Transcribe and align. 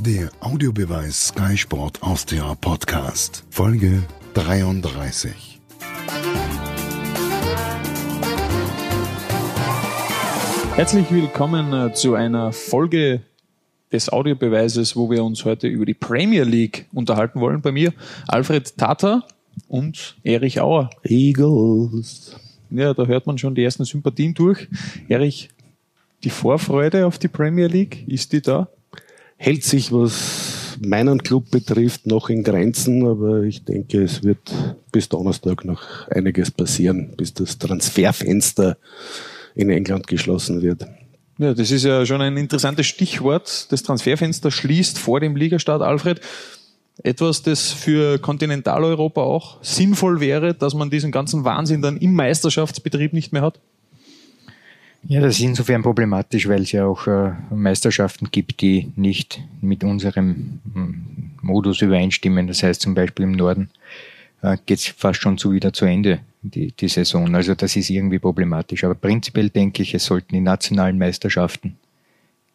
Der 0.00 0.30
Audiobeweis 0.38 1.28
Sky 1.28 1.56
Sport 1.56 2.00
Austria 2.04 2.54
Podcast, 2.54 3.42
Folge 3.50 4.04
33. 4.34 5.58
Herzlich 10.76 11.10
willkommen 11.10 11.72
äh, 11.72 11.92
zu 11.92 12.14
einer 12.14 12.52
Folge 12.52 13.22
des 13.90 14.08
Audiobeweises, 14.12 14.94
wo 14.94 15.10
wir 15.10 15.24
uns 15.24 15.44
heute 15.44 15.66
über 15.66 15.84
die 15.84 15.94
Premier 15.94 16.44
League 16.44 16.86
unterhalten 16.92 17.40
wollen. 17.40 17.60
Bei 17.60 17.72
mir 17.72 17.92
Alfred 18.28 18.76
Tata 18.76 19.24
und 19.66 20.16
Erich 20.22 20.60
Auer. 20.60 20.90
Eagles. 21.02 22.36
Ja, 22.70 22.94
da 22.94 23.04
hört 23.04 23.26
man 23.26 23.36
schon 23.36 23.56
die 23.56 23.64
ersten 23.64 23.84
Sympathien 23.84 24.32
durch. 24.32 24.68
Erich, 25.08 25.48
die 26.22 26.30
Vorfreude 26.30 27.04
auf 27.04 27.18
die 27.18 27.28
Premier 27.28 27.66
League, 27.66 28.06
ist 28.06 28.32
die 28.32 28.42
da? 28.42 28.68
Hält 29.40 29.62
sich, 29.62 29.92
was 29.92 30.76
meinen 30.84 31.22
Club 31.22 31.50
betrifft, 31.52 32.06
noch 32.06 32.28
in 32.28 32.42
Grenzen, 32.42 33.06
aber 33.06 33.42
ich 33.42 33.64
denke, 33.64 34.02
es 34.02 34.24
wird 34.24 34.52
bis 34.90 35.08
Donnerstag 35.08 35.64
noch 35.64 36.08
einiges 36.08 36.50
passieren, 36.50 37.14
bis 37.16 37.34
das 37.34 37.56
Transferfenster 37.56 38.76
in 39.54 39.70
England 39.70 40.08
geschlossen 40.08 40.60
wird. 40.60 40.86
Ja, 41.38 41.54
das 41.54 41.70
ist 41.70 41.84
ja 41.84 42.04
schon 42.04 42.20
ein 42.20 42.36
interessantes 42.36 42.86
Stichwort. 42.86 43.70
Das 43.70 43.84
Transferfenster 43.84 44.50
schließt 44.50 44.98
vor 44.98 45.20
dem 45.20 45.36
Ligastart, 45.36 45.82
Alfred. 45.82 46.20
Etwas, 47.04 47.42
das 47.42 47.70
für 47.70 48.18
Kontinentaleuropa 48.18 49.20
auch 49.20 49.62
sinnvoll 49.62 50.18
wäre, 50.18 50.52
dass 50.52 50.74
man 50.74 50.90
diesen 50.90 51.12
ganzen 51.12 51.44
Wahnsinn 51.44 51.80
dann 51.80 51.96
im 51.96 52.12
Meisterschaftsbetrieb 52.14 53.12
nicht 53.12 53.32
mehr 53.32 53.42
hat? 53.42 53.60
Ja, 55.04 55.20
das 55.20 55.38
ist 55.38 55.44
insofern 55.44 55.82
problematisch, 55.82 56.48
weil 56.48 56.62
es 56.62 56.72
ja 56.72 56.84
auch 56.84 57.06
äh, 57.06 57.32
Meisterschaften 57.50 58.30
gibt, 58.30 58.60
die 58.60 58.92
nicht 58.96 59.40
mit 59.60 59.84
unserem 59.84 60.60
hm, 60.72 61.30
Modus 61.40 61.82
übereinstimmen. 61.82 62.46
Das 62.46 62.62
heißt 62.62 62.80
zum 62.80 62.94
Beispiel 62.94 63.24
im 63.24 63.32
Norden 63.32 63.70
äh, 64.42 64.56
geht 64.66 64.78
es 64.78 64.86
fast 64.86 65.20
schon 65.20 65.38
zu 65.38 65.52
wieder 65.52 65.72
zu 65.72 65.84
Ende, 65.84 66.20
die, 66.42 66.72
die 66.72 66.88
Saison. 66.88 67.34
Also 67.34 67.54
das 67.54 67.76
ist 67.76 67.90
irgendwie 67.90 68.18
problematisch. 68.18 68.84
Aber 68.84 68.94
prinzipiell 68.94 69.50
denke 69.50 69.82
ich, 69.82 69.94
es 69.94 70.04
sollten 70.04 70.34
die 70.34 70.40
nationalen 70.40 70.98
Meisterschaften 70.98 71.76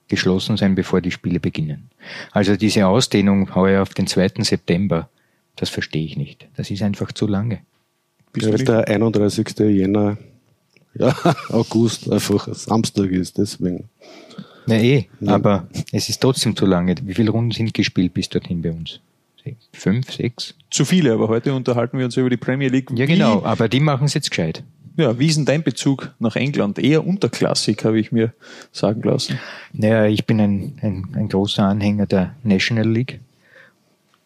geschlossen 0.08 0.58
sein, 0.58 0.76
bevor 0.76 1.02
die 1.02 1.12
Spiele 1.12 1.40
beginnen. 1.40 1.90
Also 2.32 2.56
diese 2.56 2.88
Ausdehnung 2.88 3.56
heuer 3.56 3.82
auf 3.82 3.94
den 3.94 4.06
2. 4.06 4.44
September, 4.44 5.10
das 5.56 5.70
verstehe 5.70 6.06
ich 6.06 6.18
nicht. 6.18 6.48
Das 6.56 6.70
ist 6.70 6.82
einfach 6.82 7.12
zu 7.14 7.26
lange. 7.26 7.60
Bis 8.34 8.46
ja, 8.46 8.52
der 8.52 8.88
31. 8.88 9.58
Jänner, 9.60 10.18
ja, 10.96 11.16
August 11.50 12.12
einfach 12.12 12.54
Samstag 12.54 13.12
ist, 13.12 13.38
deswegen. 13.38 13.86
Na 14.66 14.76
eh, 14.76 15.08
ja. 15.20 15.36
aber 15.36 15.68
es 15.92 16.10
ist 16.10 16.22
trotzdem 16.22 16.56
zu 16.56 16.66
lange. 16.66 16.96
Wie 17.04 17.14
viele 17.14 17.32
Runden 17.32 17.52
sind 17.52 17.74
gespielt 17.74 18.14
bis 18.14 18.30
dorthin 18.30 18.62
bei 18.62 18.72
uns? 18.72 19.00
Fünf, 19.74 20.12
sechs? 20.12 20.56
Zu 20.70 20.86
viele, 20.86 21.14
aber 21.14 21.28
heute 21.28 21.54
unterhalten 21.54 21.98
wir 21.98 22.06
uns 22.06 22.16
über 22.16 22.30
die 22.30 22.38
Premier 22.38 22.70
League. 22.70 22.90
Ja, 22.96 23.06
genau, 23.06 23.44
aber 23.44 23.68
die 23.68 23.82
machen 23.82 24.06
es 24.06 24.14
jetzt 24.14 24.30
gescheit. 24.30 24.64
Ja, 24.96 25.18
wie 25.18 25.28
ist 25.28 25.38
denn 25.38 25.46
dein 25.46 25.64
Bezug 25.64 26.14
nach 26.20 26.36
England? 26.36 26.78
Eher 26.78 27.06
unterklassig, 27.06 27.84
habe 27.84 28.00
ich 28.00 28.12
mir 28.12 28.34
sagen 28.72 29.02
lassen. 29.02 29.40
Naja, 29.74 30.06
ich 30.06 30.26
bin 30.26 30.40
ein, 30.40 30.78
ein, 30.82 31.08
ein 31.16 31.30
großer 31.30 31.64
Anhänger 31.64 32.06
der 32.06 32.36
National 32.44 32.88
League. 32.88 33.20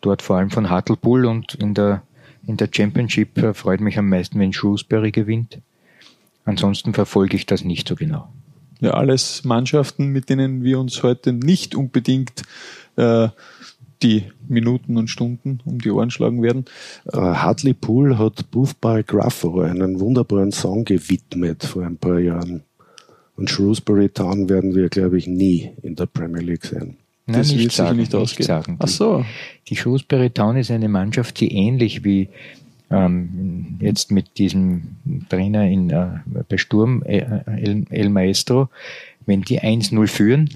Dort 0.01 0.21
vor 0.21 0.37
allem 0.37 0.51
von 0.51 0.69
Hartlepool 0.69 1.25
und 1.25 1.55
in 1.55 1.73
der, 1.73 2.03
in 2.45 2.57
der 2.57 2.69
Championship 2.71 3.37
äh, 3.37 3.53
freut 3.53 3.79
mich 3.79 3.97
am 3.97 4.09
meisten, 4.09 4.39
wenn 4.39 4.53
Shrewsbury 4.53 5.11
gewinnt. 5.11 5.59
Ansonsten 6.47 6.93
verfolge 6.93 7.35
ich 7.35 7.45
das 7.45 7.65
nicht 7.65 7.87
so 7.89 7.95
genau. 7.95 8.29
Ja, 8.79 8.91
alles 8.91 9.43
Mannschaften, 9.43 10.07
mit 10.07 10.29
denen 10.29 10.63
wir 10.63 10.79
uns 10.79 11.03
heute 11.03 11.33
nicht 11.33 11.75
unbedingt 11.75 12.43
äh, 12.95 13.27
die 14.01 14.23
Minuten 14.47 14.97
und 14.97 15.09
Stunden 15.09 15.59
um 15.65 15.79
die 15.79 15.91
Ohren 15.91 16.09
schlagen 16.09 16.41
werden. 16.41 16.65
Uh, 17.11 17.19
Hartlepool 17.19 18.17
hat 18.17 18.49
Boothby 18.51 19.03
Gruffo 19.05 19.59
einen 19.61 19.99
wunderbaren 19.99 20.51
Song 20.51 20.85
gewidmet 20.85 21.63
vor 21.65 21.83
ein 21.83 21.97
paar 21.97 22.19
Jahren. 22.19 22.63
Und 23.35 23.49
Shrewsbury 23.49 24.09
Town 24.09 24.47
werden 24.47 24.73
wir, 24.73 24.87
glaube 24.87 25.17
ich, 25.17 25.27
nie 25.27 25.71
in 25.81 25.95
der 25.95 26.05
Premier 26.05 26.41
League 26.41 26.65
sehen. 26.65 26.97
Nein, 27.25 27.39
das 27.39 27.51
nicht 27.51 27.71
sagen, 27.73 27.97
nicht 27.97 28.15
ausgehen. 28.15 28.47
Sagen. 28.47 28.77
Ach 28.79 28.87
so. 28.87 29.25
Die 29.67 29.75
Shrewsbury 29.75 30.29
Town 30.29 30.55
ist 30.55 30.71
eine 30.71 30.87
Mannschaft, 30.87 31.41
die 31.41 31.51
ähnlich 31.51 32.05
wie 32.05 32.29
ähm, 32.89 33.77
jetzt 33.79 34.11
mit 34.11 34.37
diesem 34.37 34.95
Trainer 35.29 35.67
in, 35.67 35.89
äh, 35.89 36.19
bei 36.47 36.57
Sturm, 36.57 37.03
äh, 37.03 37.25
El, 37.45 37.85
El 37.89 38.09
Maestro, 38.09 38.69
wenn 39.25 39.41
die 39.41 39.61
1-0 39.61 40.07
führen, 40.07 40.49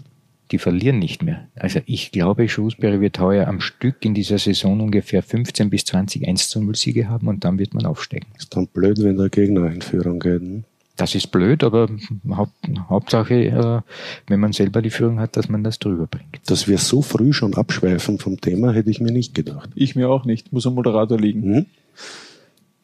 die 0.51 0.57
verlieren 0.57 0.99
nicht 0.99 1.23
mehr. 1.23 1.47
Also 1.55 1.79
ich 1.85 2.11
glaube, 2.11 2.47
Shrewsbury 2.47 2.99
wird 2.99 3.19
heuer 3.19 3.47
am 3.47 3.61
Stück 3.61 4.03
in 4.03 4.13
dieser 4.13 4.37
Saison 4.37 4.81
ungefähr 4.81 5.23
15 5.23 5.69
bis 5.69 5.85
20 5.85 6.27
1 6.27 6.49
zu 6.49 6.61
0 6.61 6.75
Siege 6.75 7.09
haben 7.09 7.27
und 7.27 7.43
dann 7.43 7.57
wird 7.57 7.73
man 7.73 7.85
aufsteigen. 7.85 8.27
Ist 8.37 8.55
dann 8.55 8.67
blöd, 8.67 9.01
wenn 9.01 9.17
der 9.17 9.29
Gegner 9.29 9.71
in 9.71 9.81
Führung 9.81 10.19
geht. 10.19 10.41
Ne? 10.41 10.63
Das 10.97 11.15
ist 11.15 11.31
blöd, 11.31 11.63
aber 11.63 11.89
Haupt, 12.29 12.53
Hauptsache, 12.89 13.45
äh, 13.45 13.81
wenn 14.27 14.39
man 14.39 14.51
selber 14.51 14.81
die 14.81 14.89
Führung 14.89 15.19
hat, 15.19 15.37
dass 15.37 15.49
man 15.49 15.63
das 15.63 15.79
drüber 15.79 16.05
bringt. 16.05 16.39
Dass 16.47 16.67
wir 16.67 16.77
so 16.77 17.01
früh 17.01 17.33
schon 17.33 17.55
abschweifen 17.55 18.19
vom 18.19 18.39
Thema, 18.39 18.73
hätte 18.73 18.91
ich 18.91 18.99
mir 18.99 19.11
nicht 19.11 19.33
gedacht. 19.33 19.69
Ich 19.73 19.95
mir 19.95 20.09
auch 20.09 20.25
nicht, 20.25 20.51
muss 20.51 20.67
am 20.67 20.75
Moderator 20.75 21.17
liegen. 21.17 21.43
Hm? 21.43 21.65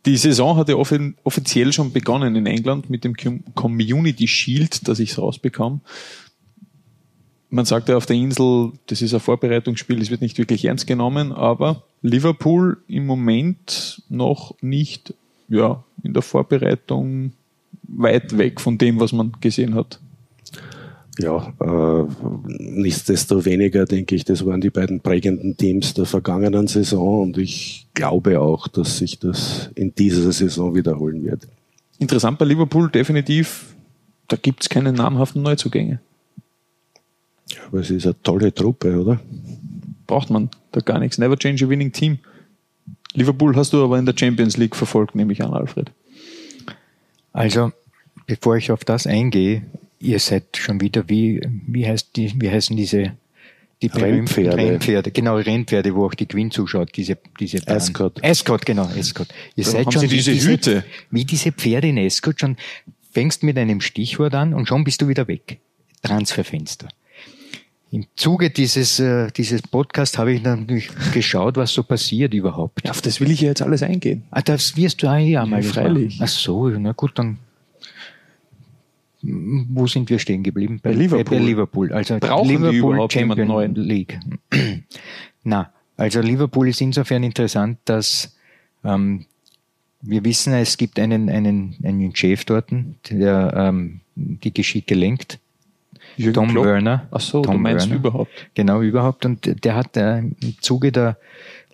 Die 0.06 0.18
Saison 0.18 0.56
hat 0.56 0.70
ja 0.70 0.76
offiziell 0.76 1.74
schon 1.74 1.92
begonnen 1.92 2.36
in 2.36 2.46
England 2.46 2.90
mit 2.90 3.04
dem 3.04 3.16
Community 3.56 4.28
Shield, 4.28 4.88
das 4.88 5.00
ich 5.00 5.18
rausbekam 5.18 5.82
man 7.50 7.66
sagt 7.66 7.90
ja 7.90 7.98
auf 7.98 8.06
der 8.06 8.16
Insel, 8.16 8.74
das 8.88 9.02
ist 9.02 9.14
ein 9.14 9.20
Vorbereitungsspiel, 9.20 10.00
das 10.00 10.10
wird 10.10 10.22
nicht 10.22 10.38
wirklich 10.38 10.66
ernst 10.66 10.88
genommen, 10.88 11.32
aber 11.32 11.84
Liverpool 12.02 12.78
im 12.88 13.06
Moment 13.06 14.02
noch 14.10 14.56
nicht 14.62 15.14
ja, 15.48 15.84
in 16.04 16.14
der 16.14 16.22
Vorbereitung 16.22 17.32
weit 17.84 18.38
weg 18.38 18.60
von 18.60 18.78
dem, 18.78 19.00
was 19.00 19.14
man 19.14 19.32
gesehen 19.40 19.76
hat. 19.76 20.00
Ja, 21.20 21.52
äh, 21.60 22.06
nichtsdestoweniger 22.48 23.86
denke 23.86 24.16
ich, 24.16 24.24
das 24.24 24.46
waren 24.46 24.62
die 24.62 24.70
beiden 24.70 25.00
prägenden 25.00 25.58
Teams 25.58 25.94
der 25.96 26.06
vergangenen 26.06 26.68
Saison 26.68 27.24
und 27.24 27.38
ich 27.38 27.88
glaube 27.96 28.40
auch, 28.40 28.68
dass 28.68 29.00
sich 29.00 29.18
das 29.18 29.72
in 29.74 29.96
dieser 29.96 30.32
Saison 30.32 30.76
wiederholen 30.76 31.24
wird. 31.24 31.48
Interessant 31.98 32.38
bei 32.38 32.46
Liverpool 32.46 32.92
definitiv, 32.92 33.74
da 34.28 34.38
gibt 34.38 34.62
es 34.62 34.70
keine 34.70 34.94
namhaften 34.94 35.42
Neuzugänge. 35.42 36.00
Aber 37.68 37.80
es 37.80 37.90
ist 37.90 38.06
eine 38.06 38.22
tolle 38.22 38.54
Truppe, 38.54 39.00
oder? 39.00 39.20
Braucht 40.06 40.30
man 40.30 40.50
da 40.72 40.82
gar 40.82 41.00
nichts. 41.00 41.18
Never 41.18 41.38
change 41.38 41.66
a 41.66 41.70
winning 41.70 41.92
team. 41.92 42.20
Liverpool 43.14 43.56
hast 43.56 43.74
du 43.74 43.84
aber 43.84 43.98
in 43.98 44.06
der 44.06 44.14
Champions 44.16 44.58
League 44.58 44.76
verfolgt, 44.76 45.16
nehme 45.16 45.34
ich 45.34 45.44
an, 45.44 45.54
Alfred. 45.54 45.92
Also, 47.34 47.72
bevor 48.28 48.58
ich 48.58 48.72
auf 48.72 48.86
das 48.86 49.08
eingehe, 49.08 49.64
ihr 50.00 50.20
seid 50.20 50.58
schon 50.58 50.82
wieder, 50.82 51.10
wie, 51.10 51.42
wie, 51.68 51.88
heißt 51.88 52.16
die, 52.16 52.34
wie 52.40 52.50
heißen 52.50 52.76
diese 52.76 53.14
die 53.82 53.88
Rennpferde. 53.88 54.58
Rennpferde, 54.58 55.12
genau, 55.12 55.36
Rennpferde, 55.36 55.94
wo 55.94 56.06
auch 56.08 56.16
die 56.16 56.26
Queen 56.26 56.50
zuschaut, 56.50 56.90
diese, 56.96 57.18
diese 57.40 57.62
Bahn. 57.62 57.78
Ascot. 57.78 58.24
Ascot, 58.24 58.66
genau, 58.66 58.86
Ascot. 58.98 59.28
Ihr 59.56 59.66
da 59.66 59.70
seid 59.70 59.94
schon 59.94 60.08
diese 60.08 60.34
wie 60.34 60.40
Hüte. 60.40 60.84
wie 61.12 61.26
diese 61.26 61.52
Pferde 61.52 61.90
in 61.90 62.00
Ascot 62.00 62.40
schon, 62.40 62.58
fängst 63.12 63.44
mit 63.44 63.58
einem 63.58 63.82
Stichwort 63.82 64.34
an 64.34 64.54
und 64.54 64.68
schon 64.68 64.84
bist 64.84 65.02
du 65.02 65.08
wieder 65.08 65.28
weg. 65.28 65.60
Transferfenster. 66.02 66.88
Im 67.90 68.06
Zuge 68.16 68.50
dieses, 68.50 69.00
äh, 69.00 69.32
dieses 69.32 69.62
Podcasts 69.62 70.18
habe 70.18 70.34
ich 70.34 70.42
natürlich 70.42 70.90
geschaut, 71.14 71.56
was 71.56 71.72
so 71.72 71.84
passiert 71.84 72.34
überhaupt. 72.34 72.84
Ja, 72.84 72.92
auf 72.92 73.02
das 73.02 73.22
will 73.22 73.32
ich 73.32 73.42
ja 73.42 73.50
jetzt 73.50 73.62
alles 73.62 73.82
eingehen. 73.82 74.24
Ah, 74.32 74.42
das 74.42 74.76
wirst 74.76 75.04
du 75.04 75.08
auch 75.08 75.18
ja 75.18 75.46
mal 75.46 75.64
ja, 75.64 75.72
freilich. 75.72 76.20
Ach 76.22 76.28
so, 76.28 76.68
na 76.68 76.92
gut, 76.92 77.12
dann 77.16 77.38
wo 79.22 79.88
sind 79.88 80.10
wir 80.10 80.20
stehen 80.20 80.44
geblieben? 80.44 80.80
Bei, 80.82 80.92
bei 80.92 80.98
Liverpool. 80.98 81.38
Bei 81.38 81.44
Liverpool. 81.44 81.94
Also 81.94 82.18
Brauchen 82.20 82.48
Liverpool 82.48 82.72
die 82.72 82.78
überhaupt 82.78 83.14
Champion 83.14 83.48
neuen? 83.48 83.76
League. 83.76 84.20
Na, 85.44 85.72
also 85.96 86.22
Liverpool 86.22 86.68
ist 86.70 86.82
insofern 86.82 87.24
interessant, 87.24 87.80
dass 87.86 88.36
ähm, 88.84 89.26
wir 90.02 90.24
wissen, 90.24 90.54
es 90.54 90.78
gibt 90.78 91.00
einen, 91.00 91.30
einen, 91.30 91.76
einen 91.84 92.16
Chef 92.16 92.46
dort, 92.46 92.70
der 93.10 93.54
ähm, 93.56 94.02
die 94.16 94.54
Geschicke 94.54 94.94
lenkt 94.94 95.40
Jürgen 96.16 96.34
Tom 96.34 96.50
Klopp? 96.50 96.66
Werner. 96.66 97.08
Ach 97.12 97.20
so, 97.20 97.42
Tom 97.42 97.56
du 97.56 97.60
meinst 97.62 97.90
Werner. 97.90 98.00
überhaupt. 98.00 98.32
Genau, 98.56 98.82
überhaupt. 98.82 99.26
Und 99.26 99.64
der 99.64 99.76
hat 99.76 99.98
äh, 99.98 100.20
im 100.20 100.36
Zuge 100.62 100.92
der 100.92 101.18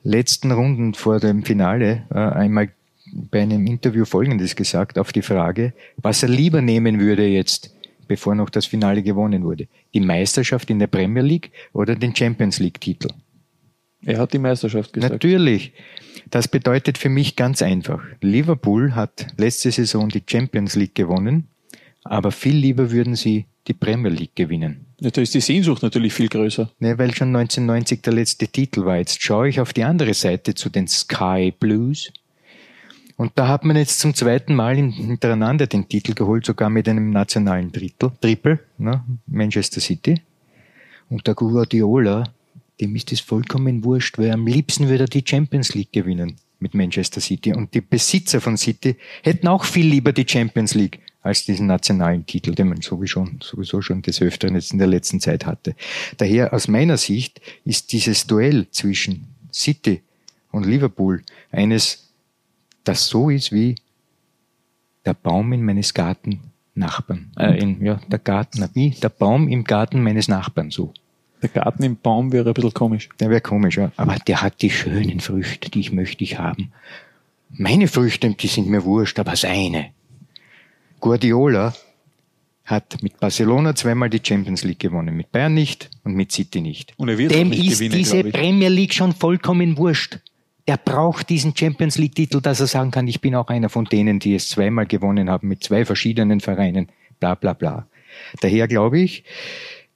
letzten 0.03 0.51
Runden 0.51 0.93
vor 0.93 1.19
dem 1.19 1.43
Finale 1.43 2.03
äh, 2.09 2.17
einmal 2.17 2.69
bei 3.13 3.41
einem 3.41 3.65
Interview 3.67 4.05
Folgendes 4.05 4.55
gesagt 4.55 4.97
auf 4.97 5.11
die 5.11 5.21
Frage, 5.21 5.73
was 5.97 6.23
er 6.23 6.29
lieber 6.29 6.61
nehmen 6.61 6.99
würde 6.99 7.27
jetzt, 7.27 7.75
bevor 8.07 8.35
noch 8.35 8.49
das 8.49 8.65
Finale 8.65 9.03
gewonnen 9.03 9.43
wurde. 9.43 9.67
Die 9.93 9.99
Meisterschaft 9.99 10.69
in 10.69 10.79
der 10.79 10.87
Premier 10.87 11.23
League 11.23 11.51
oder 11.73 11.95
den 11.95 12.15
Champions 12.15 12.59
League 12.59 12.81
Titel? 12.81 13.09
Er 14.05 14.19
hat 14.19 14.33
die 14.33 14.39
Meisterschaft 14.39 14.91
gesagt. 14.91 15.13
Natürlich. 15.13 15.73
Das 16.29 16.47
bedeutet 16.47 16.97
für 16.97 17.09
mich 17.09 17.35
ganz 17.35 17.61
einfach. 17.61 18.03
Liverpool 18.21 18.95
hat 18.95 19.27
letzte 19.37 19.71
Saison 19.71 20.09
die 20.09 20.23
Champions 20.27 20.75
League 20.75 20.95
gewonnen, 20.95 21.47
aber 22.03 22.31
viel 22.31 22.55
lieber 22.55 22.91
würden 22.91 23.15
sie 23.15 23.45
die 23.67 23.73
Premier 23.73 24.11
League 24.11 24.35
gewinnen. 24.35 24.87
Ja, 24.99 25.09
da 25.09 25.21
ist 25.21 25.33
die 25.33 25.41
Sehnsucht 25.41 25.83
natürlich 25.83 26.13
viel 26.13 26.27
größer. 26.27 26.69
Ne, 26.79 26.97
weil 26.97 27.13
schon 27.13 27.29
1990 27.29 28.01
der 28.01 28.13
letzte 28.13 28.47
Titel 28.47 28.83
war. 28.85 28.97
Jetzt 28.97 29.21
schaue 29.21 29.47
ich 29.47 29.59
auf 29.59 29.73
die 29.73 29.83
andere 29.83 30.13
Seite 30.13 30.53
zu 30.53 30.69
den 30.69 30.87
Sky 30.87 31.53
Blues. 31.57 32.11
Und 33.15 33.31
da 33.35 33.47
hat 33.47 33.63
man 33.63 33.75
jetzt 33.75 33.99
zum 33.99 34.13
zweiten 34.13 34.55
Mal 34.55 34.75
hintereinander 34.75 35.67
den 35.67 35.87
Titel 35.87 36.13
geholt, 36.13 36.45
sogar 36.45 36.69
mit 36.69 36.89
einem 36.89 37.11
nationalen 37.11 37.71
Drittel, 37.71 38.11
Triple, 38.19 38.59
ne, 38.77 39.03
Manchester 39.27 39.81
City. 39.81 40.21
Und 41.09 41.27
der 41.27 41.35
Guardiola, 41.35 42.23
dem 42.81 42.95
ist 42.95 43.11
es 43.11 43.19
vollkommen 43.19 43.83
wurscht, 43.83 44.17
weil 44.17 44.31
am 44.31 44.47
liebsten 44.47 44.89
würde 44.89 45.03
er 45.03 45.07
die 45.07 45.23
Champions 45.25 45.75
League 45.75 45.91
gewinnen 45.91 46.37
mit 46.59 46.73
Manchester 46.73 47.21
City. 47.21 47.53
Und 47.53 47.73
die 47.73 47.81
Besitzer 47.81 48.41
von 48.41 48.57
City 48.57 48.95
hätten 49.21 49.47
auch 49.47 49.65
viel 49.65 49.85
lieber 49.85 50.11
die 50.11 50.25
Champions 50.27 50.73
League 50.73 50.99
als 51.21 51.45
diesen 51.45 51.67
nationalen 51.67 52.25
Titel, 52.25 52.53
den 52.53 52.69
man 52.69 52.81
sowieso, 52.81 53.27
sowieso 53.41 53.81
schon 53.81 54.01
des 54.01 54.21
Öfteren 54.21 54.55
jetzt 54.55 54.73
in 54.73 54.79
der 54.79 54.87
letzten 54.87 55.19
Zeit 55.19 55.45
hatte. 55.45 55.75
Daher 56.17 56.53
aus 56.53 56.67
meiner 56.67 56.97
Sicht 56.97 57.41
ist 57.63 57.93
dieses 57.93 58.27
Duell 58.27 58.67
zwischen 58.71 59.27
City 59.51 60.01
und 60.51 60.65
Liverpool 60.65 61.23
eines, 61.51 62.02
das 62.83 63.07
so 63.07 63.29
ist 63.29 63.51
wie 63.51 63.75
der 65.05 65.13
Baum 65.13 65.53
in 65.53 65.63
meines 65.63 65.93
Garten 65.93 66.39
Nachbarn. 66.75 67.31
Äh, 67.37 67.59
in, 67.59 67.83
ja, 67.85 67.99
der 68.07 68.19
Garten, 68.19 68.67
wie 68.73 68.91
der 68.91 69.09
Baum 69.09 69.47
im 69.47 69.63
Garten 69.63 70.01
meines 70.01 70.27
Nachbarn 70.27 70.71
so. 70.71 70.93
Der 71.41 71.49
Garten 71.49 71.83
im 71.83 71.97
Baum 71.97 72.31
wäre 72.31 72.49
ein 72.49 72.53
bisschen 72.53 72.73
komisch. 72.73 73.09
Der 73.19 73.29
wäre 73.29 73.41
komisch, 73.41 73.77
ja. 73.77 73.91
Aber 73.97 74.15
der 74.15 74.41
hat 74.41 74.61
die 74.61 74.69
schönen 74.69 75.19
Früchte, 75.19 75.69
die 75.69 75.81
ich 75.81 75.91
möchte 75.91 76.23
ich 76.23 76.39
haben. 76.39 76.71
Meine 77.49 77.87
Früchte, 77.87 78.29
die 78.29 78.47
sind 78.47 78.67
mir 78.67 78.83
wurscht, 78.85 79.19
aber 79.19 79.35
seine. 79.35 79.91
Guardiola 80.99 81.73
hat 82.65 83.03
mit 83.03 83.19
Barcelona 83.19 83.75
zweimal 83.75 84.09
die 84.09 84.21
Champions 84.23 84.63
League 84.63 84.79
gewonnen, 84.79 85.15
mit 85.15 85.31
Bayern 85.31 85.53
nicht 85.53 85.89
und 86.05 86.15
mit 86.15 86.31
City 86.31 86.61
nicht. 86.61 86.93
Und 86.97 87.09
er 87.09 87.17
wird 87.17 87.33
Dem 87.33 87.49
nicht 87.49 87.71
ist 87.71 87.79
gewinnen, 87.79 87.97
diese. 87.97 88.23
Premier 88.23 88.69
League 88.69 88.93
schon 88.93 89.13
vollkommen 89.13 89.77
wurscht. 89.77 90.19
Er 90.65 90.77
braucht 90.77 91.29
diesen 91.29 91.55
Champions 91.55 91.97
League 91.97 92.15
Titel, 92.15 92.39
dass 92.39 92.61
er 92.61 92.67
sagen 92.67 92.91
kann, 92.91 93.07
ich 93.07 93.19
bin 93.19 93.35
auch 93.35 93.47
einer 93.47 93.69
von 93.69 93.85
denen, 93.85 94.19
die 94.19 94.35
es 94.35 94.47
zweimal 94.47 94.85
gewonnen 94.85 95.29
haben 95.29 95.47
mit 95.49 95.63
zwei 95.63 95.83
verschiedenen 95.83 96.39
Vereinen. 96.39 96.89
Bla 97.19 97.35
bla 97.35 97.53
bla. 97.53 97.87
Daher 98.39 98.67
glaube 98.67 98.99
ich, 98.99 99.25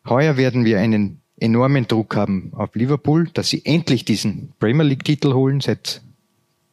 heuer 0.07 0.35
werden 0.35 0.65
wir 0.65 0.79
einen 0.79 1.21
enormen 1.39 1.87
Druck 1.87 2.15
haben 2.15 2.51
auf 2.53 2.75
Liverpool, 2.75 3.29
dass 3.33 3.49
sie 3.49 3.63
endlich 3.65 4.03
diesen 4.03 4.53
Premier 4.59 4.83
League 4.83 5.05
Titel 5.05 5.33
holen, 5.33 5.61
seit 5.61 6.01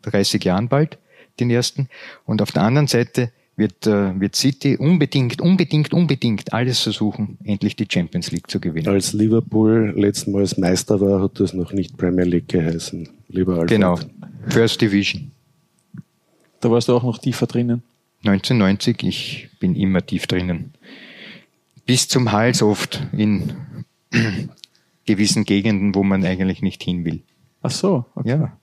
30 0.03 0.43
Jahren 0.45 0.69
bald, 0.69 0.99
den 1.39 1.51
ersten. 1.51 1.89
Und 2.25 2.43
auf 2.43 2.51
der 2.51 2.63
anderen 2.63 2.87
Seite 2.87 3.31
wird, 3.57 3.87
äh, 3.87 4.19
wird 4.19 4.35
City 4.35 4.77
unbedingt, 4.77 5.41
unbedingt, 5.41 5.93
unbedingt 5.93 6.53
alles 6.53 6.81
versuchen, 6.81 7.39
endlich 7.45 7.77
die 7.77 7.87
Champions 7.89 8.31
League 8.33 8.51
zu 8.51 8.61
gewinnen. 8.61 8.89
Als 8.89 9.13
Liverpool 9.13 9.95
letztmals 9.97 10.59
Meister 10.59 11.01
war, 11.01 11.23
hat 11.23 11.39
das 11.41 11.55
noch 11.55 11.73
nicht 11.73 11.97
Premier 11.97 12.25
League 12.25 12.49
geheißen, 12.49 13.09
lieber 13.29 13.55
Alfred. 13.55 13.71
Genau. 13.71 13.99
First 14.49 14.81
Division. 14.81 15.31
Da 16.61 16.71
warst 16.71 16.89
du 16.89 16.95
auch 16.95 17.03
noch 17.03 17.19
tiefer 17.19 17.47
drinnen. 17.47 17.83
1990, 18.25 19.03
ich 19.03 19.49
bin 19.61 19.75
immer 19.77 20.05
tief 20.05 20.27
drinnen. 20.27 20.73
Bis 21.87 22.09
zum 22.09 22.33
Hals 22.33 22.63
oft 22.63 23.03
in 23.13 23.53
gewissen 25.07 25.45
Gegenden, 25.45 25.95
wo 25.95 26.03
man 26.03 26.25
eigentlich 26.25 26.63
nicht 26.63 26.83
hin 26.83 27.05
will. 27.05 27.23
Ach 27.63 27.71
so. 27.71 28.07
Okay. 28.15 28.31
Ja. 28.31 28.57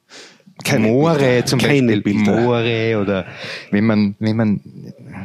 Keine 0.63 0.87
Moore 0.87 1.17
Bilder. 1.17 1.45
zum 1.45 1.59
Keine 1.59 1.93
Beispiel. 1.93 2.01
Bilder. 2.01 2.41
Moore 2.41 2.99
oder 3.01 3.25
wenn 3.71 3.85
man, 3.85 4.15
wenn 4.19 4.35
man 4.35 4.61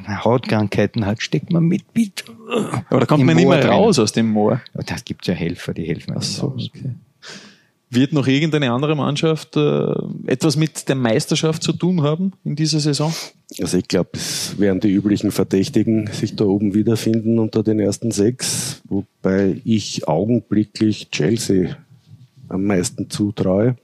Hautkrankheiten 0.09 1.05
hat, 1.07 1.23
steckt 1.23 1.53
man 1.53 1.65
mit. 1.65 1.83
mit 1.95 2.25
Aber 2.89 3.01
da 3.01 3.07
kommt 3.07 3.25
man 3.25 3.37
nicht 3.37 3.49
mehr 3.49 3.69
raus 3.69 3.99
aus 3.99 4.13
dem 4.13 4.31
Moor. 4.31 4.61
Das 4.87 5.05
gibt 5.05 5.27
ja 5.27 5.35
Helfer, 5.35 5.75
die 5.75 5.85
helfen 5.85 6.15
Ach 6.17 6.23
so, 6.23 6.49
raus. 6.49 6.71
okay. 6.75 6.91
Wird 7.89 8.13
noch 8.13 8.27
irgendeine 8.27 8.73
andere 8.73 8.97
Mannschaft 8.97 9.57
äh, 9.57 9.93
etwas 10.27 10.57
mit 10.57 10.89
der 10.89 10.97
Meisterschaft 10.97 11.63
zu 11.63 11.73
tun 11.73 12.03
haben 12.03 12.33
in 12.45 12.57
dieser 12.57 12.81
Saison? 12.81 13.15
Also 13.61 13.79
ich 13.79 13.87
glaube, 13.87 14.11
es 14.15 14.59
werden 14.59 14.81
die 14.81 14.91
üblichen 14.93 15.31
Verdächtigen 15.31 16.09
sich 16.09 16.35
da 16.35 16.45
oben 16.47 16.75
wiederfinden 16.75 17.39
unter 17.39 17.63
den 17.63 17.79
ersten 17.79 18.11
sechs, 18.11 18.83
wobei 18.89 19.61
ich 19.65 20.09
augenblicklich 20.09 21.11
Chelsea 21.11 21.77
am 22.49 22.65
meisten 22.65 23.09
zutraue. 23.09 23.77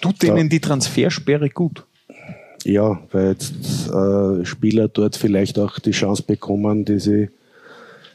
Tut 0.00 0.22
denen 0.22 0.48
die 0.48 0.60
Transfersperre 0.60 1.50
gut? 1.50 1.84
Ja, 2.64 3.00
weil 3.12 3.28
jetzt 3.28 3.88
äh, 3.90 4.44
Spieler 4.44 4.88
dort 4.88 5.16
vielleicht 5.16 5.58
auch 5.58 5.78
die 5.78 5.92
Chance 5.92 6.24
bekommen, 6.24 6.84
die 6.84 6.98
sie 6.98 7.28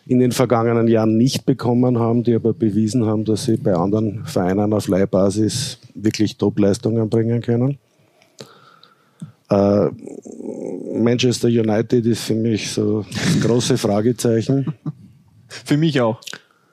in 0.05 0.19
den 0.19 0.31
vergangenen 0.31 0.87
Jahren 0.87 1.17
nicht 1.17 1.45
bekommen 1.45 1.99
haben, 1.99 2.23
die 2.23 2.35
aber 2.35 2.53
bewiesen 2.53 3.05
haben, 3.05 3.23
dass 3.23 3.45
sie 3.45 3.55
bei 3.55 3.73
anderen 3.73 4.25
Vereinen 4.25 4.73
auf 4.73 4.87
Leihbasis 4.87 5.77
wirklich 5.93 6.37
Top-Leistungen 6.37 7.09
bringen 7.09 7.41
können. 7.41 7.77
Äh, 9.49 9.89
Manchester 10.93 11.47
United 11.47 12.05
ist 12.05 12.23
für 12.23 12.35
mich 12.35 12.71
so 12.71 13.05
das 13.11 13.41
große 13.41 13.77
Fragezeichen. 13.77 14.73
Für 15.65 15.75
mich 15.75 15.99
auch. 15.99 16.21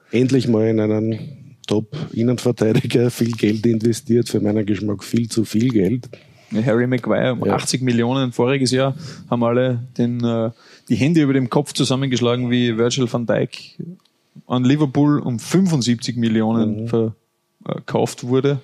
Endlich 0.09 0.47
mal 0.47 0.67
in 0.67 0.79
einen 0.79 1.38
Top-Innenverteidiger 1.69 3.11
viel 3.11 3.31
Geld 3.31 3.65
investiert, 3.65 4.27
für 4.27 4.39
meinen 4.41 4.65
Geschmack 4.65 5.03
viel 5.03 5.29
zu 5.29 5.45
viel 5.45 5.69
Geld. 5.69 6.09
Harry 6.65 6.87
Maguire 6.87 7.33
um 7.33 7.45
Ja. 7.45 7.55
80 7.55 7.81
Millionen 7.83 8.31
voriges 8.31 8.71
Jahr 8.71 8.95
haben 9.29 9.43
alle 9.43 9.87
den, 9.97 10.23
äh, 10.23 10.49
die 10.89 10.95
Hände 10.95 11.21
über 11.21 11.33
dem 11.33 11.49
Kopf 11.49 11.73
zusammengeschlagen, 11.73 12.49
wie 12.49 12.75
Virgil 12.75 13.07
van 13.11 13.27
Dijk 13.27 13.77
an 14.47 14.63
Liverpool 14.63 15.19
um 15.19 15.37
75 15.37 16.17
Millionen 16.17 16.87
verkauft 16.87 18.23
wurde. 18.23 18.61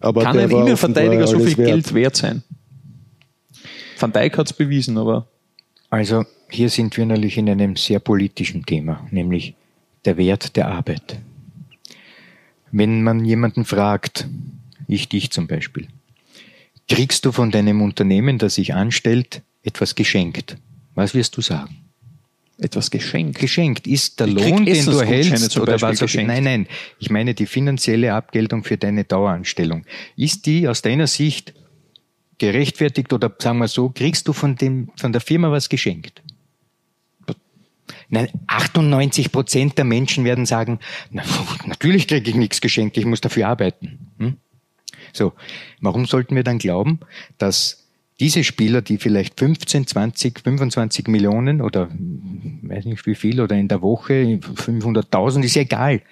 Aber 0.00 0.22
Kann 0.22 0.38
ein 0.38 0.50
Innenverteidiger 0.50 1.26
so 1.26 1.40
viel 1.40 1.56
wert. 1.58 1.68
Geld 1.68 1.94
wert 1.94 2.16
sein? 2.16 2.44
Van 3.98 4.12
Dijk 4.12 4.38
hat 4.38 4.46
es 4.46 4.52
bewiesen, 4.52 4.96
aber 4.96 5.26
Also 5.90 6.24
hier 6.50 6.68
sind 6.68 6.96
wir 6.96 7.06
natürlich 7.06 7.38
in 7.38 7.48
einem 7.48 7.74
sehr 7.74 7.98
politischen 7.98 8.64
Thema, 8.64 9.04
nämlich 9.10 9.54
der 10.04 10.16
Wert 10.16 10.54
der 10.54 10.68
Arbeit. 10.68 11.18
Wenn 12.72 13.02
man 13.02 13.24
jemanden 13.24 13.64
fragt, 13.64 14.26
ich 14.88 15.08
dich 15.08 15.30
zum 15.30 15.46
Beispiel, 15.46 15.88
kriegst 16.88 17.24
du 17.24 17.32
von 17.32 17.50
deinem 17.50 17.82
Unternehmen, 17.82 18.38
das 18.38 18.56
sich 18.56 18.74
anstellt, 18.74 19.42
etwas 19.62 19.94
geschenkt? 19.94 20.56
Was 20.94 21.14
wirst 21.14 21.36
du 21.36 21.42
sagen? 21.42 21.86
etwas 22.58 22.90
geschenkt. 22.90 23.38
Geschenkt 23.38 23.86
ist 23.86 24.18
der 24.20 24.28
Ich 24.28 24.34
Lohn, 24.34 24.64
den 24.64 24.84
du 24.84 24.98
erhältst 24.98 25.58
oder 25.58 25.80
was 25.80 25.98
auch 25.98 26.02
geschenkt. 26.02 26.28
Nein, 26.28 26.44
nein. 26.44 26.66
Ich 26.98 27.10
meine 27.10 27.34
die 27.34 27.46
finanzielle 27.46 28.14
Abgeltung 28.14 28.64
für 28.64 28.76
deine 28.76 29.04
Daueranstellung. 29.04 29.84
Ist 30.16 30.46
die 30.46 30.66
aus 30.68 30.82
deiner 30.82 31.06
Sicht 31.06 31.52
gerechtfertigt 32.38 33.12
oder 33.12 33.34
sagen 33.38 33.58
wir 33.58 33.68
so, 33.68 33.90
kriegst 33.90 34.28
du 34.28 34.32
von 34.32 34.56
dem, 34.56 34.90
von 34.96 35.12
der 35.12 35.20
Firma 35.20 35.50
was 35.50 35.68
geschenkt? 35.68 36.22
Nein, 38.08 38.28
98 38.46 39.32
Prozent 39.32 39.78
der 39.78 39.84
Menschen 39.84 40.24
werden 40.24 40.46
sagen, 40.46 40.78
na, 41.10 41.22
natürlich 41.66 42.06
kriege 42.06 42.30
ich 42.30 42.36
nichts 42.36 42.60
geschenkt, 42.60 42.96
ich 42.96 43.04
muss 43.04 43.20
dafür 43.20 43.48
arbeiten. 43.48 44.12
Hm? 44.18 44.36
So, 45.12 45.32
warum 45.80 46.06
sollten 46.06 46.36
wir 46.36 46.44
dann 46.44 46.58
glauben, 46.58 47.00
dass 47.38 47.84
diese 48.20 48.44
Spieler, 48.44 48.80
die 48.80 48.98
vielleicht 48.98 49.38
15, 49.38 49.86
20, 49.86 50.40
25 50.40 51.08
Millionen 51.08 51.60
oder 51.60 51.90
hm, 51.90 52.60
weiß 52.62 52.84
nicht 52.86 53.06
wie 53.06 53.14
viel 53.14 53.40
oder 53.40 53.56
in 53.56 53.68
der 53.68 53.82
Woche 53.82 54.14
500.000 54.14 55.42
ist 55.44 55.56
ja 55.56 55.62
egal, 55.62 56.02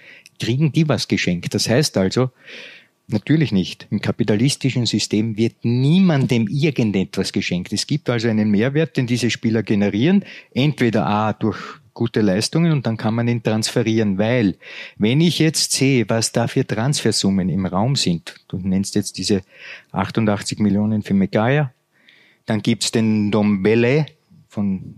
kriegen 0.41 0.73
die 0.73 0.89
was 0.89 1.09
geschenkt? 1.09 1.55
Das 1.55 1.69
heißt 1.69 1.97
also, 1.97 2.31
Natürlich 3.07 3.53
nicht. 3.53 3.87
Im 3.91 4.01
kapitalistischen 4.01 4.87
System 4.87 5.37
wird 5.37 5.57
niemandem 5.63 6.49
irgendetwas 6.49 7.33
geschenkt. 7.33 7.73
Es 7.75 7.87
gibt 7.87 8.09
also 8.09 8.29
einen 8.29 8.51
Mehrwert, 8.51 8.97
den 8.97 9.07
diese 9.07 9.31
Spieler 9.31 9.63
generieren, 9.63 10.25
entweder 10.55 11.07
A 11.07 11.35
durch 11.35 11.59
gute 11.95 12.21
Leistungen 12.21 12.73
und 12.73 12.87
dann 12.87 12.97
kann 12.97 13.15
man 13.15 13.29
ihn 13.29 13.43
transferieren, 13.43 14.19
weil 14.19 14.57
wenn 14.99 15.21
ich 15.21 15.39
jetzt 15.39 15.73
sehe, 15.73 16.05
was 16.09 16.33
da 16.33 16.49
für 16.49 16.67
Transfersummen 16.67 17.49
im 17.49 17.67
Raum 17.67 17.97
sind, 17.97 18.35
du 18.49 18.59
nennst 18.59 18.95
jetzt 18.97 19.17
diese 19.17 19.43
88 19.93 20.59
Millionen 20.59 21.03
für 21.03 21.15
Megaya, 21.15 21.73
dann 22.47 22.61
gibt's 22.61 22.91
den 22.91 23.31
Dombele 23.31 24.07
von 24.55 24.95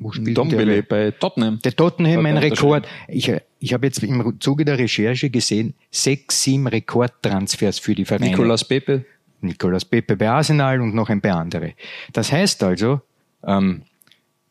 wo 0.00 0.12
spielt 0.12 0.36
Dombele 0.36 0.74
der? 0.74 0.82
bei 0.82 1.10
Tottenham. 1.12 1.60
Der 1.64 1.74
Tottenham, 1.74 2.26
ein 2.26 2.36
Rekord. 2.36 2.86
Ich, 3.08 3.32
ich 3.58 3.72
habe 3.72 3.86
jetzt 3.86 4.02
im 4.02 4.38
Zuge 4.38 4.66
der 4.66 4.78
Recherche 4.78 5.30
gesehen, 5.30 5.74
sechs, 5.90 6.42
sieben 6.42 6.66
Rekordtransfers 6.66 7.78
für 7.78 7.94
die 7.94 8.04
Vereine. 8.04 8.26
Nicolas 8.26 8.64
Pepe. 8.64 9.06
Nicolas 9.40 9.86
Pepe 9.86 10.16
bei 10.16 10.28
Arsenal 10.28 10.80
und 10.82 10.94
noch 10.94 11.08
ein 11.08 11.22
paar 11.22 11.36
andere. 11.36 11.72
Das 12.12 12.32
heißt 12.32 12.62
also, 12.62 13.00
ähm, 13.46 13.82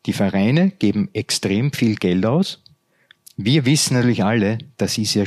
die 0.08 0.14
Vereine 0.14 0.70
geben 0.70 1.10
extrem 1.12 1.70
viel 1.70 1.96
Geld 1.96 2.24
aus. 2.24 2.62
Wir 3.36 3.66
wissen 3.66 3.94
natürlich 3.94 4.24
alle, 4.24 4.58
das 4.78 4.96
ist 4.96 5.14
ja 5.14 5.24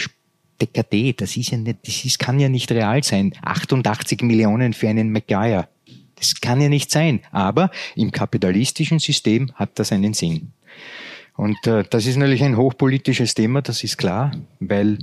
Dekade, 0.59 1.13
das 1.13 1.38
ist 1.38 1.51
ja 1.51 1.57
nicht, 1.57 1.88
das 1.88 2.03
ist, 2.03 2.19
kann 2.19 2.39
ja 2.39 2.50
nicht 2.50 2.71
real 2.71 3.03
sein. 3.03 3.33
88 3.43 4.23
Millionen 4.23 4.73
für 4.73 4.89
einen 4.89 5.11
Maguire. 5.11 5.67
Das 6.15 6.41
kann 6.41 6.59
ja 6.59 6.67
nicht 6.67 6.91
sein. 6.91 7.21
Aber 7.31 7.69
im 7.95 8.11
kapitalistischen 8.11 8.97
System 8.97 9.51
hat 9.53 9.77
das 9.79 9.91
einen 9.91 10.13
Sinn. 10.13 10.51
Und 11.35 11.65
äh, 11.67 11.83
das 11.88 12.07
ist 12.07 12.17
natürlich 12.17 12.43
ein 12.43 12.57
hochpolitisches 12.57 13.35
Thema, 13.35 13.61
das 13.61 13.83
ist 13.83 13.97
klar, 13.97 14.31
weil 14.59 14.97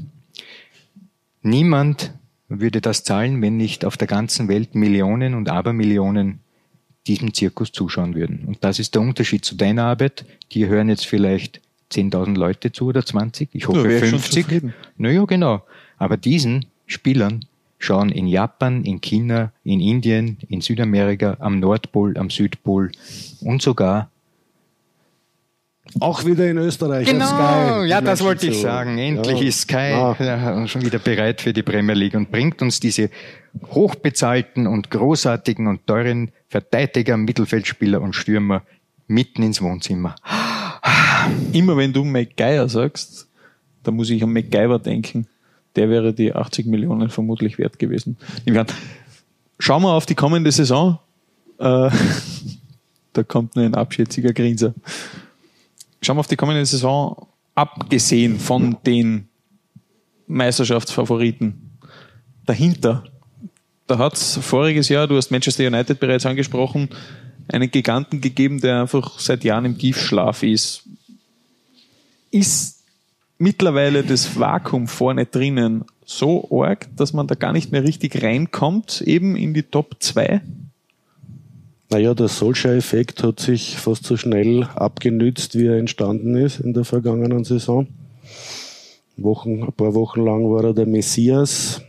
niemand 1.43 2.13
würde 2.49 2.81
das 2.81 3.05
zahlen, 3.05 3.41
wenn 3.43 3.57
nicht 3.57 3.85
auf 3.85 3.97
der 3.97 4.09
ganzen 4.09 4.49
Welt 4.49 4.75
Millionen 4.75 5.35
und 5.35 5.49
Abermillionen 5.49 6.41
diesem 7.09 7.35
Zirkus 7.35 7.73
zuschauen 7.73 8.15
würden. 8.15 8.45
Und 8.47 8.59
das 8.63 8.79
ist 8.79 8.95
der 8.95 9.03
Unterschied 9.03 9.45
zu 9.45 9.57
deiner 9.57 9.85
Arbeit. 9.85 10.25
Die 10.53 10.67
hören 10.67 10.89
jetzt 10.89 11.07
vielleicht 11.07 11.61
10.000 11.93 12.37
Leute 12.37 12.71
zu 12.71 12.87
oder 12.87 13.05
20, 13.05 13.49
ich 13.53 13.67
hoffe 13.67 13.91
ja, 13.91 13.99
50. 13.99 14.65
Naja, 14.99 15.25
genau. 15.25 15.63
Aber 15.97 16.17
diesen 16.17 16.67
Spielern 16.87 17.47
schauen 17.79 18.11
in 18.11 18.27
Japan, 18.27 18.85
in 18.85 19.01
China, 19.01 19.53
in 19.65 19.81
Indien, 19.81 20.37
in 20.49 20.61
Südamerika, 20.61 21.37
am 21.41 21.61
Nordpol, 21.61 22.19
am 22.19 22.29
Südpol 22.29 22.93
und 23.41 23.63
sogar 23.63 24.11
auch 26.01 26.25
wieder 26.25 26.49
in 26.49 26.59
Österreich. 26.59 27.07
Genau, 27.09 27.27
Sky, 27.27 27.89
ja, 27.89 28.01
das 28.01 28.23
wollte 28.23 28.49
ich 28.49 28.61
sagen. 28.61 28.99
Endlich 28.99 29.41
ja. 29.41 29.49
ist 29.49 29.61
Sky 29.63 29.93
ah. 29.95 30.67
schon 30.67 30.83
wieder 30.83 30.99
bereit 30.99 31.41
für 31.41 31.53
die 31.53 31.63
Premier 31.63 31.95
League 31.95 32.15
und 32.15 32.31
bringt 32.31 32.63
uns 32.63 32.81
diese 32.81 33.11
hochbezahlten 33.71 34.67
und 34.67 34.91
großartigen 34.91 35.67
und 35.67 35.87
teuren 35.87 36.31
Verteidiger, 36.49 37.17
Mittelfeldspieler 37.17 38.01
und 38.01 38.15
Stürmer 38.15 38.63
mitten 39.07 39.43
ins 39.43 39.63
Wohnzimmer. 39.63 40.15
Immer 41.53 41.77
wenn 41.77 41.93
du 41.93 42.05
McGuire 42.05 42.69
sagst, 42.69 43.29
da 43.83 43.91
muss 43.91 44.11
ich 44.11 44.23
an 44.23 44.33
McGyver 44.33 44.79
denken. 44.79 45.27
Der 45.77 45.89
wäre 45.89 46.13
die 46.13 46.35
80 46.35 46.67
Millionen 46.67 47.11
vermutlich 47.11 47.59
wert 47.59 47.79
gewesen. 47.79 48.17
Schauen 49.59 49.83
wir 49.83 49.93
auf 49.93 50.07
die 50.07 50.15
kommende 50.15 50.53
Saison. 50.53 50.99
Äh, 51.59 51.91
da 53.13 53.23
kommt 53.23 53.57
nur 53.57 53.65
ein 53.65 53.75
abschätziger 53.75 54.33
Grinser 54.33 54.75
schauen 56.01 56.17
wir 56.17 56.21
auf 56.21 56.27
die 56.27 56.37
kommende 56.37 56.65
Saison, 56.65 57.29
abgesehen 57.55 58.39
von 58.39 58.77
den 58.87 59.29
Meisterschaftsfavoriten 60.27 61.79
dahinter. 62.47 63.05
Da 63.87 63.99
hat 63.99 64.15
es 64.15 64.39
voriges 64.39 64.89
Jahr, 64.89 65.07
du 65.07 65.17
hast 65.17 65.31
Manchester 65.31 65.67
United 65.67 65.99
bereits 65.99 66.27
angesprochen, 66.27 66.91
einen 67.49 67.71
Giganten 67.71 68.21
gegeben, 68.21 68.61
der 68.61 68.83
einfach 68.83 69.19
seit 69.19 69.45
Jahren 69.45 69.65
im 69.65 69.79
Tiefschlaf 69.79 70.43
ist. 70.43 70.85
Ist 72.31 72.85
mittlerweile 73.39 74.05
das 74.05 74.39
Vakuum 74.39 74.87
vorne 74.87 75.25
drinnen 75.27 75.85
so 76.05 76.49
arg, 76.51 76.89
dass 76.97 77.13
man 77.13 77.27
da 77.27 77.35
gar 77.35 77.53
nicht 77.53 77.73
mehr 77.73 77.83
richtig 77.83 78.23
reinkommt, 78.23 79.01
eben 79.03 79.37
in 79.37 79.55
die 79.55 79.63
Top 79.63 79.97
2? 79.99 80.43
Naja, 81.91 82.13
der 82.15 82.29
Solskjaer-Effekt 82.29 83.23
hat 83.23 83.41
sich 83.41 83.77
fast 83.77 84.05
so 84.05 84.17
schnell 84.17 84.65
abgenützt, 84.75 85.59
wie 85.59 85.67
er 85.67 85.79
entstanden 85.79 86.37
ist 86.37 86.61
in 86.61 86.75
der 86.75 86.85
vergangenen 86.85 87.45
Saison. 87.45 87.87
Wochen, 89.17 89.63
ein 89.63 89.73
paar 89.73 89.95
Wochen 89.95 90.21
lang 90.21 90.51
war 90.51 90.65
er 90.65 90.75
der 90.75 90.87
Messias 90.87 91.81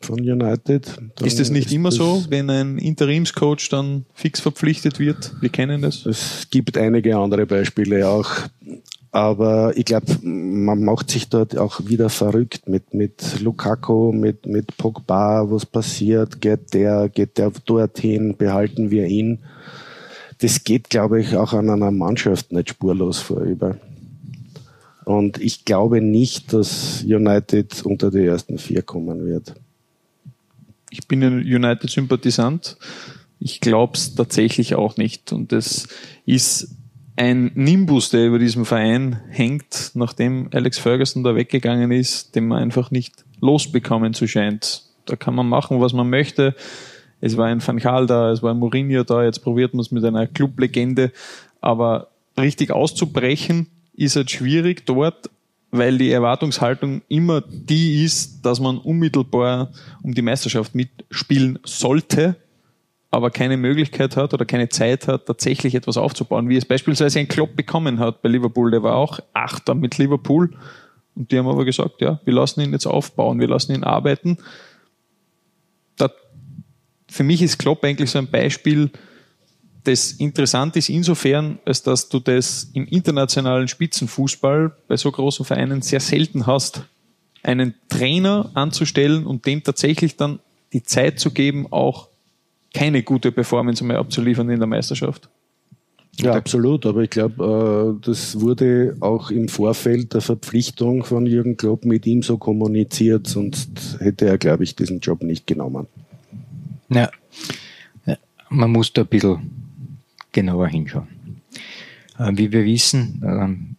von 0.00 0.18
United. 0.20 0.98
Dann 1.14 1.26
ist 1.26 1.38
es 1.38 1.50
nicht 1.50 1.66
ist 1.66 1.72
immer 1.72 1.92
so, 1.92 2.24
wenn 2.28 2.50
ein 2.50 2.78
Interimscoach 2.78 3.68
dann 3.70 4.04
fix 4.14 4.40
verpflichtet 4.40 4.98
wird? 4.98 5.34
Wir 5.40 5.50
kennen 5.50 5.82
das. 5.82 6.06
Es 6.06 6.48
gibt 6.50 6.76
einige 6.76 7.16
andere 7.16 7.46
Beispiele 7.46 8.08
auch. 8.08 8.30
Aber 9.12 9.76
ich 9.76 9.84
glaube, 9.86 10.06
man 10.22 10.84
macht 10.84 11.10
sich 11.10 11.28
dort 11.28 11.58
auch 11.58 11.80
wieder 11.86 12.10
verrückt 12.10 12.68
mit, 12.68 12.94
mit 12.94 13.40
Lukaku, 13.40 14.12
mit, 14.12 14.46
mit 14.46 14.76
Pogba, 14.76 15.50
was 15.50 15.66
passiert, 15.66 16.40
geht 16.40 16.74
der, 16.74 17.08
geht 17.08 17.36
der 17.36 17.50
dorthin, 17.66 18.36
behalten 18.36 18.90
wir 18.90 19.06
ihn. 19.06 19.40
Das 20.38 20.62
geht, 20.62 20.90
glaube 20.90 21.20
ich, 21.20 21.36
auch 21.36 21.52
an 21.52 21.70
einer 21.70 21.90
Mannschaft 21.90 22.52
nicht 22.52 22.70
spurlos 22.70 23.18
vorüber. 23.18 23.76
Und 25.04 25.38
ich 25.40 25.64
glaube 25.64 26.00
nicht, 26.00 26.52
dass 26.52 27.02
United 27.02 27.84
unter 27.84 28.12
die 28.12 28.24
ersten 28.24 28.58
vier 28.58 28.82
kommen 28.82 29.26
wird. 29.26 29.54
Ich 30.90 31.08
bin 31.08 31.22
ein 31.24 31.40
United-Sympathisant. 31.40 32.76
Ich 33.40 33.60
glaube 33.60 33.94
es 33.94 34.14
tatsächlich 34.14 34.76
auch 34.76 34.96
nicht. 34.96 35.32
Und 35.32 35.50
das 35.50 35.88
ist 36.26 36.68
ein 37.20 37.50
Nimbus, 37.54 38.08
der 38.08 38.28
über 38.28 38.38
diesem 38.38 38.64
Verein 38.64 39.20
hängt, 39.28 39.90
nachdem 39.92 40.48
Alex 40.54 40.78
Ferguson 40.78 41.22
da 41.22 41.34
weggegangen 41.34 41.92
ist, 41.92 42.34
den 42.34 42.48
man 42.48 42.62
einfach 42.62 42.90
nicht 42.90 43.26
losbekommen 43.42 44.14
zu 44.14 44.26
scheint. 44.26 44.84
Da 45.04 45.16
kann 45.16 45.34
man 45.34 45.46
machen, 45.46 45.82
was 45.82 45.92
man 45.92 46.08
möchte. 46.08 46.54
Es 47.20 47.36
war 47.36 47.48
ein 47.48 47.64
Van 47.64 47.76
Gaal 47.76 48.06
da, 48.06 48.30
es 48.30 48.42
war 48.42 48.54
ein 48.54 48.58
Mourinho 48.58 49.04
da, 49.04 49.22
jetzt 49.22 49.40
probiert 49.40 49.74
man 49.74 49.82
es 49.82 49.90
mit 49.90 50.02
einer 50.02 50.26
Clublegende. 50.28 51.12
Aber 51.60 52.08
richtig 52.38 52.70
auszubrechen 52.70 53.66
ist 53.92 54.16
halt 54.16 54.30
schwierig 54.30 54.86
dort, 54.86 55.28
weil 55.72 55.98
die 55.98 56.12
Erwartungshaltung 56.12 57.02
immer 57.08 57.42
die 57.42 58.02
ist, 58.02 58.46
dass 58.46 58.60
man 58.60 58.78
unmittelbar 58.78 59.72
um 60.02 60.14
die 60.14 60.22
Meisterschaft 60.22 60.74
mitspielen 60.74 61.58
sollte 61.64 62.36
aber 63.10 63.30
keine 63.30 63.56
Möglichkeit 63.56 64.16
hat 64.16 64.34
oder 64.34 64.44
keine 64.44 64.68
Zeit 64.68 65.08
hat, 65.08 65.26
tatsächlich 65.26 65.74
etwas 65.74 65.96
aufzubauen, 65.96 66.48
wie 66.48 66.56
es 66.56 66.64
beispielsweise 66.64 67.18
ein 67.18 67.28
Klopp 67.28 67.56
bekommen 67.56 67.98
hat 67.98 68.22
bei 68.22 68.28
Liverpool. 68.28 68.70
Der 68.70 68.82
war 68.82 68.96
auch 68.96 69.18
Achter 69.32 69.74
mit 69.74 69.98
Liverpool 69.98 70.50
und 71.16 71.32
die 71.32 71.38
haben 71.38 71.48
aber 71.48 71.64
gesagt, 71.64 72.00
ja, 72.00 72.20
wir 72.24 72.32
lassen 72.32 72.60
ihn 72.60 72.72
jetzt 72.72 72.86
aufbauen, 72.86 73.40
wir 73.40 73.48
lassen 73.48 73.74
ihn 73.74 73.82
arbeiten. 73.82 74.38
Da, 75.96 76.10
für 77.08 77.24
mich 77.24 77.42
ist 77.42 77.58
Klopp 77.58 77.84
eigentlich 77.84 78.10
so 78.10 78.18
ein 78.18 78.30
Beispiel, 78.30 78.90
das 79.84 80.12
interessant 80.12 80.76
ist 80.76 80.88
insofern, 80.88 81.58
als 81.64 81.82
dass 81.82 82.08
du 82.08 82.20
das 82.20 82.70
im 82.74 82.86
internationalen 82.86 83.66
Spitzenfußball 83.66 84.76
bei 84.86 84.96
so 84.96 85.10
großen 85.10 85.44
Vereinen 85.44 85.82
sehr 85.82 86.00
selten 86.00 86.46
hast, 86.46 86.84
einen 87.42 87.74
Trainer 87.88 88.50
anzustellen 88.54 89.26
und 89.26 89.46
dem 89.46 89.64
tatsächlich 89.64 90.16
dann 90.16 90.40
die 90.74 90.82
Zeit 90.82 91.18
zu 91.18 91.30
geben, 91.30 91.66
auch 91.72 92.09
keine 92.72 93.02
gute 93.02 93.32
Performance 93.32 93.84
mehr 93.84 93.98
abzuliefern 93.98 94.48
in 94.50 94.60
der 94.60 94.68
Meisterschaft. 94.68 95.28
Ja, 96.18 96.34
absolut. 96.34 96.86
Aber 96.86 97.02
ich 97.02 97.10
glaube, 97.10 97.96
äh, 97.98 98.06
das 98.06 98.40
wurde 98.40 98.96
auch 99.00 99.30
im 99.30 99.48
Vorfeld 99.48 100.12
der 100.12 100.20
Verpflichtung 100.20 101.04
von 101.04 101.26
Jürgen 101.26 101.56
Klopp 101.56 101.84
mit 101.84 102.06
ihm 102.06 102.22
so 102.22 102.36
kommuniziert, 102.36 103.26
sonst 103.26 103.96
hätte 104.00 104.26
er, 104.26 104.38
glaube 104.38 104.64
ich, 104.64 104.76
diesen 104.76 105.00
Job 105.00 105.22
nicht 105.22 105.46
genommen. 105.46 105.86
Ja, 106.90 107.10
man 108.50 108.72
muss 108.72 108.92
da 108.92 109.02
ein 109.02 109.06
bisschen 109.06 109.38
genauer 110.32 110.68
hinschauen. 110.68 111.08
Äh, 112.18 112.32
wie 112.34 112.52
wir 112.52 112.64
wissen, 112.64 113.22
ähm, 113.24 113.76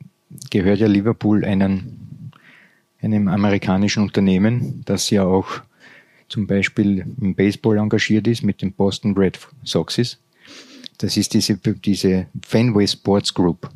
gehört 0.49 0.79
ja 0.79 0.87
Liverpool 0.87 1.45
einen, 1.45 2.31
einem 3.01 3.27
amerikanischen 3.27 4.03
Unternehmen, 4.03 4.81
das 4.85 5.09
ja 5.09 5.23
auch 5.23 5.47
zum 6.31 6.47
Beispiel 6.47 7.05
im 7.19 7.35
Baseball 7.35 7.77
engagiert 7.77 8.25
ist 8.27 8.41
mit 8.41 8.61
den 8.61 8.71
Boston 8.71 9.13
Red 9.17 9.37
Soxes. 9.63 10.17
Das 10.97 11.17
ist 11.17 11.33
diese, 11.33 11.57
diese 11.57 12.27
Fenway 12.41 12.87
Sports 12.87 13.33
Group. 13.33 13.69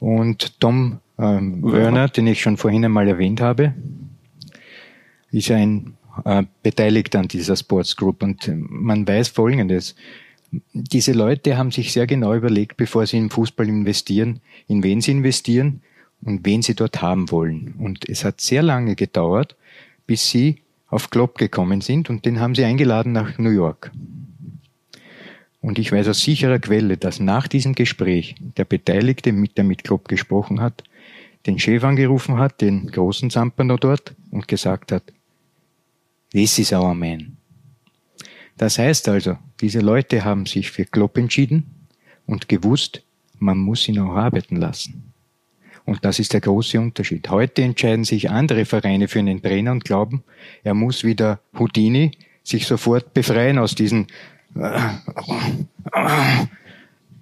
Und 0.00 0.58
Tom 0.60 0.98
ähm, 1.18 1.62
Werner, 1.62 2.08
den 2.08 2.26
ich 2.26 2.40
schon 2.40 2.56
vorhin 2.56 2.84
einmal 2.84 3.08
erwähnt 3.08 3.40
habe, 3.40 3.74
ist 5.30 5.50
ein 5.50 5.94
äh, 6.24 6.42
Beteiligter 6.62 7.20
an 7.20 7.28
dieser 7.28 7.56
Sports 7.56 7.96
Group. 7.96 8.22
Und 8.22 8.50
man 8.56 9.06
weiß 9.06 9.28
Folgendes. 9.28 9.94
Diese 10.72 11.12
Leute 11.12 11.56
haben 11.56 11.70
sich 11.70 11.92
sehr 11.92 12.06
genau 12.06 12.34
überlegt, 12.34 12.76
bevor 12.76 13.06
sie 13.06 13.18
in 13.18 13.30
Fußball 13.30 13.68
investieren, 13.68 14.40
in 14.66 14.82
wen 14.82 15.00
sie 15.00 15.12
investieren 15.12 15.82
und 16.22 16.44
wen 16.44 16.62
sie 16.62 16.74
dort 16.74 17.00
haben 17.00 17.30
wollen. 17.30 17.74
Und 17.78 18.08
es 18.08 18.24
hat 18.24 18.40
sehr 18.40 18.62
lange 18.62 18.96
gedauert, 18.96 19.56
bis 20.06 20.28
sie 20.30 20.62
auf 20.88 21.10
Klopp 21.10 21.38
gekommen 21.38 21.80
sind 21.80 22.10
und 22.10 22.24
den 22.24 22.40
haben 22.40 22.54
sie 22.54 22.64
eingeladen 22.64 23.12
nach 23.12 23.38
New 23.38 23.50
York. 23.50 23.90
Und 25.60 25.78
ich 25.78 25.90
weiß 25.90 26.06
aus 26.08 26.20
sicherer 26.20 26.60
Quelle, 26.60 26.96
dass 26.96 27.18
nach 27.18 27.48
diesem 27.48 27.74
Gespräch 27.74 28.36
der 28.38 28.64
Beteiligte, 28.64 29.32
mit 29.32 29.56
der 29.58 29.64
mit 29.64 29.82
Klopp 29.82 30.08
gesprochen 30.08 30.60
hat, 30.60 30.84
den 31.46 31.58
Chef 31.58 31.82
angerufen 31.82 32.38
hat, 32.38 32.60
den 32.60 32.86
großen 32.86 33.30
Zampano 33.30 33.76
dort, 33.76 34.14
und 34.30 34.48
gesagt 34.48 34.92
hat, 34.92 35.02
this 36.32 36.58
is 36.58 36.72
our 36.72 36.94
man. 36.94 37.36
Das 38.56 38.78
heißt 38.78 39.08
also, 39.08 39.38
diese 39.60 39.80
Leute 39.80 40.24
haben 40.24 40.46
sich 40.46 40.70
für 40.70 40.84
Klopp 40.84 41.18
entschieden 41.18 41.88
und 42.26 42.48
gewusst, 42.48 43.02
man 43.38 43.58
muss 43.58 43.88
ihn 43.88 43.98
auch 43.98 44.14
arbeiten 44.14 44.56
lassen. 44.56 45.12
Und 45.86 46.04
das 46.04 46.18
ist 46.18 46.32
der 46.32 46.40
große 46.40 46.78
Unterschied. 46.78 47.30
Heute 47.30 47.62
entscheiden 47.62 48.04
sich 48.04 48.28
andere 48.28 48.64
Vereine 48.64 49.08
für 49.08 49.20
einen 49.20 49.40
Trainer 49.40 49.72
und 49.72 49.84
glauben, 49.84 50.24
er 50.64 50.74
muss 50.74 51.04
wieder 51.04 51.40
Houdini 51.58 52.10
sich 52.42 52.66
sofort 52.66 53.14
befreien 53.14 53.58
aus 53.58 53.74
diesen 53.74 54.08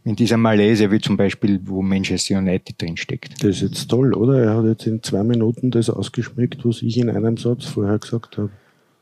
in 0.04 0.16
dieser 0.16 0.36
Malaise, 0.36 0.90
wie 0.90 1.00
zum 1.00 1.16
Beispiel, 1.16 1.60
wo 1.64 1.82
Manchester 1.82 2.38
United 2.38 2.80
drinsteckt. 2.80 3.42
Das 3.42 3.56
ist 3.56 3.62
jetzt 3.62 3.88
toll, 3.88 4.12
oder? 4.14 4.38
Er 4.42 4.56
hat 4.56 4.64
jetzt 4.66 4.86
in 4.86 5.02
zwei 5.02 5.22
Minuten 5.24 5.70
das 5.70 5.88
ausgeschmeckt, 5.88 6.64
was 6.64 6.82
ich 6.82 6.98
in 6.98 7.10
einem 7.10 7.36
Satz 7.36 7.64
vorher 7.64 7.98
gesagt 7.98 8.36
habe. 8.36 8.50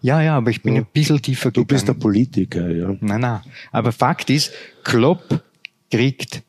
Ja, 0.01 0.21
ja, 0.23 0.37
aber 0.37 0.51
ich 0.51 0.63
bin 0.63 0.75
ja. 0.75 0.83
ein 0.83 0.87
bisschen 0.93 1.21
tiefer 1.21 1.51
gegangen. 1.51 1.67
Du 1.67 1.75
bist 1.75 1.89
der 1.89 1.95
Politiker, 1.95 2.71
ja. 2.71 2.97
Nein, 3.01 3.21
nein. 3.21 3.41
Aber 3.71 3.93
Fakt 3.93 4.31
ist, 4.31 4.53
Klopp 4.85 5.43
kriegt 5.91 6.43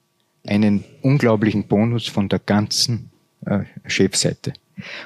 einen 0.46 0.84
unglaublichen 1.02 1.64
Bonus 1.64 2.08
von 2.08 2.30
der 2.30 2.40
ganzen 2.40 3.10
äh, 3.46 3.62
Chefseite. 3.86 4.54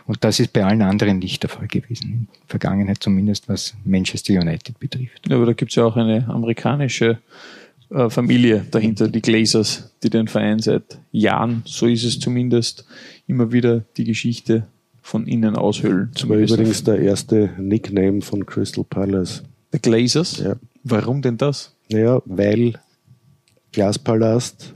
Und 0.06 0.24
das 0.24 0.40
ist 0.40 0.54
bei 0.54 0.64
allen 0.64 0.82
anderen 0.82 1.20
nicht 1.20 1.44
der 1.44 1.50
Fall 1.50 1.68
gewesen, 1.68 2.04
in 2.12 2.28
der 2.32 2.48
Vergangenheit 2.48 3.04
zumindest, 3.04 3.50
was 3.50 3.76
Manchester 3.84 4.34
United 4.34 4.80
betrifft. 4.80 5.28
Ja, 5.28 5.36
aber 5.36 5.48
da 5.48 5.54
gibt 5.54 5.72
es 5.72 5.76
ja 5.76 5.86
auch 5.86 5.98
eine 5.98 6.28
amerikanische 6.28 7.20
äh, 7.90 8.10
Familie 8.10 8.66
dahinter, 8.72 9.08
die 9.08 9.22
Glazers, 9.22 9.92
die 10.04 10.10
den 10.10 10.28
Verein 10.28 10.60
seit 10.60 11.00
Jahren, 11.12 11.64
so 11.66 11.86
ist 11.88 12.04
es 12.04 12.20
zumindest, 12.20 12.86
immer 13.28 13.52
wieder 13.52 13.84
die 13.98 14.06
Geschichte 14.06 14.68
von 15.02 15.28
innen 15.28 15.56
aushöhlen. 15.56 16.12
Das 16.14 16.28
war 16.28 16.38
übrigens 16.38 16.84
der 16.84 17.00
erste 17.00 17.52
Nickname 17.58 18.22
von 18.22 18.46
Crystal 18.46 18.84
Palace. 18.84 19.44
The 19.72 19.80
Glazers? 19.80 20.40
Ja. 20.40 20.56
Warum 20.84 21.22
denn 21.22 21.38
das? 21.38 21.74
Naja, 21.90 22.22
weil 22.26 22.74
Glaspalast, 23.72 24.74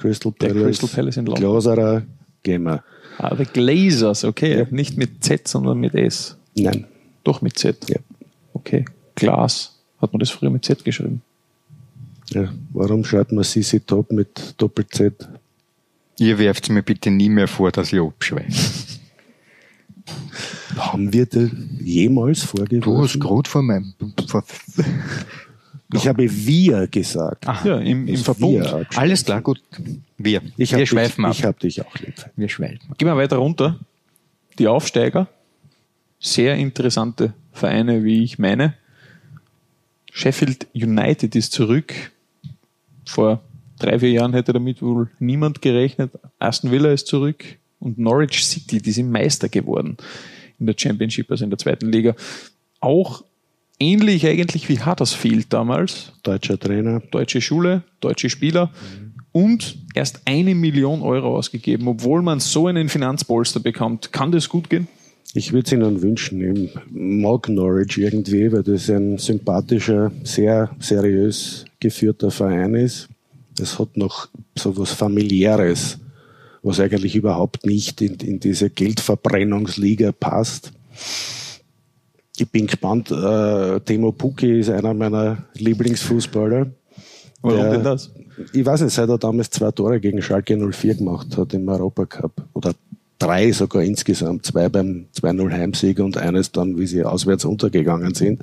Crystal 0.00 0.32
Der 0.40 0.48
Palace, 0.48 0.78
Crystal 0.78 0.88
Palace 0.88 1.16
in 1.18 1.26
London. 1.26 1.42
Glaserer, 1.44 2.02
Gamer. 2.42 2.82
Ah, 3.18 3.34
The 3.36 3.44
Glazers, 3.44 4.24
okay. 4.24 4.58
Ja. 4.60 4.66
Nicht 4.70 4.96
mit 4.96 5.22
Z, 5.22 5.46
sondern 5.46 5.78
mit 5.78 5.94
S. 5.94 6.36
Nein. 6.56 6.86
Doch 7.22 7.42
mit 7.42 7.58
Z. 7.58 7.76
Ja. 7.90 7.98
Okay. 8.54 8.84
Glas. 9.14 9.78
Hat 10.00 10.12
man 10.12 10.20
das 10.20 10.30
früher 10.30 10.50
mit 10.50 10.64
Z 10.64 10.84
geschrieben? 10.84 11.20
Ja. 12.30 12.52
Warum 12.72 13.04
schreibt 13.04 13.32
man 13.32 13.44
CC 13.44 13.80
Top 13.80 14.10
mit 14.12 14.54
Doppel-Z? 14.56 15.28
Ihr 16.18 16.38
werft 16.38 16.70
mir 16.70 16.82
bitte 16.82 17.10
nie 17.10 17.28
mehr 17.28 17.48
vor, 17.48 17.70
dass 17.72 17.92
ich 17.92 18.00
abschweife. 18.00 18.50
Haben 20.76 21.12
wir 21.12 21.26
das 21.26 21.50
jemals 21.80 22.40
Du 22.40 22.46
hast 22.46 22.50
vorgeworfen? 22.58 23.20
gerade 23.20 23.50
vor 23.50 23.62
meinem... 23.62 23.94
Vor, 24.26 24.44
Ich 25.94 26.06
habe 26.06 26.28
wir 26.30 26.86
gesagt. 26.86 27.48
Ah, 27.48 27.60
Ja, 27.64 27.78
im, 27.78 28.06
im 28.06 28.16
Verbund. 28.16 28.66
Alles 28.96 29.24
klar, 29.24 29.40
gut. 29.42 29.60
Wir. 30.18 30.42
Ich 30.56 30.72
wir 30.72 30.78
dich, 30.78 30.88
schweifen 30.88 31.24
ab. 31.24 31.32
Ich 31.32 31.44
habe 31.44 31.58
dich 31.58 31.80
auch 31.84 31.94
lieb. 31.98 32.14
wir 32.36 32.48
schweifen. 32.48 32.94
Gehen 32.96 33.08
wir 33.08 33.16
weiter 33.16 33.36
runter. 33.36 33.78
Die 34.58 34.68
Aufsteiger. 34.68 35.28
Sehr 36.18 36.56
interessante 36.56 37.32
Vereine, 37.52 38.04
wie 38.04 38.22
ich 38.22 38.38
meine. 38.38 38.74
Sheffield 40.12 40.66
United 40.74 41.34
ist 41.34 41.52
zurück. 41.52 41.94
Vor 43.06 43.40
drei, 43.78 43.98
vier 43.98 44.10
Jahren 44.10 44.34
hätte 44.34 44.52
damit 44.52 44.82
wohl 44.82 45.08
niemand 45.18 45.62
gerechnet. 45.62 46.12
Aston 46.38 46.70
Villa 46.70 46.92
ist 46.92 47.06
zurück. 47.06 47.44
Und 47.78 47.98
Norwich 47.98 48.44
City, 48.44 48.80
die 48.82 48.92
sind 48.92 49.10
Meister 49.10 49.48
geworden 49.48 49.96
in 50.58 50.66
der 50.66 50.74
Championship, 50.76 51.30
also 51.30 51.44
in 51.44 51.50
der 51.50 51.58
zweiten 51.58 51.90
Liga. 51.90 52.14
Auch 52.80 53.24
ähnlich 53.80 54.26
eigentlich 54.26 54.68
wie 54.68 54.80
Huddersfield 54.80 55.52
damals 55.52 56.12
Deutscher 56.22 56.58
Trainer. 56.58 57.00
deutsche 57.10 57.40
Schule, 57.40 57.82
deutsche 58.00 58.30
Spieler 58.30 58.70
und 59.32 59.78
erst 59.94 60.20
eine 60.24 60.54
Million 60.54 61.02
Euro 61.02 61.36
ausgegeben, 61.36 61.88
obwohl 61.88 62.22
man 62.22 62.40
so 62.40 62.66
einen 62.66 62.88
Finanzpolster 62.88 63.60
bekommt. 63.60 64.12
Kann 64.12 64.32
das 64.32 64.48
gut 64.48 64.70
gehen? 64.70 64.88
Ich 65.32 65.52
würde 65.52 65.66
es 65.66 65.72
Ihnen 65.72 66.02
wünschen. 66.02 66.56
Ich 66.56 66.70
mag 66.90 67.48
Norwich 67.48 67.98
irgendwie, 67.98 68.50
weil 68.52 68.64
das 68.64 68.90
ein 68.90 69.18
sympathischer, 69.18 70.10
sehr 70.24 70.70
seriös 70.80 71.64
geführter 71.78 72.32
Verein 72.32 72.74
ist. 72.74 73.08
Es 73.60 73.78
hat 73.78 73.96
noch 73.96 74.28
so 74.56 74.76
was 74.76 74.92
familiäres, 74.92 75.98
was 76.62 76.80
eigentlich 76.80 77.14
überhaupt 77.14 77.64
nicht 77.64 78.02
in, 78.02 78.16
in 78.16 78.40
diese 78.40 78.70
Geldverbrennungsliga 78.70 80.10
passt. 80.10 80.72
Ich 82.40 82.48
bin 82.48 82.66
gespannt. 82.66 83.10
Äh, 83.10 83.80
Timo 83.80 84.12
Pukki 84.12 84.60
ist 84.60 84.70
einer 84.70 84.94
meiner 84.94 85.44
Lieblingsfußballer. 85.54 86.68
Warum 87.42 87.58
Der- 87.58 87.70
denn 87.72 87.84
das? 87.84 88.10
Ich 88.54 88.64
weiß 88.64 88.80
nicht, 88.80 88.94
seit 88.94 89.10
er 89.10 89.18
damals 89.18 89.50
zwei 89.50 89.70
Tore 89.70 90.00
gegen 90.00 90.22
Schalke 90.22 90.56
04 90.56 90.94
gemacht 90.94 91.36
hat 91.36 91.52
im 91.52 91.68
Europacup. 91.68 92.32
Oder 92.54 92.72
drei 93.18 93.52
sogar 93.52 93.82
insgesamt. 93.82 94.46
Zwei 94.46 94.70
beim 94.70 95.04
2-0 95.12 95.52
Heimsieg 95.52 96.00
und 96.00 96.16
eines 96.16 96.50
dann, 96.50 96.78
wie 96.78 96.86
sie 96.86 97.04
auswärts 97.04 97.44
untergegangen 97.44 98.14
sind. 98.14 98.42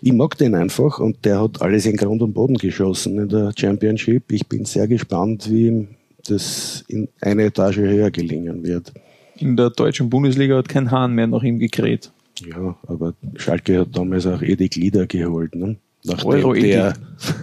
Ich 0.00 0.12
mag 0.12 0.38
den 0.38 0.54
einfach 0.54 1.00
und 1.00 1.24
der 1.24 1.40
hat 1.42 1.60
alles 1.62 1.86
in 1.86 1.96
Grund 1.96 2.22
und 2.22 2.34
Boden 2.34 2.56
geschossen 2.56 3.18
in 3.18 3.28
der 3.28 3.52
Championship. 3.56 4.30
Ich 4.30 4.46
bin 4.46 4.64
sehr 4.64 4.86
gespannt, 4.86 5.50
wie 5.50 5.66
ihm 5.66 5.88
das 6.28 6.84
in 6.86 7.08
eine 7.20 7.44
Etage 7.46 7.78
höher 7.78 8.12
gelingen 8.12 8.62
wird. 8.62 8.92
In 9.36 9.56
der 9.56 9.70
deutschen 9.70 10.08
Bundesliga 10.08 10.56
hat 10.56 10.68
kein 10.68 10.92
Hahn 10.92 11.14
mehr 11.14 11.26
nach 11.26 11.42
ihm 11.42 11.58
gekräht. 11.58 12.12
Ja, 12.40 12.76
aber 12.86 13.14
Schalke 13.36 13.80
hat 13.80 13.96
damals 13.96 14.26
auch 14.26 14.42
Edi 14.42 14.68
Glieder 14.68 15.06
geholt, 15.06 15.54
ne? 15.54 15.76
nachdem 16.04 16.26
Euro 16.28 16.54
Edi. 16.54 16.68
der 16.68 16.94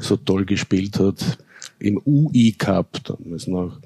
so 0.02 0.16
toll 0.18 0.46
gespielt 0.46 1.00
hat 1.00 1.38
im 1.80 2.00
UI 2.06 2.54
Cup 2.58 3.04
damals 3.04 3.48
noch. 3.48 3.80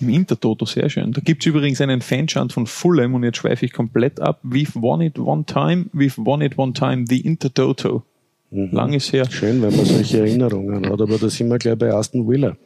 Im 0.00 0.08
Intertoto, 0.08 0.64
sehr 0.66 0.90
schön. 0.90 1.12
Da 1.12 1.20
gibt's 1.20 1.46
übrigens 1.46 1.80
einen 1.80 2.00
Fanchant 2.00 2.52
von 2.52 2.66
Fulham 2.66 3.14
und 3.14 3.22
jetzt 3.22 3.36
schweife 3.38 3.64
ich 3.64 3.72
komplett 3.72 4.18
ab. 4.20 4.40
We've 4.42 4.72
won 4.74 5.00
it 5.00 5.18
one 5.18 5.44
time, 5.46 5.86
we've 5.94 6.16
won 6.16 6.40
it 6.40 6.58
one 6.58 6.72
time, 6.72 7.04
the 7.08 7.20
Intertoto. 7.20 8.02
Lang 8.50 8.92
ist 8.92 9.12
her. 9.12 9.28
Schön, 9.30 9.62
wenn 9.62 9.74
man 9.74 9.84
solche 9.84 10.18
Erinnerungen 10.20 10.86
hat, 10.86 11.00
aber 11.00 11.18
da 11.18 11.28
sind 11.28 11.48
wir 11.48 11.58
gleich 11.58 11.76
bei 11.76 11.92
Aston 11.92 12.28
Villa. 12.28 12.56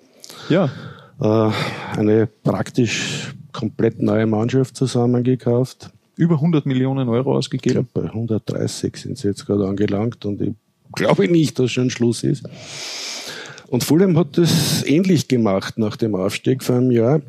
Ja, 0.49 0.71
Äh, 1.21 1.51
eine 1.97 2.29
praktisch 2.29 3.35
komplett 3.53 4.01
neue 4.01 4.27
Mannschaft 4.27 4.77
zusammengekauft. 4.77 5.91
Über 6.18 6.35
100 6.35 6.66
Millionen 6.66 7.09
Euro 7.09 7.31
Ich 7.31 7.38
ausgegeben. 7.38 7.87
glaube, 7.92 8.09
bei 8.09 8.12
130 8.12 8.96
sind 8.96 9.18
sie 9.18 9.28
jetzt 9.28 9.46
gerade 9.46 9.66
angelangt 9.66 10.24
und 10.24 10.40
ich 10.42 10.52
glaube 10.94 11.28
nicht, 11.28 11.59
dass 11.59 11.70
schon 11.70 11.90
Schluss 11.90 12.24
ist. 12.24 12.44
Und 13.68 13.85
Fulham 13.85 14.16
hat 14.18 14.37
das 14.37 14.85
ähnlich 14.85 15.28
gemacht 15.28 15.78
nach 15.78 15.96
dem 15.96 16.14
Aufstieg 16.14 16.62
vor 16.64 16.76
einem 16.76 16.90
Jahr. 16.90 17.20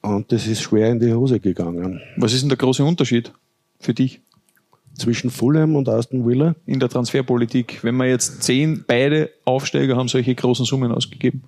Und 0.00 0.32
das 0.32 0.46
ist 0.46 0.62
schwer 0.62 0.90
in 0.90 1.00
die 1.00 1.12
Hose 1.12 1.40
gegangen. 1.40 2.00
Was 2.16 2.32
ist 2.32 2.42
denn 2.42 2.48
der 2.48 2.58
große 2.58 2.84
Unterschied 2.84 3.32
für 3.80 3.92
dich 3.92 4.20
Zwischen 4.94 5.28
Fulham 5.30 5.76
und 5.76 5.88
Aston 5.90 6.26
Villa. 6.26 6.54
in 6.64 6.80
der 6.80 6.88
Transferpolitik, 6.88 7.84
wenn 7.84 7.96
wir 7.96 8.06
jetzt 8.06 8.42
zehn, 8.42 8.82
beide 8.86 9.30
Aufsteiger 9.44 9.94
haben 9.96 10.08
solche 10.08 10.34
großen 10.34 10.64
Summen 10.64 10.90
ausgegeben? 10.90 11.42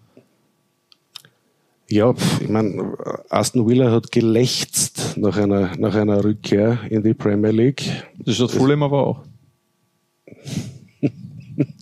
Ja, 1.90 2.14
ich 2.40 2.48
meine, 2.48 2.96
Aston 3.31 3.66
Villa 3.66 3.90
hat 3.90 4.12
gelächzt 4.12 5.16
nach 5.16 5.38
einer, 5.38 5.74
nach 5.79 5.94
einer 5.94 6.22
Rückkehr 6.22 6.79
in 6.90 7.03
die 7.03 7.14
Premier 7.14 7.51
League. 7.51 7.83
Das 8.18 8.38
hat 8.40 8.51
Fulham 8.51 8.83
aber 8.83 9.07
auch. 9.07 9.20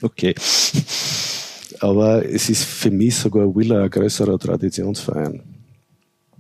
Okay. 0.01 0.35
Aber 1.81 2.25
es 2.25 2.49
ist 2.49 2.64
für 2.64 2.90
mich 2.90 3.14
sogar 3.14 3.55
Villa 3.55 3.83
ein 3.83 3.90
größerer 3.90 4.38
Traditionsverein. 4.38 5.42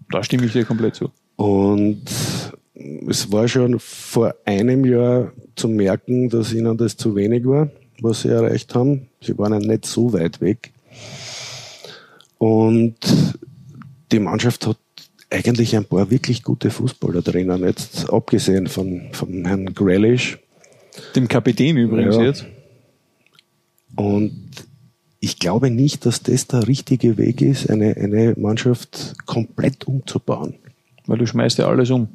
Da 0.08 0.22
stimme 0.22 0.46
ich 0.46 0.52
dir 0.52 0.64
komplett 0.64 0.94
zu. 0.94 1.10
Und 1.36 2.00
es 3.06 3.30
war 3.30 3.46
schon 3.46 3.78
vor 3.78 4.34
einem 4.46 4.86
Jahr 4.86 5.32
zu 5.54 5.68
merken, 5.68 6.30
dass 6.30 6.54
ihnen 6.54 6.78
das 6.78 6.96
zu 6.96 7.14
wenig 7.14 7.44
war, 7.44 7.68
was 8.00 8.22
sie 8.22 8.28
erreicht 8.28 8.74
haben. 8.74 9.08
Sie 9.20 9.36
waren 9.36 9.52
ja 9.52 9.58
nicht 9.58 9.84
so 9.84 10.14
weit 10.14 10.40
weg. 10.40 10.72
Und 12.38 12.96
die 14.12 14.18
Mannschaft 14.18 14.66
hat 14.66 14.78
eigentlich 15.30 15.76
ein 15.76 15.84
paar 15.84 16.10
wirklich 16.10 16.42
gute 16.42 16.70
Fußballer 16.70 17.22
drinnen, 17.22 17.64
jetzt 17.64 18.10
abgesehen 18.10 18.68
von, 18.68 19.08
von 19.12 19.44
Herrn 19.44 19.74
Grealish. 19.74 20.38
Dem 21.14 21.28
Kapitän 21.28 21.76
übrigens 21.76 22.16
Ja. 22.16 22.22
jetzt. 22.22 22.46
Und 23.96 24.50
ich 25.20 25.38
glaube 25.38 25.70
nicht, 25.70 26.06
dass 26.06 26.22
das 26.22 26.46
der 26.46 26.68
richtige 26.68 27.16
Weg 27.16 27.40
ist, 27.40 27.68
eine, 27.70 27.96
eine 27.96 28.34
Mannschaft 28.36 29.14
komplett 29.26 29.86
umzubauen. 29.86 30.54
Weil 31.06 31.18
du 31.18 31.26
schmeißt 31.26 31.58
ja 31.58 31.66
alles 31.68 31.90
um. 31.90 32.08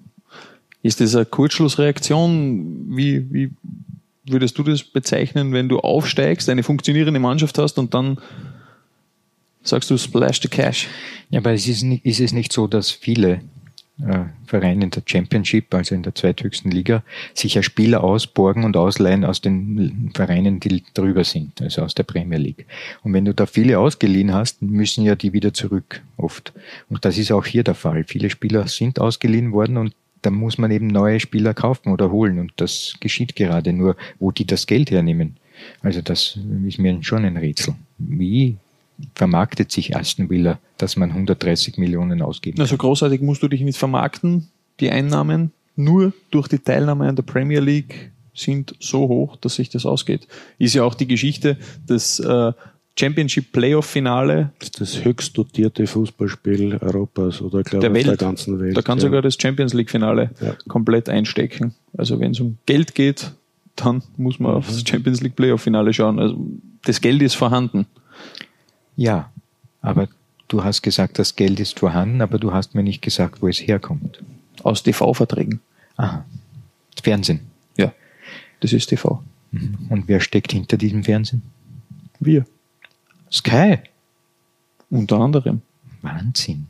Ist 0.83 1.01
das 1.01 1.15
eine 1.15 1.25
Kurzschlussreaktion? 1.25 2.95
Wie, 2.95 3.31
wie 3.31 3.51
würdest 4.25 4.57
du 4.57 4.63
das 4.63 4.83
bezeichnen, 4.83 5.53
wenn 5.53 5.69
du 5.69 5.79
aufsteigst, 5.79 6.49
eine 6.49 6.63
funktionierende 6.63 7.19
Mannschaft 7.19 7.57
hast 7.57 7.77
und 7.79 7.93
dann 7.93 8.19
sagst 9.63 9.89
du 9.89 9.97
splash 9.97 10.41
the 10.41 10.47
cash? 10.47 10.87
Ja, 11.29 11.39
aber 11.39 11.53
es 11.53 11.67
ist, 11.67 11.83
nicht, 11.83 12.05
ist 12.05 12.19
es 12.19 12.33
nicht 12.33 12.51
so, 12.51 12.67
dass 12.67 12.91
viele 12.91 13.41
äh, 14.05 14.25
Vereine 14.45 14.85
in 14.85 14.89
der 14.89 15.03
Championship, 15.05 15.73
also 15.73 15.95
in 15.95 16.03
der 16.03 16.15
zweithöchsten 16.15 16.71
Liga, 16.71 17.03
sich 17.33 17.55
ja 17.55 17.63
Spieler 17.63 18.03
ausborgen 18.03 18.63
und 18.63 18.75
ausleihen 18.75 19.23
aus 19.23 19.41
den 19.41 20.11
Vereinen, 20.13 20.59
die 20.59 20.83
drüber 20.93 21.23
sind, 21.23 21.61
also 21.61 21.83
aus 21.83 21.95
der 21.95 22.03
Premier 22.03 22.39
League. 22.39 22.65
Und 23.03 23.13
wenn 23.13 23.25
du 23.25 23.33
da 23.33 23.45
viele 23.45 23.79
ausgeliehen 23.79 24.33
hast, 24.33 24.61
müssen 24.61 25.03
ja 25.03 25.15
die 25.15 25.33
wieder 25.33 25.53
zurück, 25.53 26.01
oft. 26.17 26.53
Und 26.89 27.05
das 27.05 27.17
ist 27.17 27.31
auch 27.31 27.45
hier 27.45 27.63
der 27.63 27.75
Fall. 27.75 28.03
Viele 28.05 28.29
Spieler 28.29 28.67
sind 28.67 28.99
ausgeliehen 28.99 29.51
worden 29.51 29.77
und 29.77 29.93
da 30.21 30.29
muss 30.29 30.57
man 30.57 30.71
eben 30.71 30.87
neue 30.87 31.19
Spieler 31.19 31.53
kaufen 31.53 31.91
oder 31.91 32.11
holen. 32.11 32.39
Und 32.39 32.53
das 32.57 32.95
geschieht 32.99 33.35
gerade 33.35 33.73
nur, 33.73 33.95
wo 34.19 34.31
die 34.31 34.45
das 34.45 34.67
Geld 34.67 34.91
hernehmen. 34.91 35.37
Also 35.81 36.01
das 36.01 36.39
ist 36.67 36.79
mir 36.79 37.01
schon 37.03 37.25
ein 37.25 37.37
Rätsel. 37.37 37.75
Wie 37.97 38.57
vermarktet 39.15 39.71
sich 39.71 39.95
Aston 39.95 40.29
Villa, 40.29 40.59
dass 40.77 40.97
man 40.97 41.09
130 41.09 41.77
Millionen 41.77 42.21
ausgibt? 42.21 42.57
Na, 42.57 42.65
so 42.65 42.77
großartig 42.77 43.21
musst 43.21 43.43
du 43.43 43.47
dich 43.47 43.61
nicht 43.61 43.77
vermarkten. 43.77 44.47
Die 44.79 44.89
Einnahmen 44.89 45.51
nur 45.75 46.13
durch 46.31 46.47
die 46.47 46.59
Teilnahme 46.59 47.07
an 47.07 47.15
der 47.15 47.23
Premier 47.23 47.59
League 47.59 48.11
sind 48.33 48.75
so 48.79 49.07
hoch, 49.07 49.35
dass 49.37 49.55
sich 49.55 49.69
das 49.69 49.85
ausgeht. 49.85 50.27
Ist 50.57 50.73
ja 50.73 50.83
auch 50.83 50.95
die 50.95 51.07
Geschichte, 51.07 51.57
dass 51.85 52.19
äh, 52.19 52.53
Championship 52.97 53.51
Playoff 53.51 53.85
Finale. 53.85 54.51
Das 54.59 54.67
ist 54.67 54.81
das 54.81 55.05
höchst 55.05 55.37
dotierte 55.37 55.87
Fußballspiel 55.87 56.77
Europas 56.77 57.41
oder 57.41 57.63
glaube 57.63 57.81
der, 57.81 57.93
Welt. 57.93 58.07
der 58.07 58.17
ganzen 58.17 58.59
Welt. 58.59 58.75
Da 58.75 58.81
kann 58.81 58.97
ja. 58.97 59.03
sogar 59.03 59.21
das 59.21 59.37
Champions 59.39 59.73
League 59.73 59.89
Finale 59.89 60.31
ja. 60.41 60.55
komplett 60.67 61.09
einstecken. 61.09 61.73
Also 61.97 62.19
wenn 62.19 62.31
es 62.31 62.39
um 62.39 62.57
Geld 62.65 62.95
geht, 62.95 63.31
dann 63.75 64.03
muss 64.17 64.39
man 64.39 64.51
mhm. 64.51 64.57
aufs 64.57 64.83
Champions 64.87 65.21
League 65.21 65.35
Playoff 65.35 65.61
Finale 65.61 65.93
schauen. 65.93 66.19
Also 66.19 66.37
das 66.83 67.01
Geld 67.01 67.21
ist 67.21 67.35
vorhanden. 67.35 67.85
Ja, 68.95 69.31
aber 69.81 70.07
du 70.47 70.63
hast 70.63 70.81
gesagt, 70.81 71.19
das 71.19 71.35
Geld 71.35 71.59
ist 71.59 71.79
vorhanden, 71.79 72.21
aber 72.21 72.37
du 72.37 72.53
hast 72.53 72.75
mir 72.75 72.83
nicht 72.83 73.01
gesagt, 73.01 73.41
wo 73.41 73.47
es 73.47 73.59
herkommt. 73.59 74.23
Aus 74.63 74.83
TV-Verträgen. 74.83 75.61
Ah, 75.97 76.21
Fernsehen. 77.01 77.41
Ja, 77.77 77.93
das 78.59 78.73
ist 78.73 78.87
TV. 78.87 79.23
Mhm. 79.51 79.87
Und 79.89 80.07
wer 80.07 80.19
steckt 80.19 80.51
hinter 80.51 80.77
diesem 80.77 81.03
Fernsehen? 81.03 81.41
Wir. 82.19 82.45
Sky. 83.31 83.79
Unter 84.89 85.19
anderem. 85.19 85.61
Wahnsinn. 86.01 86.67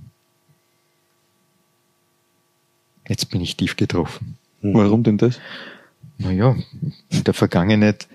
Jetzt 3.08 3.30
bin 3.30 3.42
ich 3.42 3.58
tief 3.58 3.76
getroffen. 3.76 4.38
Warum 4.62 5.04
denn 5.04 5.18
das? 5.18 5.40
Naja, 6.18 6.56
in 7.10 7.24
der 7.24 7.34
Vergangenheit 7.34 8.08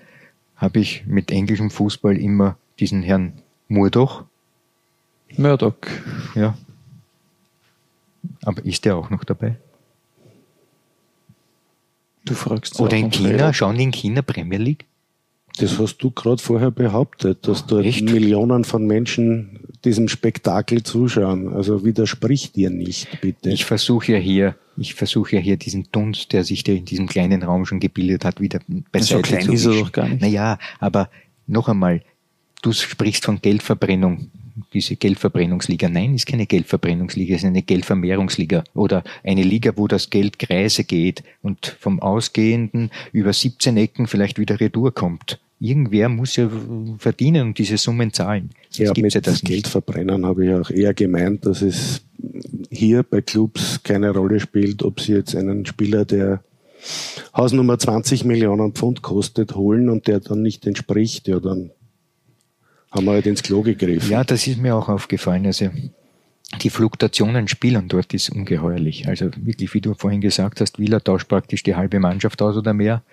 habe 0.55 0.79
ich 0.79 1.05
mit 1.05 1.29
englischem 1.29 1.69
Fußball 1.69 2.17
immer 2.17 2.57
diesen 2.79 3.03
Herrn 3.03 3.33
Murdoch. 3.67 4.23
Murdoch. 5.35 5.75
Ja. 6.35 6.57
Aber 8.43 8.63
ist 8.65 8.85
der 8.85 8.95
auch 8.95 9.09
noch 9.09 9.23
dabei? 9.23 9.57
Du 12.25 12.33
fragst 12.33 12.79
Oder 12.79 12.97
in 12.97 13.09
China, 13.09 13.53
schauen 13.53 13.77
die 13.77 13.83
in 13.83 13.91
China 13.91 14.21
Premier 14.21 14.59
League? 14.59 14.85
Das 15.59 15.79
hast 15.79 15.97
du 15.97 16.11
gerade 16.11 16.41
vorher 16.41 16.71
behauptet, 16.71 17.47
dass 17.47 17.65
dort 17.65 17.85
Echt? 17.85 18.03
Millionen 18.03 18.63
von 18.63 18.85
Menschen 18.85 19.59
diesem 19.83 20.07
Spektakel 20.07 20.83
zuschauen. 20.83 21.53
Also 21.53 21.83
widersprich 21.83 22.51
dir 22.51 22.69
nicht, 22.69 23.21
bitte. 23.21 23.49
Ich 23.49 23.65
versuche 23.65 24.13
ja 24.13 24.17
hier, 24.17 24.55
ich 24.75 24.93
versuche 24.93 25.37
ja 25.37 25.41
hier 25.41 25.57
diesen 25.57 25.87
Dunst, 25.91 26.33
der 26.33 26.43
sich 26.43 26.67
in 26.67 26.85
diesem 26.85 27.07
kleinen 27.07 27.43
Raum 27.43 27.65
schon 27.65 27.79
gebildet 27.79 28.23
hat, 28.23 28.39
wieder 28.39 28.59
beiseite 28.91 29.15
so 29.15 29.21
klein 29.21 29.45
zu 29.45 29.53
ist 29.53 29.65
er 29.65 29.73
doch 29.73 29.91
gar 29.91 30.07
nicht. 30.07 30.21
Naja, 30.21 30.59
aber 30.79 31.09
noch 31.47 31.69
einmal, 31.69 32.03
du 32.61 32.71
sprichst 32.71 33.25
von 33.25 33.41
Geldverbrennung 33.41 34.31
diese 34.73 34.95
Geldverbrennungsliga. 34.95 35.89
Nein, 35.89 36.15
ist 36.15 36.25
keine 36.25 36.45
Geldverbrennungsliga, 36.45 37.35
es 37.35 37.41
ist 37.41 37.47
eine 37.47 37.61
Geldvermehrungsliga 37.61 38.63
oder 38.73 39.03
eine 39.23 39.43
Liga, 39.43 39.73
wo 39.75 39.87
das 39.87 40.09
Geld 40.09 40.39
Kreise 40.39 40.83
geht 40.83 41.23
und 41.41 41.77
vom 41.79 41.99
Ausgehenden 41.99 42.91
über 43.11 43.33
17 43.33 43.77
Ecken 43.77 44.07
vielleicht 44.07 44.39
wieder 44.39 44.59
Retour 44.59 44.93
kommt. 44.93 45.39
Irgendwer 45.59 46.07
muss 46.09 46.35
ja 46.35 46.49
verdienen 46.99 47.47
und 47.47 47.57
diese 47.57 47.77
Summen 47.77 48.13
zahlen. 48.13 48.51
Sonst 48.69 48.97
ja, 48.97 49.03
mit 49.03 49.13
ja 49.13 49.21
das 49.21 49.41
Geldverbrennen 49.41 50.25
habe 50.25 50.45
ich 50.45 50.53
auch 50.53 50.69
eher 50.69 50.93
gemeint, 50.93 51.45
dass 51.47 51.63
es 51.63 52.03
hier 52.69 53.03
bei 53.03 53.21
Clubs 53.21 53.81
keine 53.81 54.11
Rolle 54.11 54.39
spielt, 54.39 54.83
ob 54.83 54.99
sie 54.99 55.13
jetzt 55.13 55.35
einen 55.35 55.65
Spieler, 55.65 56.05
der 56.05 56.43
Hausnummer 57.35 57.79
20 57.79 58.23
Millionen 58.23 58.73
Pfund 58.73 59.01
kostet, 59.01 59.55
holen 59.55 59.89
und 59.89 60.07
der 60.07 60.19
dann 60.19 60.43
nicht 60.43 60.67
entspricht, 60.67 61.27
ja, 61.27 61.39
dann 61.39 61.71
haben 62.91 63.05
wir 63.05 63.13
halt 63.13 63.25
ins 63.27 63.43
Klo 63.43 63.61
gegriffen. 63.61 64.09
Ja, 64.09 64.23
das 64.23 64.47
ist 64.47 64.57
mir 64.57 64.75
auch 64.75 64.89
aufgefallen. 64.89 65.45
Also 65.45 65.69
die 66.61 66.69
Fluktuationen 66.69 67.49
Spielern 67.49 67.89
dort 67.89 68.13
ist 68.13 68.29
ungeheuerlich. 68.29 69.05
Also 69.07 69.29
wirklich, 69.35 69.73
wie 69.73 69.81
du 69.81 69.93
vorhin 69.95 70.21
gesagt 70.21 70.61
hast, 70.61 70.79
Wieler 70.79 71.03
tauscht 71.03 71.27
praktisch 71.27 71.61
die 71.61 71.75
halbe 71.75 71.99
Mannschaft 71.99 72.41
aus 72.41 72.55
oder 72.55 72.73
mehr. 72.73 73.03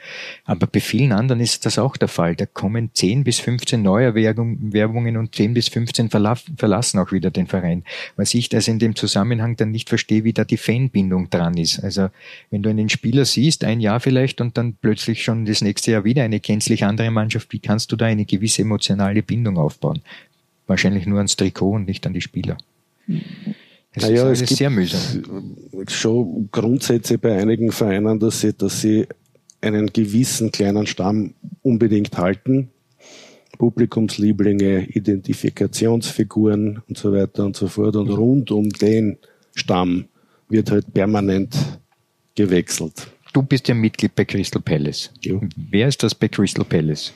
Aber 0.44 0.68
bei 0.68 0.78
vielen 0.78 1.10
anderen 1.10 1.40
ist 1.40 1.66
das 1.66 1.76
auch 1.76 1.96
der 1.96 2.06
Fall. 2.06 2.36
Da 2.36 2.46
kommen 2.46 2.90
10 2.94 3.24
bis 3.24 3.40
15 3.40 3.82
neue 3.82 4.14
Werbungen 4.14 5.16
und 5.16 5.34
10 5.34 5.52
bis 5.52 5.68
15 5.68 6.10
verlassen 6.10 7.00
auch 7.00 7.10
wieder 7.10 7.32
den 7.32 7.48
Verein. 7.48 7.82
Was 8.14 8.34
ich 8.34 8.50
das 8.50 8.68
in 8.68 8.78
dem 8.78 8.94
Zusammenhang 8.94 9.56
dann 9.56 9.72
nicht 9.72 9.88
verstehe, 9.88 10.22
wie 10.22 10.32
da 10.32 10.44
die 10.44 10.56
Fanbindung 10.56 11.28
dran 11.28 11.56
ist. 11.56 11.82
Also 11.82 12.10
wenn 12.52 12.62
du 12.62 12.70
einen 12.70 12.88
Spieler 12.88 13.24
siehst, 13.24 13.64
ein 13.64 13.80
Jahr 13.80 13.98
vielleicht 13.98 14.40
und 14.40 14.56
dann 14.56 14.74
plötzlich 14.74 15.24
schon 15.24 15.44
das 15.44 15.60
nächste 15.60 15.90
Jahr 15.90 16.04
wieder 16.04 16.22
eine 16.22 16.38
gänzlich 16.38 16.84
andere 16.84 17.10
Mannschaft, 17.10 17.52
wie 17.52 17.58
kannst 17.58 17.90
du 17.90 17.96
da 17.96 18.06
eine 18.06 18.26
gewisse 18.26 18.62
emotionale 18.62 19.24
Bindung 19.24 19.58
aufbauen? 19.58 20.02
Wahrscheinlich 20.68 21.06
nur 21.06 21.18
ans 21.18 21.34
Trikot 21.34 21.72
und 21.72 21.88
nicht 21.88 22.06
an 22.06 22.14
die 22.14 22.20
Spieler. 22.20 22.56
Es 23.92 24.02
naja, 24.02 24.28
es 24.30 24.40
gibt 24.40 24.58
sehr 24.58 24.70
mühsam. 24.70 25.56
schon 25.88 26.48
Grundsätze 26.50 27.18
bei 27.18 27.40
einigen 27.40 27.70
Vereinen, 27.70 28.18
dass 28.18 28.40
sie, 28.40 28.52
dass 28.52 28.80
sie 28.80 29.06
einen 29.60 29.92
gewissen 29.92 30.50
kleinen 30.50 30.86
Stamm 30.86 31.34
unbedingt 31.62 32.16
halten. 32.18 32.70
Publikumslieblinge, 33.58 34.88
Identifikationsfiguren 34.88 36.82
und 36.88 36.98
so 36.98 37.12
weiter 37.12 37.44
und 37.44 37.56
so 37.56 37.68
fort. 37.68 37.94
Und 37.94 38.10
rund 38.10 38.50
um 38.50 38.68
den 38.68 39.16
Stamm 39.54 40.06
wird 40.48 40.72
halt 40.72 40.92
permanent 40.92 41.54
gewechselt. 42.34 43.06
Du 43.32 43.42
bist 43.42 43.68
ja 43.68 43.74
Mitglied 43.74 44.14
bei 44.14 44.24
Crystal 44.24 44.60
Palace. 44.60 45.10
Ja. 45.22 45.40
Wer 45.70 45.88
ist 45.88 46.02
das 46.02 46.14
bei 46.14 46.28
Crystal 46.28 46.64
Palace? 46.64 47.12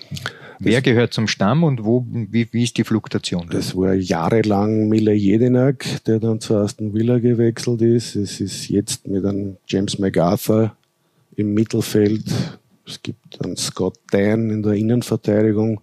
Wer 0.61 0.83
gehört 0.83 1.12
zum 1.14 1.29
Stamm 1.29 1.62
und 1.64 1.85
wo, 1.85 2.05
wie, 2.11 2.49
wie 2.53 2.64
ist 2.64 2.77
die 2.77 2.85
Fluktuation? 2.85 3.49
Das 3.51 3.77
war 3.77 3.94
jahrelang 3.94 4.88
Mila 4.88 5.12
Jedinak, 5.12 5.85
der 6.07 6.18
dann 6.18 6.40
zu 6.40 6.57
Aston 6.57 6.94
Villa 6.94 7.18
gewechselt 7.18 7.83
ist. 7.83 8.16
Es 8.16 8.40
ist 8.40 8.68
jetzt 8.68 9.07
mit 9.07 9.25
einem 9.25 9.57
James 9.66 9.99
MacArthur 9.99 10.73
im 11.37 11.55
Mittelfeld. 11.55 12.25
Es 12.87 13.03
gibt 13.03 13.44
einen 13.44 13.57
Scott 13.57 13.99
Dan 14.11 14.51
in 14.51 14.62
der 14.62 14.73
Innenverteidigung. 14.73 15.81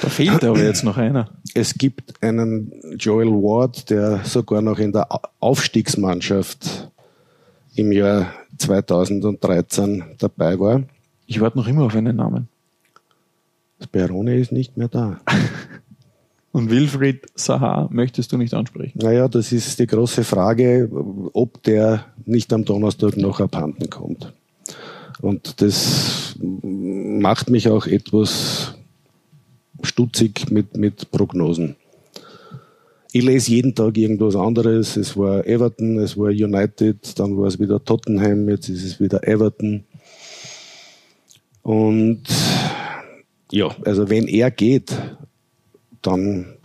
Da 0.00 0.08
fehlt 0.08 0.44
aber 0.44 0.62
jetzt 0.62 0.84
noch 0.84 0.96
einer. 0.96 1.30
Es 1.52 1.74
gibt 1.74 2.22
einen 2.22 2.72
Joel 2.98 3.28
Ward, 3.28 3.90
der 3.90 4.20
sogar 4.24 4.62
noch 4.62 4.78
in 4.78 4.92
der 4.92 5.08
Aufstiegsmannschaft 5.40 6.90
im 7.74 7.90
Jahr 7.90 8.32
2013 8.58 10.04
dabei 10.18 10.58
war. 10.58 10.82
Ich 11.26 11.40
warte 11.40 11.58
noch 11.58 11.66
immer 11.66 11.82
auf 11.82 11.96
einen 11.96 12.16
Namen. 12.16 12.48
Sperone 13.84 14.38
ist 14.38 14.52
nicht 14.52 14.76
mehr 14.76 14.88
da. 14.88 15.20
Und 16.52 16.70
Wilfried 16.70 17.22
Sahar 17.34 17.88
möchtest 17.92 18.30
du 18.30 18.36
nicht 18.36 18.54
ansprechen? 18.54 19.00
Naja, 19.02 19.26
das 19.26 19.50
ist 19.50 19.80
die 19.80 19.88
große 19.88 20.22
Frage, 20.22 20.88
ob 21.32 21.60
der 21.64 22.06
nicht 22.26 22.52
am 22.52 22.64
Donnerstag 22.64 23.16
noch 23.16 23.40
abhanden 23.40 23.90
kommt. 23.90 24.32
Und 25.20 25.60
das 25.60 26.36
macht 26.40 27.50
mich 27.50 27.68
auch 27.68 27.86
etwas 27.86 28.74
stutzig 29.82 30.50
mit, 30.50 30.76
mit 30.76 31.10
Prognosen. 31.10 31.74
Ich 33.10 33.24
lese 33.24 33.50
jeden 33.50 33.74
Tag 33.74 33.96
irgendwas 33.96 34.36
anderes. 34.36 34.96
Es 34.96 35.16
war 35.16 35.46
Everton, 35.46 35.98
es 35.98 36.16
war 36.16 36.28
United, 36.28 37.18
dann 37.18 37.36
war 37.36 37.46
es 37.46 37.58
wieder 37.58 37.84
Tottenham, 37.84 38.48
jetzt 38.48 38.68
ist 38.68 38.84
es 38.84 39.00
wieder 39.00 39.26
Everton. 39.26 39.84
Und 41.62 42.22
ja, 43.54 43.68
also 43.84 44.10
wenn 44.10 44.26
er 44.26 44.50
geht, 44.50 44.92
dann 46.02 46.56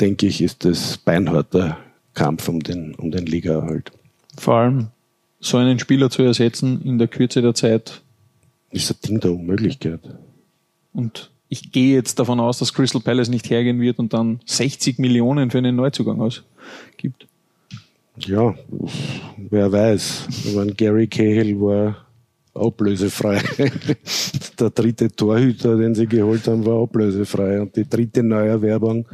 denke 0.00 0.26
ich, 0.26 0.42
ist 0.42 0.66
das 0.66 0.98
beinharter 0.98 1.78
Kampf 2.12 2.48
um 2.48 2.60
den, 2.60 2.94
um 2.94 3.10
den 3.10 3.24
Ligaerhalt. 3.24 3.90
Vor 4.36 4.54
allem 4.56 4.88
so 5.40 5.56
einen 5.56 5.78
Spieler 5.78 6.10
zu 6.10 6.22
ersetzen 6.22 6.82
in 6.84 6.98
der 6.98 7.08
Kürze 7.08 7.40
der 7.40 7.54
Zeit. 7.54 8.02
Ist 8.70 8.90
ein 8.90 8.96
Ding 9.02 9.20
der 9.20 9.32
Unmöglichkeit. 9.32 10.00
Und 10.92 11.30
ich 11.48 11.72
gehe 11.72 11.94
jetzt 11.94 12.18
davon 12.18 12.38
aus, 12.38 12.58
dass 12.58 12.74
Crystal 12.74 13.00
Palace 13.00 13.30
nicht 13.30 13.48
hergehen 13.48 13.80
wird 13.80 13.98
und 13.98 14.12
dann 14.12 14.40
60 14.44 14.98
Millionen 14.98 15.50
für 15.50 15.58
einen 15.58 15.76
Neuzugang 15.76 16.20
ausgibt. 16.20 17.26
Ja, 18.18 18.54
wer 19.50 19.72
weiß. 19.72 20.28
Ich 20.44 20.54
meine, 20.54 20.72
Gary 20.74 21.06
Cahill 21.06 21.58
war 21.60 22.05
ablösefrei. 22.56 23.42
Der 24.60 24.70
dritte 24.70 25.10
Torhüter, 25.10 25.76
den 25.76 25.94
sie 25.94 26.06
geholt 26.06 26.46
haben, 26.46 26.64
war 26.64 26.82
ablösefrei. 26.82 27.60
Und 27.60 27.76
die 27.76 27.88
dritte 27.88 28.22
Neuerwerbung 28.22 29.06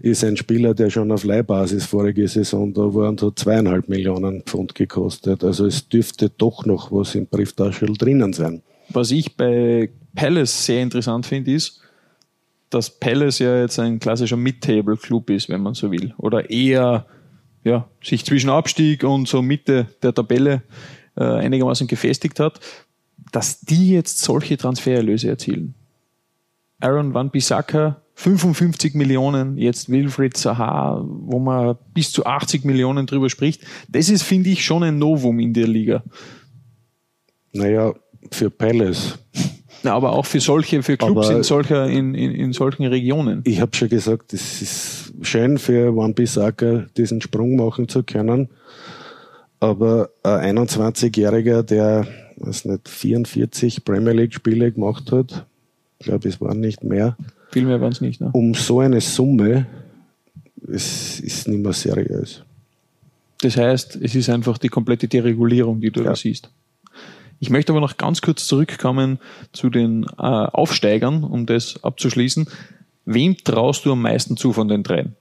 ist 0.00 0.24
ein 0.24 0.36
Spieler, 0.36 0.74
der 0.74 0.90
schon 0.90 1.12
auf 1.12 1.24
Leihbasis 1.24 1.86
vorige 1.86 2.26
Saison 2.28 2.72
da 2.72 2.82
war 2.82 3.08
und 3.08 3.22
hat 3.22 3.38
zweieinhalb 3.38 3.88
Millionen 3.88 4.42
Pfund 4.42 4.74
gekostet. 4.74 5.44
Also 5.44 5.66
es 5.66 5.88
dürfte 5.88 6.30
doch 6.30 6.64
noch 6.64 6.90
was 6.90 7.14
im 7.14 7.26
Brieftaschel 7.26 7.92
drinnen 7.96 8.32
sein. 8.32 8.62
Was 8.88 9.10
ich 9.10 9.36
bei 9.36 9.90
Palace 10.14 10.66
sehr 10.66 10.82
interessant 10.82 11.26
finde, 11.26 11.52
ist, 11.52 11.80
dass 12.70 12.90
Palace 12.98 13.40
ja 13.40 13.60
jetzt 13.60 13.78
ein 13.78 13.98
klassischer 13.98 14.36
Mid-Table-Club 14.36 15.30
ist, 15.30 15.48
wenn 15.48 15.62
man 15.62 15.74
so 15.74 15.90
will. 15.90 16.14
Oder 16.18 16.50
eher 16.50 17.06
ja, 17.64 17.88
sich 18.02 18.24
zwischen 18.24 18.50
Abstieg 18.50 19.04
und 19.04 19.28
so 19.28 19.42
Mitte 19.42 19.86
der 20.02 20.14
Tabelle 20.14 20.62
äh, 21.16 21.24
einigermaßen 21.24 21.86
gefestigt 21.86 22.40
hat, 22.40 22.60
dass 23.32 23.60
die 23.60 23.90
jetzt 23.90 24.20
solche 24.20 24.56
Transfererlöse 24.56 25.28
erzielen. 25.28 25.74
Aaron 26.80 27.14
Van 27.14 27.30
Bissaka 27.30 28.00
55 28.14 28.94
Millionen, 28.94 29.56
jetzt 29.56 29.88
Wilfried 29.88 30.36
Zaha, 30.36 31.02
wo 31.06 31.38
man 31.38 31.76
bis 31.94 32.12
zu 32.12 32.26
80 32.26 32.64
Millionen 32.64 33.06
drüber 33.06 33.30
spricht. 33.30 33.62
Das 33.88 34.10
ist, 34.10 34.22
finde 34.22 34.50
ich, 34.50 34.64
schon 34.64 34.82
ein 34.82 34.98
Novum 34.98 35.40
in 35.40 35.54
der 35.54 35.66
Liga. 35.66 36.02
Naja, 37.52 37.94
für 38.30 38.50
Palace. 38.50 39.18
Na, 39.82 39.94
aber 39.94 40.12
auch 40.12 40.26
für 40.26 40.40
solche, 40.40 40.82
für 40.82 40.98
Clubs 40.98 41.30
in, 41.30 41.42
solcher, 41.42 41.88
in, 41.88 42.14
in, 42.14 42.32
in 42.32 42.52
solchen 42.52 42.84
Regionen. 42.84 43.40
Ich 43.44 43.60
habe 43.62 43.74
schon 43.74 43.88
gesagt, 43.88 44.34
es 44.34 44.60
ist 44.60 45.14
schön 45.22 45.56
für 45.56 45.94
One 45.96 46.12
Bissaka 46.12 46.86
diesen 46.96 47.22
Sprung 47.22 47.56
machen 47.56 47.88
zu 47.88 48.02
können. 48.02 48.50
Aber 49.60 50.10
ein 50.22 50.58
21-Jähriger, 50.58 51.62
der 51.62 52.06
was 52.36 52.64
nicht, 52.64 52.88
44 52.88 53.84
Premier 53.84 54.12
League 54.12 54.34
Spiele 54.34 54.72
gemacht 54.72 55.12
hat, 55.12 55.46
ich 55.98 56.06
glaube, 56.06 56.28
es 56.28 56.40
waren 56.40 56.60
nicht 56.60 56.82
mehr. 56.82 57.16
Viel 57.50 57.66
mehr 57.66 57.80
waren 57.80 57.92
es 57.92 58.00
nicht. 58.00 58.20
Ne? 58.20 58.30
Um 58.32 58.54
so 58.54 58.80
eine 58.80 59.02
Summe, 59.02 59.66
es 60.66 61.20
ist 61.20 61.46
nicht 61.46 61.62
mehr 61.62 61.74
seriös. 61.74 62.42
Das 63.42 63.56
heißt, 63.56 63.96
es 63.96 64.14
ist 64.14 64.30
einfach 64.30 64.58
die 64.58 64.68
komplette 64.68 65.08
Deregulierung, 65.08 65.80
die 65.80 65.90
du 65.90 66.00
ja. 66.00 66.10
da 66.10 66.16
siehst. 66.16 66.50
Ich 67.38 67.50
möchte 67.50 67.72
aber 67.72 67.80
noch 67.80 67.96
ganz 67.96 68.20
kurz 68.20 68.46
zurückkommen 68.46 69.18
zu 69.52 69.70
den 69.70 70.04
äh, 70.04 70.22
Aufsteigern, 70.22 71.24
um 71.24 71.46
das 71.46 71.82
abzuschließen. 71.82 72.46
Wem 73.06 73.36
traust 73.36 73.84
du 73.86 73.92
am 73.92 74.02
meisten 74.02 74.36
zu 74.36 74.52
von 74.52 74.68
den 74.68 74.82
dreien? 74.82 75.16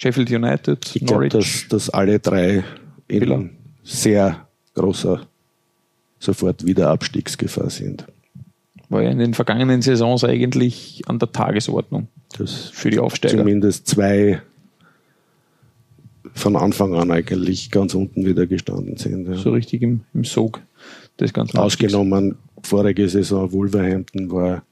Sheffield 0.00 0.30
United, 0.30 0.92
ich 0.94 1.02
Norwich? 1.02 1.26
Ich 1.26 1.30
glaube, 1.30 1.44
dass, 1.44 1.68
dass 1.68 1.90
alle 1.90 2.18
drei 2.18 2.64
in 3.06 3.20
Villa. 3.20 3.44
sehr 3.82 4.46
großer 4.74 5.26
sofort 6.18 6.64
Wiederabstiegsgefahr 6.64 7.68
sind. 7.68 8.06
War 8.88 9.02
ja 9.02 9.10
in 9.10 9.18
den 9.18 9.34
vergangenen 9.34 9.82
Saisons 9.82 10.24
eigentlich 10.24 11.02
an 11.06 11.18
der 11.18 11.30
Tagesordnung 11.30 12.08
das 12.38 12.70
für 12.70 12.90
die 12.90 12.98
Aufsteiger. 12.98 13.38
Zumindest 13.38 13.88
zwei 13.88 14.40
von 16.32 16.56
Anfang 16.56 16.94
an 16.94 17.10
eigentlich 17.10 17.70
ganz 17.70 17.94
unten 17.94 18.24
wieder 18.24 18.46
gestanden 18.46 18.96
sind. 18.96 19.28
Ja. 19.28 19.34
So 19.34 19.50
richtig 19.50 19.82
im, 19.82 20.00
im 20.14 20.24
Sog 20.24 20.62
des 21.18 21.34
Ganzen. 21.34 21.58
Ausgenommen 21.58 22.36
vorige 22.62 23.06
Saison 23.06 23.52
Wolverhampton 23.52 24.30
war 24.30 24.62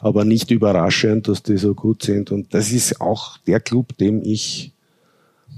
aber 0.00 0.24
nicht 0.24 0.50
überraschend, 0.50 1.28
dass 1.28 1.42
die 1.42 1.56
so 1.56 1.74
gut 1.74 2.02
sind. 2.02 2.30
Und 2.32 2.54
das 2.54 2.72
ist 2.72 3.00
auch 3.00 3.38
der 3.38 3.60
Club, 3.60 3.96
dem 3.98 4.22
ich 4.22 4.72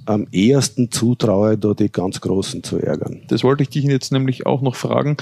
am 0.06 0.26
ehesten 0.32 0.90
zutraue, 0.90 1.58
da 1.58 1.74
die 1.74 1.90
ganz 1.90 2.20
Großen 2.20 2.62
zu 2.62 2.78
ärgern. 2.78 3.22
Das 3.28 3.44
wollte 3.44 3.62
ich 3.62 3.68
dich 3.68 3.84
jetzt 3.84 4.12
nämlich 4.12 4.46
auch 4.46 4.62
noch 4.62 4.74
fragen, 4.74 5.16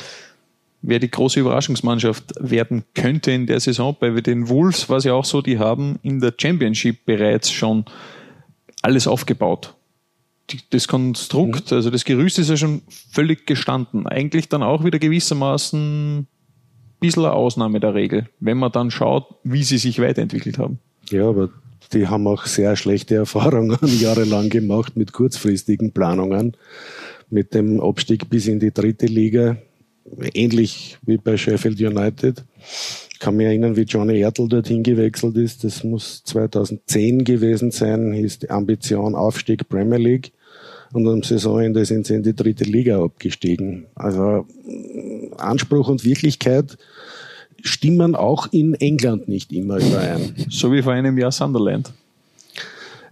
wer 0.82 0.98
die 0.98 1.10
große 1.10 1.40
Überraschungsmannschaft 1.40 2.34
werden 2.38 2.84
könnte 2.94 3.32
in 3.32 3.46
der 3.46 3.60
Saison. 3.60 3.96
Bei 3.98 4.10
den 4.10 4.48
Wolves 4.48 4.88
war 4.88 4.98
es 4.98 5.04
ja 5.04 5.14
auch 5.14 5.24
so, 5.24 5.42
die 5.42 5.58
haben 5.58 5.98
in 6.02 6.20
der 6.20 6.34
Championship 6.36 7.04
bereits 7.04 7.50
schon 7.50 7.84
alles 8.82 9.06
aufgebaut 9.08 9.76
das 10.70 10.86
Konstrukt, 10.88 11.70
mhm. 11.70 11.76
also 11.76 11.90
das 11.90 12.04
Gerüst 12.04 12.38
ist 12.38 12.50
ja 12.50 12.56
schon 12.56 12.82
völlig 13.10 13.46
gestanden. 13.46 14.06
Eigentlich 14.06 14.48
dann 14.48 14.62
auch 14.62 14.84
wieder 14.84 14.98
gewissermaßen 14.98 16.26
bisschen 17.06 17.24
eine 17.24 17.32
Ausnahme 17.32 17.80
der 17.80 17.94
Regel, 17.94 18.28
wenn 18.40 18.58
man 18.58 18.72
dann 18.72 18.90
schaut, 18.90 19.26
wie 19.44 19.62
sie 19.62 19.78
sich 19.78 20.00
weiterentwickelt 20.00 20.58
haben. 20.58 20.78
Ja, 21.10 21.28
aber 21.28 21.50
die 21.92 22.08
haben 22.08 22.26
auch 22.26 22.46
sehr 22.46 22.76
schlechte 22.76 23.14
Erfahrungen 23.14 23.78
jahrelang 24.00 24.50
gemacht 24.50 24.96
mit 24.96 25.12
kurzfristigen 25.12 25.92
Planungen, 25.92 26.56
mit 27.30 27.54
dem 27.54 27.80
Abstieg 27.80 28.28
bis 28.28 28.46
in 28.46 28.60
die 28.60 28.72
dritte 28.72 29.06
Liga, 29.06 29.56
ähnlich 30.34 30.98
wie 31.04 31.16
bei 31.16 31.36
Sheffield 31.36 31.80
United. 31.80 32.44
Ich 33.12 33.18
kann 33.18 33.36
mich 33.36 33.46
erinnern, 33.46 33.76
wie 33.76 33.82
Johnny 33.82 34.20
Ertl 34.20 34.48
dorthin 34.48 34.82
gewechselt 34.82 35.36
ist. 35.36 35.64
Das 35.64 35.82
muss 35.84 36.22
2010 36.24 37.24
gewesen 37.24 37.70
sein, 37.70 38.12
ist 38.12 38.42
die 38.42 38.50
Ambition 38.50 39.14
Aufstieg 39.14 39.68
Premier 39.68 39.98
League 39.98 40.32
und 40.92 41.08
am 41.08 41.22
Saisonende 41.22 41.84
sind 41.84 42.06
sie 42.06 42.14
in 42.14 42.22
die 42.22 42.34
dritte 42.34 42.64
Liga 42.64 43.02
abgestiegen. 43.02 43.86
Also 43.94 44.46
Anspruch 45.36 45.88
und 45.88 46.04
Wirklichkeit 46.04 46.76
stimmen 47.62 48.14
auch 48.14 48.48
in 48.52 48.74
England 48.74 49.28
nicht 49.28 49.52
immer 49.52 49.76
überein. 49.76 50.34
So 50.48 50.72
wie 50.72 50.82
vor 50.82 50.92
einem 50.92 51.18
Jahr 51.18 51.32
Sunderland. 51.32 51.92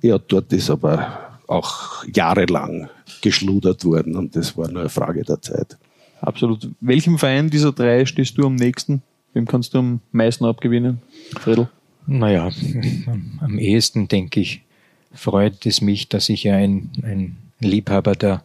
Ja, 0.02 0.18
dort 0.18 0.52
ist 0.52 0.70
aber 0.70 1.38
auch 1.46 2.04
jahrelang 2.12 2.88
geschludert 3.20 3.84
worden 3.84 4.16
und 4.16 4.36
das 4.36 4.56
war 4.56 4.68
nur 4.70 4.82
eine 4.82 4.88
Frage 4.90 5.22
der 5.22 5.40
Zeit. 5.40 5.78
Absolut. 6.20 6.68
Welchem 6.80 7.18
Verein 7.18 7.50
dieser 7.50 7.72
drei 7.72 8.06
stehst 8.06 8.38
du 8.38 8.46
am 8.46 8.54
nächsten? 8.54 9.02
Wem 9.32 9.46
kannst 9.46 9.74
du 9.74 9.78
am 9.78 10.00
meisten 10.12 10.44
abgewinnen, 10.44 11.00
Fredel? 11.40 11.68
Naja, 12.06 12.50
am 13.40 13.58
ehesten 13.58 14.08
denke 14.08 14.40
ich, 14.40 14.62
freut 15.12 15.64
es 15.66 15.80
mich, 15.80 16.08
dass 16.08 16.28
ich 16.28 16.44
ja 16.44 16.54
ein, 16.54 16.90
ein 17.02 17.36
Liebhaber 17.60 18.12
der, 18.14 18.44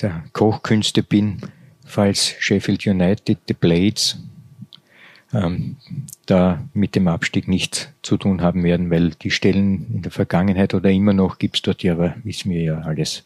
der 0.00 0.24
Kochkünste 0.32 1.02
bin, 1.02 1.38
falls 1.84 2.34
Sheffield 2.38 2.86
United, 2.86 3.38
die 3.48 3.54
Blades, 3.54 4.18
ähm, 5.34 5.76
da 6.26 6.64
mit 6.72 6.94
dem 6.94 7.08
Abstieg 7.08 7.48
nichts 7.48 7.88
zu 8.02 8.16
tun 8.16 8.40
haben 8.40 8.62
werden, 8.64 8.90
weil 8.90 9.10
die 9.10 9.30
Stellen 9.30 9.86
in 9.94 10.02
der 10.02 10.12
Vergangenheit 10.12 10.74
oder 10.74 10.90
immer 10.90 11.12
noch 11.12 11.38
gibt 11.38 11.56
es 11.56 11.62
dort 11.62 11.82
ja, 11.82 11.92
aber 11.92 12.16
wissen 12.24 12.50
wir 12.50 12.62
ja 12.62 12.78
alles, 12.80 13.24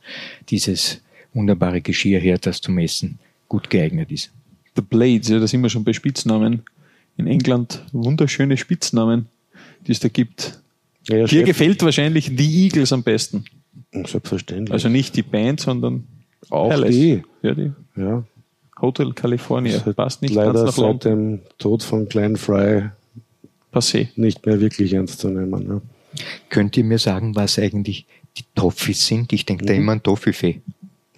dieses 0.48 1.00
wunderbare 1.34 1.80
Geschirr 1.80 2.20
her, 2.20 2.38
das 2.38 2.60
zum 2.60 2.78
Essen 2.78 3.18
gut 3.48 3.70
geeignet 3.70 4.10
ist. 4.10 4.30
The 4.76 4.82
Blades, 4.82 5.28
ja, 5.28 5.38
da 5.38 5.46
sind 5.46 5.62
wir 5.62 5.70
schon 5.70 5.84
bei 5.84 5.92
Spitznamen. 5.92 6.62
In 7.16 7.26
England 7.26 7.84
wunderschöne 7.92 8.56
Spitznamen, 8.56 9.26
die 9.86 9.92
es 9.92 10.00
da 10.00 10.08
gibt. 10.08 10.60
Ja, 11.08 11.16
ja, 11.16 11.26
Dir 11.26 11.42
gefällt 11.42 11.82
wahrscheinlich 11.82 12.34
die 12.34 12.64
Eagles 12.64 12.92
am 12.92 13.02
besten. 13.02 13.44
Selbstverständlich. 13.92 14.72
Also 14.72 14.88
nicht 14.88 15.16
die 15.16 15.22
Band, 15.22 15.60
sondern 15.60 16.06
auch 16.50 16.68
Palace. 16.68 16.90
die. 16.90 17.22
Ja, 17.42 17.54
die. 17.54 17.72
Ja. 17.96 18.24
Hotel 18.80 19.12
California. 19.12 19.78
Das 19.78 19.94
passt 19.94 20.22
nicht 20.22 20.34
leider 20.34 20.52
ganz 20.52 20.76
nach 20.76 20.84
seit 20.84 21.04
dem 21.04 21.40
Tod 21.58 21.82
von 21.82 22.08
Glenn 22.08 22.36
Fry 22.36 22.90
Passé. 23.72 24.08
nicht 24.16 24.46
mehr 24.46 24.60
wirklich 24.60 24.92
ernst 24.92 25.20
zu 25.20 25.28
nehmen. 25.28 25.68
Ja. 25.68 25.80
Könnt 26.48 26.76
ihr 26.76 26.84
mir 26.84 26.98
sagen, 26.98 27.34
was 27.36 27.58
eigentlich 27.58 28.06
die 28.36 28.44
Toffees 28.54 29.06
sind? 29.06 29.32
Ich 29.32 29.46
denke 29.46 29.64
mhm. 29.64 29.68
da 29.68 29.74
immer 29.74 29.92
an 29.92 30.02
Toffifee. 30.02 30.60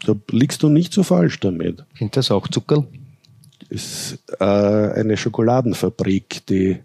Da 0.04 0.14
liegst 0.30 0.62
du 0.62 0.68
nicht 0.68 0.92
so 0.92 1.02
falsch 1.02 1.40
damit. 1.40 1.84
Sind 1.98 2.16
das 2.16 2.30
auch 2.30 2.48
Zuckerl? 2.48 2.86
ist 3.70 4.18
äh, 4.40 4.44
eine 4.44 5.16
Schokoladenfabrik, 5.16 6.44
die 6.46 6.78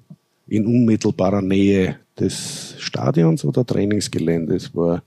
in 0.48 0.66
unmittelbarer 0.66 1.42
Nähe 1.42 1.98
des 2.18 2.76
Stadions 2.78 3.44
oder 3.44 3.66
Trainingsgeländes 3.66 4.74
war. 4.76 5.04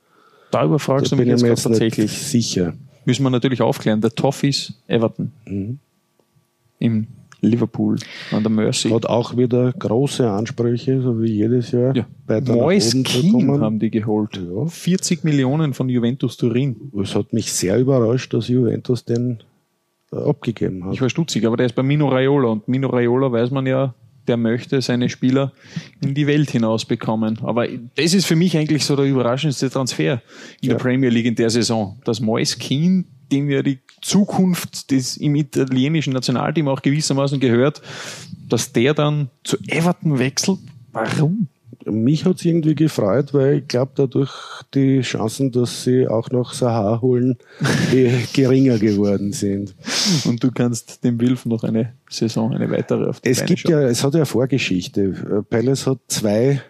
Da 0.50 0.64
überfragst 0.64 1.12
da 1.12 1.16
du 1.16 1.22
mich 1.22 1.30
jetzt, 1.30 1.42
jetzt 1.42 1.62
tatsächlich. 1.62 2.10
sicher. 2.10 2.74
Müssen 3.08 3.22
wir 3.22 3.30
natürlich 3.30 3.62
aufklären. 3.62 4.02
Der 4.02 4.10
Toffees 4.10 4.74
Everton. 4.86 5.32
Mhm. 5.46 5.78
Im 6.78 7.06
Liverpool 7.40 7.96
an 8.32 8.42
der 8.42 8.50
Mercy. 8.50 8.90
Hat 8.90 9.06
auch 9.06 9.34
wieder 9.34 9.72
große 9.72 10.30
Ansprüche, 10.30 11.00
so 11.00 11.22
wie 11.22 11.32
jedes 11.32 11.70
Jahr. 11.70 11.96
Ja. 11.96 12.06
Mois 12.42 12.94
Keane 13.04 13.60
haben 13.60 13.78
die 13.78 13.90
geholt. 13.90 14.36
Ja. 14.36 14.66
40 14.66 15.24
Millionen 15.24 15.72
von 15.72 15.88
Juventus 15.88 16.36
Turin. 16.36 16.76
Es 17.02 17.14
hat 17.14 17.32
mich 17.32 17.50
sehr 17.50 17.78
überrascht, 17.78 18.34
dass 18.34 18.48
Juventus 18.48 19.06
den 19.06 19.38
äh, 20.12 20.16
abgegeben 20.16 20.84
hat. 20.84 20.92
Ich 20.92 21.00
war 21.00 21.08
stutzig, 21.08 21.46
aber 21.46 21.56
der 21.56 21.64
ist 21.64 21.74
bei 21.74 21.82
Mino 21.82 22.08
Raiola 22.08 22.48
und 22.48 22.68
Mino 22.68 22.88
Raiola 22.88 23.32
weiß 23.32 23.52
man 23.52 23.64
ja, 23.64 23.94
der 24.28 24.36
möchte 24.36 24.80
seine 24.82 25.08
Spieler 25.08 25.52
in 26.00 26.14
die 26.14 26.26
Welt 26.26 26.50
hinaus 26.50 26.84
bekommen. 26.84 27.38
Aber 27.42 27.66
das 27.96 28.14
ist 28.14 28.26
für 28.26 28.36
mich 28.36 28.56
eigentlich 28.56 28.84
so 28.84 28.94
der 28.94 29.06
überraschendste 29.06 29.70
Transfer 29.70 30.22
in 30.60 30.68
ja. 30.68 30.74
der 30.74 30.82
Premier 30.82 31.10
League 31.10 31.26
in 31.26 31.34
der 31.34 31.50
Saison. 31.50 31.98
Dass 32.04 32.20
Mois 32.20 32.58
Keane, 32.58 33.04
dem 33.32 33.50
ja 33.50 33.62
die 33.62 33.80
Zukunft 34.02 34.90
des 34.90 35.16
im 35.16 35.34
italienischen 35.34 36.12
Nationalteam 36.12 36.68
auch 36.68 36.82
gewissermaßen 36.82 37.40
gehört, 37.40 37.82
dass 38.48 38.72
der 38.72 38.94
dann 38.94 39.30
zu 39.44 39.56
Everton 39.66 40.18
wechselt. 40.18 40.58
Warum? 40.92 41.48
Mich 41.90 42.24
hat 42.24 42.36
es 42.36 42.44
irgendwie 42.44 42.74
gefreut, 42.74 43.34
weil 43.34 43.58
ich 43.58 43.68
glaube, 43.68 43.92
dadurch 43.94 44.32
die 44.74 45.00
Chancen, 45.00 45.52
dass 45.52 45.84
sie 45.84 46.08
auch 46.08 46.30
noch 46.30 46.52
Sahar 46.52 47.00
holen, 47.00 47.38
geringer 48.32 48.78
geworden 48.78 49.32
sind. 49.32 49.74
Und 50.24 50.42
du 50.42 50.50
kannst 50.50 51.04
dem 51.04 51.20
Wilf 51.20 51.46
noch 51.46 51.64
eine 51.64 51.94
Saison, 52.08 52.54
eine 52.54 52.70
weitere 52.70 53.08
auf 53.08 53.20
die 53.20 53.30
Es 53.30 53.38
Beine 53.38 53.48
gibt 53.48 53.60
schauen. 53.60 53.72
ja, 53.72 53.82
es 53.82 54.04
hat 54.04 54.14
ja 54.14 54.20
eine 54.20 54.26
Vorgeschichte. 54.26 55.44
Palace 55.48 55.86
hat 55.86 55.98
zwei 56.08 56.62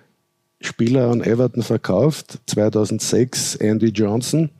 Spieler 0.60 1.10
an 1.10 1.22
Everton 1.22 1.62
verkauft. 1.62 2.40
2006 2.46 3.56
Andy 3.56 3.88
Johnson 3.88 4.50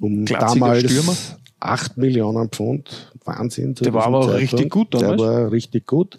um 0.00 0.24
Klassiker 0.24 0.60
damals 0.60 0.90
Stürmer. 0.90 1.16
8 1.60 1.96
Millionen 1.96 2.48
Pfund. 2.50 3.12
Wahnsinn. 3.28 3.74
Der 3.74 3.94
war 3.94 4.06
aber 4.06 4.18
auch 4.18 4.34
richtig 4.34 4.70
gut 4.70 4.94
damals. 4.94 5.16
Der 5.16 5.26
war 5.26 5.52
richtig 5.52 5.86
gut. 5.86 6.18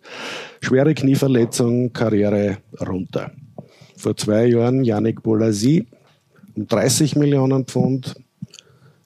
Schwere 0.62 0.94
Knieverletzung, 0.94 1.92
Karriere 1.92 2.58
runter. 2.80 3.32
Vor 3.98 4.16
zwei 4.16 4.46
Jahren 4.46 4.84
Yannick 4.84 5.22
Bolasi 5.22 5.88
um 6.56 6.68
30 6.68 7.16
Millionen 7.16 7.66
Pfund. 7.66 8.16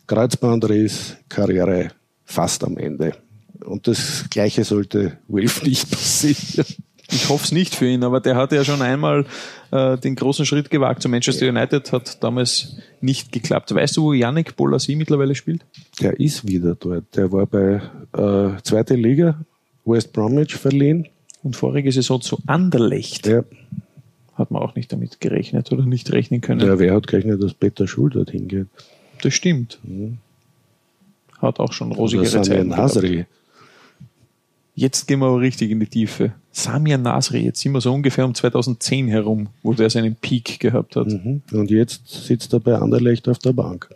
Kreuzbandriss, 0.05 1.15
Karriere 1.29 1.89
fast 2.25 2.63
am 2.63 2.77
Ende. 2.77 3.13
Und 3.65 3.87
das 3.87 4.25
Gleiche 4.29 4.63
sollte 4.63 5.17
Wilf 5.27 5.63
nicht 5.63 5.89
passieren. 5.89 6.65
Ich 7.13 7.29
hoffe 7.29 7.45
es 7.45 7.51
nicht 7.51 7.75
für 7.75 7.87
ihn, 7.87 8.03
aber 8.03 8.19
der 8.19 8.35
hat 8.35 8.51
ja 8.51 8.63
schon 8.65 8.81
einmal 8.81 9.25
äh, 9.71 9.97
den 9.97 10.15
großen 10.15 10.45
Schritt 10.45 10.69
gewagt 10.69 11.01
zu 11.01 11.09
Manchester 11.09 11.47
United, 11.47 11.91
hat 11.91 12.23
damals 12.23 12.77
nicht 13.01 13.31
geklappt. 13.31 13.73
Weißt 13.73 13.97
du, 13.97 14.03
wo 14.03 14.13
Yannick 14.13 14.55
Bolasi 14.55 14.95
mittlerweile 14.95 15.35
spielt? 15.35 15.63
Der 16.01 16.19
ist 16.19 16.47
wieder 16.47 16.75
dort. 16.75 17.15
Der 17.15 17.31
war 17.31 17.45
bei 17.45 17.81
äh, 18.13 18.61
zweite 18.63 18.95
Liga 18.95 19.39
West 19.85 20.13
Bromwich 20.13 20.55
verliehen. 20.55 21.07
Und 21.43 21.57
vorige 21.57 21.91
Saison 21.91 22.21
zu 22.21 22.37
Anderlecht. 22.47 23.27
Ja. 23.27 23.43
Hat 24.35 24.49
man 24.49 24.61
auch 24.61 24.75
nicht 24.75 24.91
damit 24.93 25.19
gerechnet 25.19 25.71
oder 25.73 25.85
nicht 25.85 26.11
rechnen 26.11 26.39
können. 26.39 26.61
Ja, 26.65 26.79
wer 26.79 26.95
hat 26.95 27.07
gerechnet, 27.07 27.43
dass 27.43 27.53
Peter 27.53 27.85
Schul 27.85 28.09
dorthin 28.09 28.47
geht? 28.47 28.67
Das 29.21 29.33
stimmt. 29.33 29.77
Hat 31.39 31.59
auch 31.59 31.73
schon 31.73 31.91
rosigere 31.91 32.41
Zeiten. 32.41 32.69
gehabt. 32.69 33.25
Jetzt 34.75 35.07
gehen 35.07 35.19
wir 35.19 35.27
aber 35.27 35.39
richtig 35.39 35.69
in 35.69 35.79
die 35.79 35.87
Tiefe. 35.87 36.33
Samir 36.51 36.97
Nasri, 36.97 37.39
jetzt 37.39 37.61
sind 37.61 37.73
wir 37.73 37.81
so 37.81 37.93
ungefähr 37.93 38.25
um 38.25 38.33
2010 38.33 39.07
herum, 39.07 39.49
wo 39.61 39.73
der 39.73 39.89
seinen 39.89 40.15
Peak 40.15 40.59
gehabt 40.59 40.95
hat. 40.95 41.07
Mhm. 41.07 41.41
Und 41.51 41.69
jetzt 41.69 42.07
sitzt 42.07 42.53
er 42.53 42.59
bei 42.59 42.75
Anderlecht 42.75 43.27
auf 43.27 43.39
der 43.39 43.53
Bank. 43.53 43.89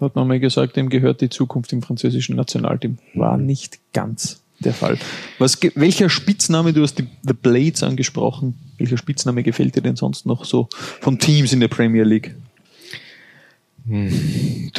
Hat 0.00 0.16
man 0.16 0.26
mal 0.26 0.40
gesagt, 0.40 0.76
dem 0.76 0.88
gehört 0.88 1.20
die 1.20 1.28
Zukunft 1.28 1.72
im 1.72 1.82
französischen 1.82 2.36
Nationalteam. 2.36 2.98
War 3.14 3.36
nicht 3.36 3.78
ganz 3.92 4.40
der 4.60 4.74
Fall. 4.74 4.98
Was, 5.38 5.58
welcher 5.74 6.08
Spitzname, 6.08 6.72
du 6.72 6.82
hast 6.82 6.98
die 6.98 7.06
The 7.22 7.34
Blades 7.34 7.82
angesprochen, 7.82 8.54
welcher 8.78 8.96
Spitzname 8.96 9.42
gefällt 9.42 9.76
dir 9.76 9.82
denn 9.82 9.96
sonst 9.96 10.26
noch 10.26 10.44
so 10.44 10.68
von 11.00 11.18
Teams 11.18 11.52
in 11.52 11.60
der 11.60 11.68
Premier 11.68 12.04
League? 12.04 12.34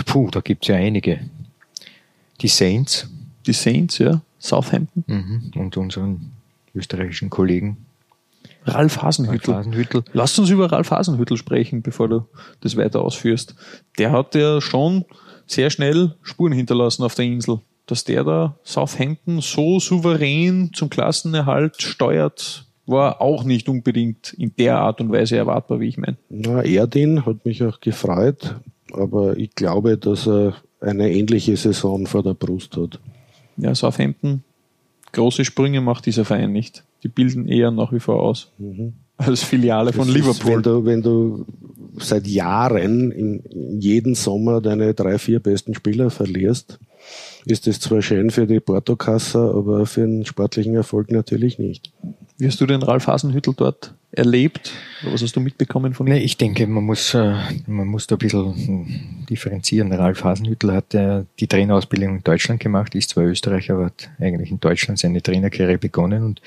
Puh, 0.06 0.30
da 0.32 0.42
gibt 0.42 0.64
es 0.64 0.68
ja 0.70 0.76
einige. 0.76 1.20
Die 2.42 2.48
Saints 2.48 3.08
Die 3.46 3.54
Saints, 3.54 3.98
ja, 3.98 4.22
Southampton, 4.42 5.04
mhm. 5.08 5.52
und 5.56 5.78
unseren 5.78 6.32
österreichischen 6.74 7.30
Kollegen 7.30 7.78
Ralf 8.66 9.02
Hasenhüttl. 9.02 9.52
Ralf 9.52 9.66
Hasenhüttl. 9.66 10.04
Lass 10.14 10.38
uns 10.38 10.50
über 10.50 10.72
Ralf 10.72 10.92
Hasenhüttl 10.92 11.38
sprechen, 11.38 11.82
bevor 11.82 12.08
du 12.08 12.26
das 12.62 12.78
weiter 12.78 13.02
ausführst. 13.02 13.56
Der 13.98 14.12
hat 14.12 14.36
ja 14.36 14.62
schon 14.62 15.06
sehr 15.48 15.70
schnell 15.70 16.16
Spuren 16.22 16.54
hinterlassen 16.54 17.04
auf 17.04 17.16
der 17.16 17.26
Insel. 17.26 17.60
Dass 17.88 18.04
der 18.04 18.24
da 18.24 18.56
Southampton 18.64 19.42
so 19.42 19.80
souverän 19.80 20.72
zum 20.74 20.90
Klassenerhalt 20.90 21.82
steuert, 21.82 22.66
war 22.86 23.22
auch 23.22 23.44
nicht 23.44 23.68
unbedingt 23.68 24.34
in 24.34 24.56
der 24.58 24.78
Art 24.80 25.02
und 25.02 25.12
Weise 25.12 25.38
erwartbar, 25.38 25.80
wie 25.80 25.88
ich 25.88 25.98
meine. 25.98 26.18
Na, 26.30 26.62
Erdin 26.64 27.26
hat 27.26 27.44
mich 27.46 27.64
auch 27.64 27.80
gefreut, 27.80 28.56
aber 28.94 29.38
ich 29.38 29.56
glaube, 29.56 29.98
dass 29.98 30.28
er 30.28 30.56
eine 30.80 31.12
ähnliche 31.12 31.58
Saison 31.58 32.06
vor 32.06 32.24
der 32.24 32.34
Brust 32.34 32.78
hat. 32.78 33.00
Ja, 33.62 33.76
Southampton, 33.76 34.44
große 35.12 35.46
Sprünge 35.46 35.82
macht 35.82 36.06
dieser 36.06 36.26
Verein 36.26 36.52
nicht. 36.52 36.84
Die 37.04 37.08
bilden 37.08 37.48
eher 37.48 37.72
nach 37.72 37.94
wie 37.94 38.00
vor 38.00 38.22
aus. 38.22 38.52
Als 39.18 39.44
Filiale 39.44 39.94
von 39.94 40.08
Das 40.08 40.16
ist, 40.16 40.16
Liverpool. 40.16 40.56
wenn, 40.56 40.64
du, 40.64 40.86
wenn 40.86 41.02
du 41.02 41.46
seit 41.98 42.26
Jahren 42.28 43.12
in, 43.12 43.42
in 43.42 43.80
jeden 43.80 44.16
Sommer 44.16 44.62
deine 44.62 44.94
drei, 44.94 45.18
vier 45.20 45.40
besten 45.40 45.74
Spieler 45.76 46.10
verlierst, 46.10 46.80
ist 47.46 47.68
das 47.68 47.80
zwar 47.80 48.02
schön 48.02 48.32
für 48.32 48.48
die 48.48 48.60
Portokasse, 48.60 49.40
aber 49.40 49.86
für 49.86 50.02
den 50.02 50.26
sportlichen 50.26 50.76
Erfolg 50.76 51.12
natürlich 51.12 51.60
nicht. 51.60 51.92
Wie 52.42 52.48
hast 52.48 52.60
du 52.60 52.66
den 52.66 52.82
Ralf 52.82 53.06
Hasenhüttl 53.06 53.54
dort 53.56 53.94
erlebt? 54.12 54.72
Oder 55.04 55.14
was 55.14 55.22
hast 55.22 55.36
du 55.36 55.40
mitbekommen 55.40 55.94
von 55.94 56.08
ihm? 56.08 56.14
Nee, 56.14 56.22
ich 56.22 56.38
denke, 56.38 56.66
man 56.66 56.84
muss, 56.84 57.14
äh, 57.14 57.36
man 57.68 57.86
muss 57.86 58.08
da 58.08 58.16
ein 58.16 58.18
bisschen 58.18 58.56
hm, 58.56 59.26
differenzieren. 59.30 59.94
Ralf 59.94 60.24
Hasenhüttl 60.24 60.72
hat 60.74 60.92
die 60.92 61.48
Trainerausbildung 61.48 62.16
in 62.16 62.24
Deutschland 62.24 62.60
gemacht, 62.60 62.96
ist 62.96 63.12
zwar 63.12 63.26
Österreicher, 63.26 63.76
aber 63.76 63.86
hat 63.86 64.10
eigentlich 64.20 64.50
in 64.50 64.60
Deutschland 64.60 64.98
seine 64.98 65.22
Trainerkarriere 65.22 65.78
begonnen 65.78 66.24
und 66.24 66.42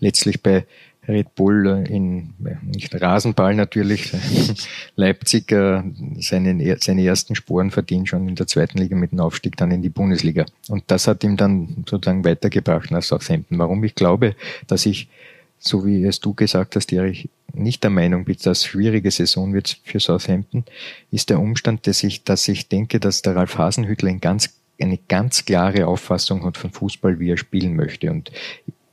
letztlich 0.00 0.42
bei 0.42 0.66
Red 1.06 1.36
Bull 1.36 1.64
äh, 1.64 1.94
in, 1.94 2.34
nicht 2.62 3.00
Rasenball 3.00 3.54
natürlich, 3.54 4.12
Leipzig 4.96 5.52
äh, 5.52 5.80
seine, 6.18 6.76
seine 6.80 7.04
ersten 7.04 7.36
Sporen 7.36 7.70
verdient, 7.70 8.08
schon 8.08 8.28
in 8.28 8.34
der 8.34 8.48
zweiten 8.48 8.78
Liga 8.78 8.96
mit 8.96 9.12
dem 9.12 9.20
Aufstieg 9.20 9.56
dann 9.56 9.70
in 9.70 9.82
die 9.82 9.90
Bundesliga. 9.90 10.44
Und 10.68 10.82
das 10.88 11.06
hat 11.06 11.22
ihm 11.22 11.36
dann 11.36 11.84
sozusagen 11.88 12.24
weitergebracht 12.24 12.90
nach 12.90 13.04
Southampton. 13.04 13.60
Warum 13.60 13.84
ich 13.84 13.94
glaube, 13.94 14.34
dass 14.66 14.86
ich 14.86 15.08
so 15.58 15.84
wie 15.86 16.04
es 16.04 16.20
du 16.20 16.34
gesagt 16.34 16.76
hast, 16.76 16.92
Erich, 16.92 17.28
nicht 17.52 17.82
der 17.82 17.90
Meinung 17.90 18.24
bin, 18.24 18.36
dass 18.42 18.64
schwierige 18.64 19.10
Saison 19.10 19.52
wird 19.54 19.80
für 19.84 20.00
Southampton, 20.00 20.64
ist 21.10 21.30
der 21.30 21.40
Umstand, 21.40 21.86
dass 21.86 22.02
ich, 22.02 22.24
dass 22.24 22.46
ich 22.48 22.68
denke, 22.68 23.00
dass 23.00 23.22
der 23.22 23.36
Ralf 23.36 23.56
Hasenhüttl 23.56 24.08
ein 24.08 24.20
ganz, 24.20 24.50
eine 24.80 24.98
ganz 25.08 25.44
klare 25.44 25.86
Auffassung 25.86 26.44
hat 26.44 26.56
von 26.56 26.70
Fußball, 26.70 27.18
wie 27.18 27.30
er 27.30 27.38
spielen 27.38 27.76
möchte. 27.76 28.10
Und 28.10 28.30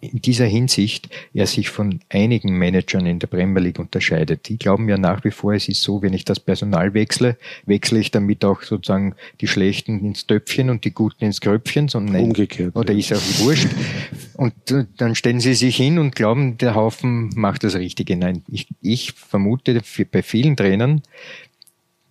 in 0.04 0.22
dieser 0.22 0.46
Hinsicht 0.46 1.10
er 1.34 1.48
sich 1.48 1.70
von 1.70 2.02
einigen 2.10 2.58
Managern 2.58 3.06
in 3.06 3.20
der 3.20 3.28
Premier 3.28 3.62
League 3.62 3.80
unterscheidet. 3.80 4.50
Die 4.50 4.58
glauben 4.58 4.90
ja 4.90 4.98
nach 4.98 5.24
wie 5.24 5.32
vor, 5.32 5.54
es 5.54 5.70
ist 5.70 5.82
so, 5.82 6.02
wenn 6.02 6.14
ich 6.14 6.26
das 6.26 6.40
Personal 6.40 6.94
wechsle, 6.94 7.38
wechsle 7.66 8.00
ich 8.00 8.12
damit 8.12 8.44
auch 8.44 8.64
sozusagen 8.64 9.16
die 9.40 9.48
Schlechten 9.48 10.04
ins 10.04 10.28
Töpfchen 10.28 10.70
und 10.70 10.84
die 10.84 10.92
Guten 10.92 11.24
ins 11.24 11.40
Kröpfchen, 11.40 11.88
sondern 11.88 12.22
Umgekehrt, 12.22 12.76
Oder 12.76 12.94
ja. 12.94 13.00
ist 13.00 13.14
auch 13.14 13.46
wurscht. 13.46 13.70
Und 14.36 14.54
dann 14.98 15.16
stellen 15.16 15.40
sie 15.40 15.54
sich 15.54 15.78
hin 15.78 16.00
und 16.00 16.16
glauben, 16.16 16.58
der 16.58 16.76
Haufen 16.76 17.30
macht 17.36 17.64
das 17.64 17.76
Richtige. 17.76 18.18
Nein, 18.18 18.44
ich, 18.52 18.68
ich 18.82 19.14
vermute, 19.14 19.82
für, 19.84 20.06
bei 20.06 20.22
vielen 20.22 20.58
Trainern 20.58 21.02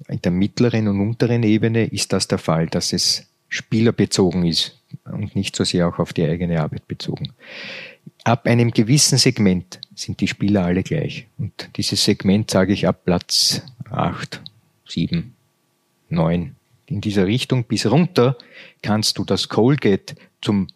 in 0.09 0.20
der 0.22 0.33
mittleren 0.33 0.88
und 0.88 1.00
unteren 1.00 1.42
Ebene 1.42 1.85
ist 1.85 2.12
das 2.12 2.26
der 2.26 2.38
Fall, 2.38 2.66
dass 2.66 2.92
es 2.92 3.26
spielerbezogen 3.48 4.46
ist 4.46 4.82
und 5.05 5.35
nicht 5.35 5.57
so 5.57 5.64
sehr 5.64 5.88
auch 5.88 5.98
auf 5.98 6.12
die 6.12 6.24
eigene 6.24 6.61
Arbeit 6.61 6.87
bezogen. 6.88 7.33
Ab 8.24 8.46
einem 8.46 8.70
gewissen 8.70 9.18
Segment 9.18 9.81
sind 9.94 10.20
die 10.20 10.28
Spieler 10.28 10.64
alle 10.64 10.83
gleich. 10.83 11.26
Und 11.38 11.70
dieses 11.76 12.05
Segment 12.05 12.50
sage 12.50 12.72
ich 12.72 12.87
ab 12.87 13.05
Platz 13.05 13.62
acht, 13.90 14.40
sieben, 14.87 15.35
neun. 16.09 16.57
In 16.87 17.00
dieser 17.00 17.26
Richtung 17.26 17.64
bis 17.64 17.87
runter 17.87 18.37
kannst 18.83 19.18
du 19.18 19.24
das 19.24 19.48
Colgate 19.48 20.14
zum 20.40 20.68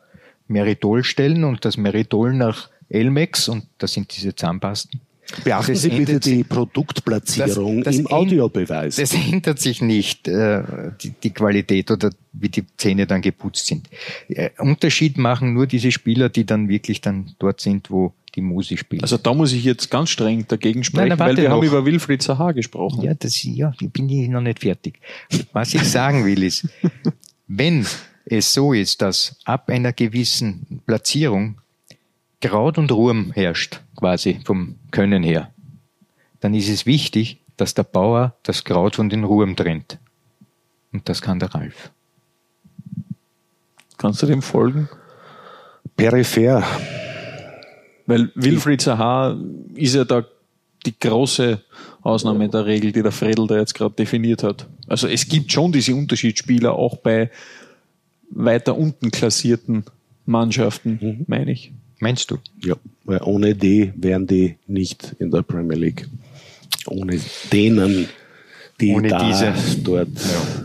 Meritol 0.48 1.04
stellen 1.04 1.44
und 1.44 1.64
das 1.64 1.76
Meritol 1.76 2.34
nach 2.34 2.70
Elmex 2.88 3.48
und 3.48 3.66
das 3.78 3.92
sind 3.92 4.16
diese 4.16 4.34
Zahnpasten. 4.34 5.00
Beachten 5.44 5.72
Das 5.72 5.82
Sie 5.82 5.90
bitte 5.90 6.20
die 6.20 6.44
Produktplatzierung 6.44 7.78
Das- 7.82 7.94
das 7.96 8.00
im 8.00 8.06
Audiobeweis. 8.06 8.96
Das 8.96 9.12
ändert 9.12 9.58
sich 9.58 9.80
nicht, 9.82 10.28
äh, 10.28 10.62
die, 11.02 11.10
die 11.10 11.30
Qualität 11.30 11.90
oder 11.90 12.10
wie 12.32 12.48
die 12.48 12.64
Zähne 12.76 13.06
dann 13.06 13.22
geputzt 13.22 13.66
sind. 13.66 13.88
Äh, 14.28 14.50
Unterschied 14.58 15.18
machen 15.18 15.52
nur 15.54 15.66
diese 15.66 15.90
Spieler, 15.90 16.28
die 16.28 16.44
dann 16.46 16.68
wirklich 16.68 17.00
dann 17.00 17.34
dort 17.38 17.60
sind, 17.60 17.90
wo 17.90 18.12
die 18.34 18.40
Musi 18.42 18.76
spielt. 18.76 19.02
Also 19.02 19.16
da 19.16 19.32
muss 19.34 19.52
ich 19.52 19.64
jetzt 19.64 19.90
ganz 19.90 20.10
streng 20.10 20.46
dagegen 20.46 20.84
sprechen, 20.84 21.08
Nein, 21.08 21.18
nein, 21.18 21.28
weil 21.28 21.36
wir 21.38 21.50
haben 21.50 21.60
noch. 21.60 21.64
über 21.66 21.84
Wilfried 21.86 22.22
Zaha 22.22 22.52
gesprochen. 22.52 23.02
Ja, 23.02 23.14
das, 23.14 23.42
ja, 23.42 23.72
ich 23.80 23.90
bin 23.90 24.08
hier 24.08 24.28
noch 24.28 24.42
nicht 24.42 24.60
fertig. 24.60 25.00
Was 25.52 25.72
ich 25.74 25.82
sagen 25.84 26.24
will 26.26 26.42
ist, 26.42 26.68
wenn 27.48 27.86
es 28.26 28.52
so 28.52 28.72
ist, 28.72 29.00
dass 29.02 29.36
ab 29.44 29.70
einer 29.70 29.92
gewissen 29.92 30.82
Platzierung 30.86 31.58
Kraut 32.46 32.78
und 32.78 32.92
Ruhm 32.92 33.32
herrscht, 33.32 33.80
quasi 33.96 34.40
vom 34.44 34.76
Können 34.90 35.22
her, 35.22 35.52
dann 36.40 36.54
ist 36.54 36.68
es 36.68 36.86
wichtig, 36.86 37.40
dass 37.56 37.74
der 37.74 37.82
Bauer 37.82 38.36
das 38.42 38.64
Kraut 38.64 38.96
von 38.96 39.08
den 39.08 39.24
Ruhm 39.24 39.56
trennt. 39.56 39.98
Und 40.92 41.08
das 41.08 41.22
kann 41.22 41.38
der 41.38 41.54
Ralf. 41.54 41.90
Kannst 43.98 44.22
du 44.22 44.26
dem 44.26 44.42
folgen? 44.42 44.88
Peripher. 45.96 46.62
Weil 48.06 48.30
Wilfried 48.34 48.80
Zaha 48.80 49.36
ist 49.74 49.94
ja 49.94 50.04
da 50.04 50.24
die 50.84 50.96
große 50.98 51.60
Ausnahme 52.02 52.48
der 52.48 52.66
Regel, 52.66 52.92
die 52.92 53.02
der 53.02 53.10
Fredel 53.10 53.48
da 53.48 53.56
jetzt 53.56 53.74
gerade 53.74 53.94
definiert 53.94 54.44
hat. 54.44 54.68
Also 54.86 55.08
es 55.08 55.26
gibt 55.26 55.50
schon 55.50 55.72
diese 55.72 55.94
Unterschiedsspieler 55.94 56.74
auch 56.74 56.98
bei 56.98 57.30
weiter 58.30 58.76
unten 58.76 59.10
klassierten 59.10 59.84
Mannschaften, 60.26 61.24
meine 61.26 61.50
ich. 61.50 61.72
Meinst 61.98 62.30
du? 62.30 62.38
Ja, 62.62 62.74
weil 63.04 63.22
ohne 63.22 63.54
die 63.54 63.92
wären 63.96 64.26
die 64.26 64.56
nicht 64.66 65.16
in 65.18 65.30
der 65.30 65.42
Premier 65.42 65.76
League. 65.76 66.08
Ohne 66.86 67.18
denen, 67.52 68.08
die 68.80 68.94
Ohne 68.94 69.08
da 69.08 69.26
diese. 69.26 69.54
dort. 69.82 70.08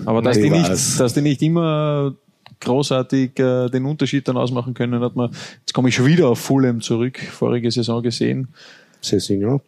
Aber 0.05 0.21
dass 0.21 0.37
die, 0.37 0.47
Ich 0.47 0.51
nicht, 0.51 0.99
dass 0.99 1.13
die 1.13 1.21
nicht 1.21 1.41
immer 1.41 2.13
großartig 2.59 3.39
äh, 3.39 3.69
den 3.69 3.85
Unterschied 3.85 4.27
dann 4.27 4.37
ausmachen 4.37 4.73
können, 4.73 5.01
hat 5.01 5.15
man, 5.15 5.31
jetzt 5.59 5.73
komme 5.73 5.89
ich 5.89 5.95
schon 5.95 6.05
wieder 6.05 6.27
auf 6.27 6.39
Fulham 6.39 6.81
zurück, 6.81 7.19
vorige 7.19 7.71
Saison 7.71 8.03
gesehen. 8.03 8.49
Cessignon. 9.01 9.61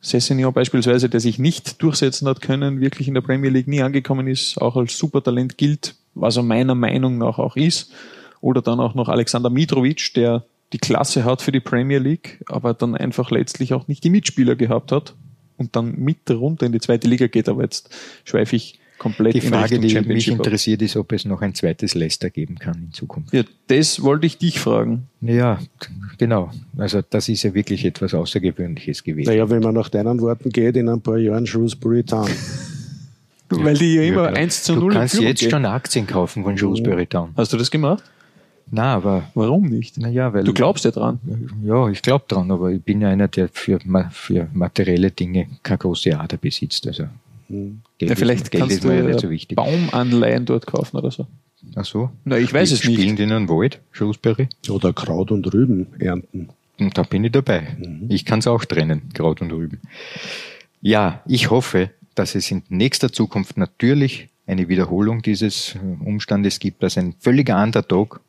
Sessignon 0.00 0.52
beispielsweise, 0.52 1.08
der 1.08 1.20
sich 1.20 1.38
nicht 1.38 1.82
durchsetzen 1.82 2.28
hat 2.28 2.40
können, 2.40 2.80
wirklich 2.80 3.08
in 3.08 3.14
der 3.14 3.20
Premier 3.22 3.50
League 3.50 3.68
nie 3.68 3.82
angekommen 3.82 4.26
ist, 4.26 4.60
auch 4.60 4.76
als 4.76 4.96
Supertalent 4.98 5.58
gilt, 5.58 5.94
was 6.14 6.36
er 6.36 6.42
meiner 6.42 6.74
Meinung 6.74 7.18
nach 7.18 7.38
auch 7.38 7.56
ist. 7.56 7.92
Oder 8.40 8.62
dann 8.62 8.80
auch 8.80 8.94
noch 8.94 9.08
Alexander 9.08 9.50
Mitrovic, 9.50 10.14
der 10.14 10.44
die 10.72 10.78
Klasse 10.78 11.24
hat 11.24 11.42
für 11.42 11.52
die 11.52 11.60
Premier 11.60 11.98
League, 11.98 12.42
aber 12.48 12.74
dann 12.74 12.94
einfach 12.96 13.30
letztlich 13.30 13.74
auch 13.74 13.88
nicht 13.88 14.04
die 14.04 14.10
Mitspieler 14.10 14.56
gehabt 14.56 14.92
hat 14.92 15.14
und 15.56 15.76
dann 15.76 15.96
mit 15.98 16.30
runter 16.30 16.66
in 16.66 16.72
die 16.72 16.80
zweite 16.80 17.08
Liga 17.08 17.26
geht. 17.26 17.48
Aber 17.48 17.62
jetzt 17.62 17.94
schweife 18.24 18.56
ich 18.56 18.78
komplett 18.98 19.34
Die 19.34 19.38
in 19.38 19.48
Frage, 19.48 19.80
Richtung 19.80 20.04
die 20.04 20.08
mich 20.08 20.28
interessiert, 20.28 20.80
ist, 20.80 20.96
ob 20.96 21.12
es 21.12 21.24
noch 21.24 21.42
ein 21.42 21.54
zweites 21.54 21.94
Leicester 21.94 22.30
geben 22.30 22.58
kann 22.58 22.86
in 22.86 22.92
Zukunft. 22.92 23.32
Ja, 23.32 23.42
das 23.66 24.02
wollte 24.02 24.26
ich 24.26 24.38
dich 24.38 24.60
fragen. 24.60 25.08
Ja, 25.20 25.58
genau. 26.18 26.50
Also 26.78 27.02
das 27.08 27.28
ist 27.28 27.42
ja 27.42 27.52
wirklich 27.52 27.84
etwas 27.84 28.14
Außergewöhnliches 28.14 29.02
gewesen. 29.02 29.28
Naja, 29.28 29.50
wenn 29.50 29.62
man 29.62 29.74
nach 29.74 29.88
deinen 29.88 30.20
Worten 30.20 30.50
geht, 30.50 30.76
in 30.76 30.88
ein 30.88 31.00
paar 31.00 31.18
Jahren 31.18 31.46
Shrewsbury 31.46 32.04
Town. 32.04 32.30
Weil 33.48 33.76
die 33.76 33.96
ja 33.96 34.02
immer 34.02 34.28
klar. 34.28 34.36
1 34.36 34.62
zu 34.62 34.74
Du 34.74 34.80
0 34.80 34.92
in 34.92 34.98
kannst 34.98 35.20
jetzt 35.20 35.40
gehen. 35.40 35.50
schon 35.50 35.66
Aktien 35.66 36.06
kaufen 36.06 36.42
von 36.42 36.56
Shrewsbury 36.56 37.06
Town. 37.06 37.32
Hast 37.36 37.52
du 37.52 37.58
das 37.58 37.70
gemacht? 37.70 38.02
Na, 38.74 38.94
aber 38.94 39.24
Warum 39.34 39.68
nicht? 39.68 39.98
naja, 39.98 40.32
weil 40.32 40.44
Du 40.44 40.54
glaubst 40.54 40.86
ja 40.86 40.90
dran. 40.90 41.20
Ja, 41.62 41.88
ich 41.90 42.00
glaube 42.00 42.24
dran, 42.26 42.50
aber 42.50 42.70
ich 42.70 42.82
bin 42.82 43.02
ja 43.02 43.08
einer, 43.10 43.28
der 43.28 43.48
für, 43.48 43.78
für 44.10 44.48
materielle 44.54 45.10
Dinge 45.10 45.46
keine 45.62 45.76
große 45.78 46.18
Ader 46.18 46.38
besitzt. 46.38 46.86
Also 46.86 47.04
Geld, 47.50 47.74
Ja, 48.00 48.16
vielleicht 48.16 48.44
ist, 48.44 48.50
Geld 48.50 48.60
kannst 48.62 48.76
ist 48.76 48.84
du 48.84 48.88
mir 48.88 48.94
ja 48.96 49.04
äh, 49.04 49.06
nicht 49.08 49.20
so 49.20 49.28
wichtig. 49.28 49.56
Baumanleihen 49.56 50.46
dort 50.46 50.66
kaufen 50.66 50.96
oder 50.96 51.10
so. 51.10 51.26
Ach 51.76 51.84
so? 51.84 52.10
Na, 52.24 52.38
ich 52.38 52.52
weiß 52.52 52.70
Die 52.70 52.74
es 52.76 52.84
nicht. 52.84 52.98
Spielen 52.98 53.16
die 53.16 53.24
in 53.24 53.32
einem 53.32 53.48
Wald, 53.50 53.78
Shrewsbury? 53.92 54.48
Oder 54.70 54.94
Kraut 54.94 55.30
und 55.30 55.52
Rüben 55.52 55.86
ernten. 55.98 56.48
Und 56.80 56.96
da 56.96 57.02
bin 57.02 57.22
ich 57.24 57.32
dabei. 57.32 57.76
Ich 58.08 58.24
kann 58.24 58.38
es 58.38 58.46
auch 58.46 58.64
trennen, 58.64 59.02
Kraut 59.12 59.42
und 59.42 59.52
Rüben. 59.52 59.80
Ja, 60.80 61.20
ich 61.26 61.50
hoffe, 61.50 61.90
dass 62.14 62.34
es 62.34 62.50
in 62.50 62.62
nächster 62.70 63.12
Zukunft 63.12 63.58
natürlich 63.58 64.28
eine 64.46 64.68
Wiederholung 64.68 65.20
dieses 65.20 65.74
äh, 65.74 65.78
Umstandes 66.04 66.58
gibt, 66.58 66.82
dass 66.82 66.96
ein 66.96 67.14
völliger 67.20 67.62
Underdog 67.62 68.20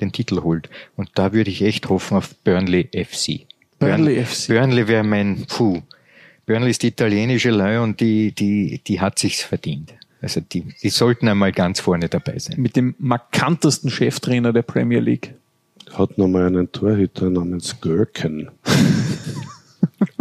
den 0.00 0.12
Titel 0.12 0.42
holt. 0.42 0.68
Und 0.96 1.10
da 1.14 1.32
würde 1.32 1.50
ich 1.50 1.62
echt 1.62 1.88
hoffen 1.88 2.16
auf 2.16 2.34
Burnley 2.44 2.88
FC. 2.92 3.46
Burnley 3.78 4.14
Burn- 4.16 4.24
FC. 4.26 4.48
Burnley 4.48 4.88
wäre 4.88 5.04
mein 5.04 5.44
Puh. 5.46 5.82
Burnley 6.46 6.70
ist 6.70 6.82
die 6.82 6.88
italienische 6.88 7.50
Leu 7.50 7.82
und 7.82 8.00
die, 8.00 8.32
die, 8.32 8.80
die 8.86 9.00
hat 9.00 9.18
sich's 9.18 9.42
verdient. 9.42 9.94
Also 10.22 10.40
die, 10.40 10.64
die 10.82 10.88
sollten 10.88 11.28
einmal 11.28 11.52
ganz 11.52 11.80
vorne 11.80 12.08
dabei 12.08 12.38
sein. 12.38 12.60
Mit 12.60 12.76
dem 12.76 12.94
markantesten 12.98 13.90
Cheftrainer 13.90 14.52
der 14.52 14.62
Premier 14.62 15.00
League. 15.00 15.34
Hat 15.92 16.18
nochmal 16.18 16.46
einen 16.46 16.70
Torhüter 16.72 17.30
namens 17.30 17.80
Gürken 17.80 18.50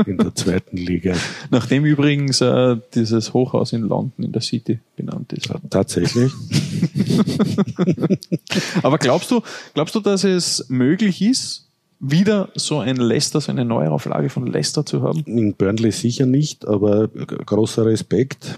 in 0.06 0.18
der 0.18 0.36
zweiten 0.36 0.78
Liga. 0.78 1.16
Nachdem 1.52 1.86
übrigens 1.86 2.42
äh, 2.42 2.78
dieses 2.94 3.34
Hochhaus 3.34 3.74
in 3.74 3.82
London 3.82 4.26
in 4.26 4.32
der 4.32 4.42
City 4.42 4.80
benannt 4.96 5.34
ist. 5.34 5.50
Tatsächlich. 5.70 6.32
Aber 8.84 8.98
glaubst 8.98 9.32
du, 9.32 9.42
glaubst 9.74 9.96
du, 9.96 10.00
dass 10.00 10.24
es 10.24 10.66
möglich 10.70 11.22
ist, 11.22 11.68
wieder 12.00 12.50
so 12.56 12.80
ein 12.80 12.98
Leicester, 12.98 13.42
so 13.42 13.52
eine 13.52 13.66
Neuauflage 13.66 14.30
von 14.30 14.48
Leicester 14.48 14.86
zu 14.86 15.02
haben? 15.02 15.24
In 15.26 15.54
Burnley 15.54 15.92
sicher 15.92 16.26
nicht, 16.26 16.68
aber 16.68 17.08
großer 17.08 17.86
Respekt 17.86 18.58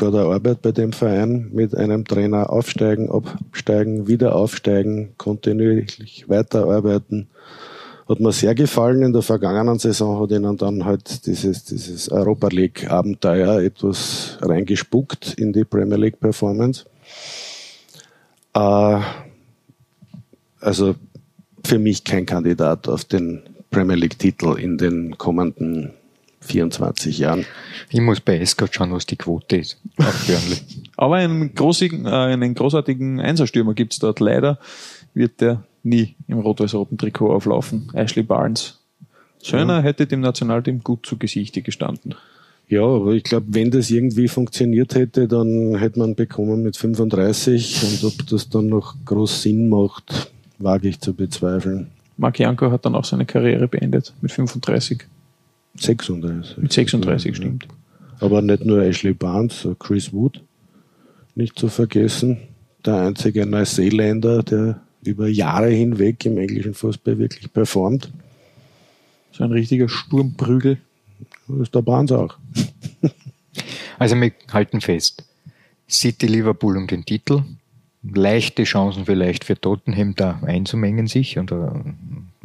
bei 0.00 0.10
der 0.10 0.22
Arbeit 0.22 0.62
bei 0.62 0.72
dem 0.72 0.92
Verein 0.92 1.50
mit 1.52 1.76
einem 1.76 2.04
Trainer 2.04 2.50
aufsteigen, 2.50 3.10
absteigen, 3.10 4.08
wieder 4.08 4.34
aufsteigen, 4.34 5.10
kontinuierlich 5.18 6.28
weiterarbeiten. 6.28 7.28
Hat 8.10 8.18
mir 8.18 8.32
sehr 8.32 8.56
gefallen. 8.56 9.02
In 9.02 9.12
der 9.12 9.22
vergangenen 9.22 9.78
Saison 9.78 10.20
hat 10.20 10.32
ihnen 10.32 10.56
dann 10.56 10.84
halt 10.84 11.26
dieses, 11.26 11.62
dieses 11.62 12.08
Europa 12.10 12.48
League 12.48 12.90
Abenteuer 12.90 13.60
etwas 13.60 14.36
reingespuckt 14.42 15.34
in 15.34 15.52
die 15.52 15.62
Premier 15.62 15.96
League 15.96 16.18
Performance. 16.18 16.86
Äh, 18.52 18.98
also 20.60 20.96
für 21.64 21.78
mich 21.78 22.02
kein 22.02 22.26
Kandidat 22.26 22.88
auf 22.88 23.04
den 23.04 23.42
Premier 23.70 23.94
League 23.94 24.18
Titel 24.18 24.58
in 24.58 24.76
den 24.76 25.16
kommenden 25.16 25.92
24 26.40 27.16
Jahren. 27.16 27.46
Ich 27.90 28.00
muss 28.00 28.18
bei 28.18 28.38
Escott 28.38 28.74
schauen, 28.74 28.90
was 28.90 29.06
die 29.06 29.16
Quote 29.16 29.58
ist. 29.58 29.78
Aber 30.96 31.14
einen, 31.14 31.54
großigen, 31.54 32.06
äh, 32.06 32.08
einen 32.08 32.54
großartigen 32.54 33.20
Einserstürmer 33.20 33.74
gibt's 33.74 34.00
dort. 34.00 34.18
Leider 34.18 34.58
wird 35.14 35.40
der 35.40 35.62
nie 35.82 36.16
im 36.28 36.38
rot-weiß-roten 36.38 36.98
Trikot 36.98 37.32
auflaufen. 37.32 37.90
Ashley 37.94 38.22
Barnes. 38.22 38.78
Schöner 39.42 39.82
hätte 39.82 40.06
dem 40.06 40.20
Nationalteam 40.20 40.82
gut 40.84 41.06
zu 41.06 41.16
Gesichte 41.16 41.62
gestanden. 41.62 42.14
Ja, 42.68 42.84
aber 42.84 43.12
ich 43.14 43.24
glaube, 43.24 43.46
wenn 43.50 43.70
das 43.70 43.90
irgendwie 43.90 44.28
funktioniert 44.28 44.94
hätte, 44.94 45.26
dann 45.26 45.74
hätte 45.76 45.98
man 45.98 46.14
bekommen 46.14 46.62
mit 46.62 46.76
35 46.76 47.82
und 47.82 48.04
ob 48.04 48.26
das 48.28 48.48
dann 48.48 48.68
noch 48.68 48.94
groß 49.04 49.42
Sinn 49.42 49.68
macht, 49.68 50.30
wage 50.58 50.88
ich 50.88 51.00
zu 51.00 51.14
bezweifeln. 51.14 51.88
Mark 52.16 52.38
Janko 52.38 52.70
hat 52.70 52.84
dann 52.84 52.94
auch 52.94 53.04
seine 53.04 53.26
Karriere 53.26 53.66
beendet 53.66 54.12
mit 54.20 54.30
35. 54.30 55.04
36. 55.76 56.58
Mit 56.58 56.72
36 56.72 57.36
stimmt. 57.36 57.66
Aber 58.20 58.42
nicht 58.42 58.64
nur 58.64 58.82
Ashley 58.82 59.14
Barnes, 59.14 59.66
auch 59.66 59.78
Chris 59.78 60.12
Wood, 60.12 60.40
nicht 61.34 61.58
zu 61.58 61.68
vergessen. 61.68 62.36
Der 62.84 63.02
einzige 63.02 63.46
Neuseeländer, 63.46 64.42
der 64.42 64.80
über 65.02 65.28
Jahre 65.28 65.70
hinweg 65.70 66.24
im 66.26 66.38
englischen 66.38 66.74
Fußball 66.74 67.18
wirklich 67.18 67.52
performt. 67.52 68.10
So 69.32 69.44
ein 69.44 69.52
richtiger 69.52 69.88
Sturmprügel. 69.88 70.78
Das 71.48 71.60
ist 71.60 71.74
der 71.74 71.82
Barnes 71.82 72.12
auch. 72.12 72.36
Also 73.98 74.16
wir 74.16 74.32
halten 74.50 74.80
fest. 74.80 75.24
City 75.86 76.26
Liverpool 76.26 76.78
um 76.78 76.86
den 76.86 77.04
Titel. 77.04 77.42
Leichte 78.02 78.64
Chancen 78.64 79.04
vielleicht 79.04 79.44
für 79.44 79.60
Tottenham 79.60 80.14
da 80.14 80.40
einzumengen 80.42 81.06
sich 81.06 81.36
und 81.36 81.52
äh, 81.52 81.68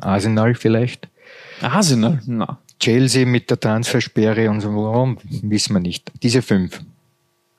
Arsenal 0.01 0.53
vielleicht. 0.53 1.07
Arsenal? 1.61 2.21
Na. 2.25 2.59
Chelsea 2.77 3.25
mit 3.25 3.49
der 3.49 3.57
Transfersperre 3.57 4.49
und 4.49 4.59
so, 4.59 4.67
warum, 4.75 5.17
wissen 5.23 5.73
wir 5.73 5.79
nicht. 5.79 6.11
Diese 6.21 6.41
fünf. 6.41 6.81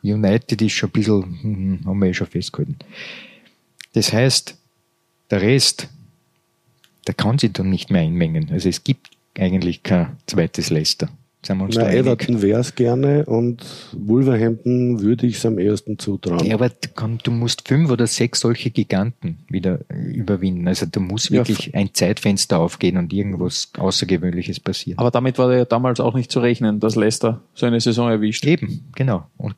United 0.03 0.61
ist 0.61 0.73
schon 0.73 0.91
ein 0.91 0.93
bisschen, 0.93 1.39
hm, 1.41 1.81
haben 1.87 2.03
wir 2.03 2.11
eh 2.11 2.15
schon 2.15 2.27
festgehalten. 2.27 2.77
Das 3.95 4.13
heißt, 4.13 4.59
der 5.31 5.43
Rest, 5.43 5.89
der 7.07 7.15
kann 7.15 7.39
sich 7.39 7.53
dann 7.53 7.71
nicht 7.71 7.91
mehr 7.91 8.03
einmengen. 8.03 8.51
Also 8.51 8.69
es 8.69 8.85
gibt 8.85 9.11
eigentlich 9.39 9.83
kein 9.83 10.17
zweites 10.27 10.71
Leicester. 10.71 11.09
Sind 11.45 11.59
wir 11.59 11.65
uns 11.65 11.77
Na, 11.77 11.83
da? 11.85 11.93
Everton 11.93 12.43
wäre 12.43 12.61
es 12.61 12.75
gerne 12.75 13.25
und 13.27 13.65
Wolverhampton 13.93 15.01
würde 15.01 15.27
ich 15.27 15.37
es 15.37 15.47
am 15.47 15.59
ersten 15.59 15.99
zutrauen. 15.99 16.45
Ja, 16.45 16.55
aber 16.55 16.71
du 16.71 16.89
komm, 16.95 17.19
du 17.23 17.31
musst 17.31 17.69
fünf 17.69 17.91
oder 17.91 18.07
sechs 18.07 18.41
solche 18.41 18.71
Giganten 18.71 19.39
wieder 19.49 19.81
äh, 19.89 19.95
überwinden. 20.13 20.67
Also 20.67 20.87
da 20.87 20.99
muss 20.99 21.29
Ja, 21.29 21.37
wirklich 21.47 21.75
ein 21.75 21.95
Zeitfenster 21.95 22.59
aufgehen 22.59 22.97
und 22.97 23.13
irgendwas 23.13 23.71
Außergewöhnliches 23.79 24.59
passieren. 24.61 24.99
Aber 24.99 25.11
damit 25.13 25.39
war 25.39 25.55
ja 25.55 25.65
damals 25.65 26.01
auch 26.01 26.15
nicht 26.15 26.33
zu 26.33 26.41
rechnen, 26.41 26.81
dass 26.81 26.97
Leicester 26.97 27.43
so 27.55 27.67
eine 27.67 27.81
Saison 27.81 28.11
erwischt. 28.11 28.45
Eben, 28.45 28.85
genau. 28.97 29.27
Und 29.37 29.55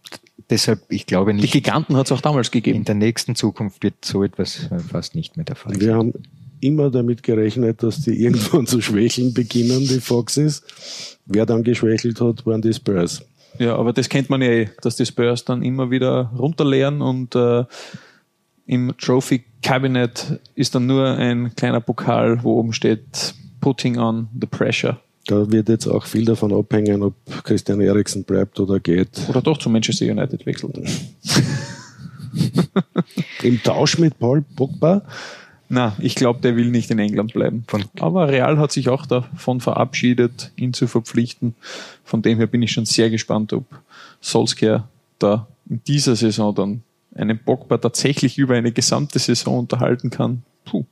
deshalb, 0.51 0.81
ich 0.91 1.07
glaube 1.07 1.33
Die 1.33 1.41
nicht, 1.41 1.53
Giganten 1.53 1.97
hat 1.97 2.07
es 2.07 2.13
auch 2.13 2.21
damals 2.21 2.49
in 2.49 2.53
gegeben. 2.53 2.85
der 2.85 2.97
nächsten 2.97 3.35
Zukunft 3.35 3.83
wird 3.83 4.05
so 4.05 4.23
etwas 4.25 4.71
äh, 4.71 4.79
fast 4.79 5.15
nicht 5.15 5.37
mehr 5.37 5.45
der 5.47 5.57
Fall 5.57 5.81
Wir 5.81 5.89
sein. 5.89 5.97
haben 5.97 6.13
immer 6.61 6.91
damit 6.91 7.23
gerechnet, 7.23 7.83
dass 7.83 8.01
die 8.01 8.23
irgendwann 8.23 8.67
zu 8.67 8.81
schwächeln 8.81 9.35
beginnen, 9.35 9.81
die 9.81 10.01
Foxes. 10.01 10.63
Wer 11.27 11.47
dann 11.47 11.63
geschwächelt 11.63 12.21
hat, 12.21 12.47
waren 12.47 12.63
die 12.63 12.73
Spurs. 12.73 13.23
Ja, 13.59 13.77
aber 13.77 13.93
das 13.93 14.09
kennt 14.09 14.31
man 14.31 14.41
ja 14.43 14.49
eh, 14.49 14.69
dass 14.83 14.97
die 14.97 15.07
Spurs 15.07 15.45
dann 15.45 15.63
immer 15.63 15.91
wieder 15.91 16.31
runterleeren 16.39 17.03
und 17.03 17.35
äh, 17.35 17.65
im 18.67 18.95
Trophy 18.99 19.45
Cabinet 19.63 20.39
ist 20.55 20.75
dann 20.75 20.87
nur 20.87 21.07
ein 21.07 21.55
kleiner 21.57 21.81
Pokal, 21.81 22.43
wo 22.45 22.59
oben 22.59 22.73
steht 22.73 23.35
Putting 23.61 23.99
on 23.99 24.29
the 24.39 24.47
Pressure. 24.47 25.01
Da 25.27 25.51
wird 25.51 25.69
jetzt 25.69 25.87
auch 25.87 26.07
viel 26.07 26.25
davon 26.25 26.55
abhängen, 26.55 27.03
ob 27.03 27.15
Christian 27.45 27.81
Eriksen 27.81 28.25
bleibt 28.25 28.61
oder 28.61 28.81
geht. 28.81 29.29
Oder 29.29 29.43
doch 29.43 29.59
zu 29.59 29.69
Manchester 29.69 30.07
United 30.07 30.47
wechselt. 30.47 30.79
Im 33.43 33.63
Tausch 33.63 33.99
mit 33.99 34.19
Paul 34.19 34.43
Pogba. 34.57 35.03
Na, 35.71 35.95
ich 35.99 36.15
glaube, 36.15 36.41
der 36.41 36.57
will 36.57 36.71
nicht 36.71 36.91
in 36.91 36.99
England 36.99 37.35
bleiben. 37.35 37.65
Von- 37.69 37.85
Aber 38.01 38.29
Real 38.29 38.59
hat 38.59 38.73
sich 38.73 38.89
auch 38.89 39.05
davon 39.05 39.61
verabschiedet, 39.61 40.51
ihn 40.57 40.73
zu 40.73 40.87
verpflichten. 40.87 41.55
Von 42.05 42.23
dem 42.23 42.39
her 42.39 42.47
bin 42.47 42.63
ich 42.63 42.73
schon 42.73 42.87
sehr 42.87 43.11
gespannt, 43.11 43.53
ob 43.53 43.67
Solskjaer 44.21 44.89
da 45.19 45.47
in 45.69 45.83
dieser 45.87 46.17
Saison 46.17 46.55
dann 46.55 46.83
einen 47.15 47.39
Pogba 47.39 47.77
tatsächlich 47.79 48.39
über 48.39 48.55
eine 48.55 48.73
gesamte 48.73 49.19
Saison 49.19 49.59
unterhalten 49.59 50.09
kann. 50.11 50.43
Puh. 50.65 50.85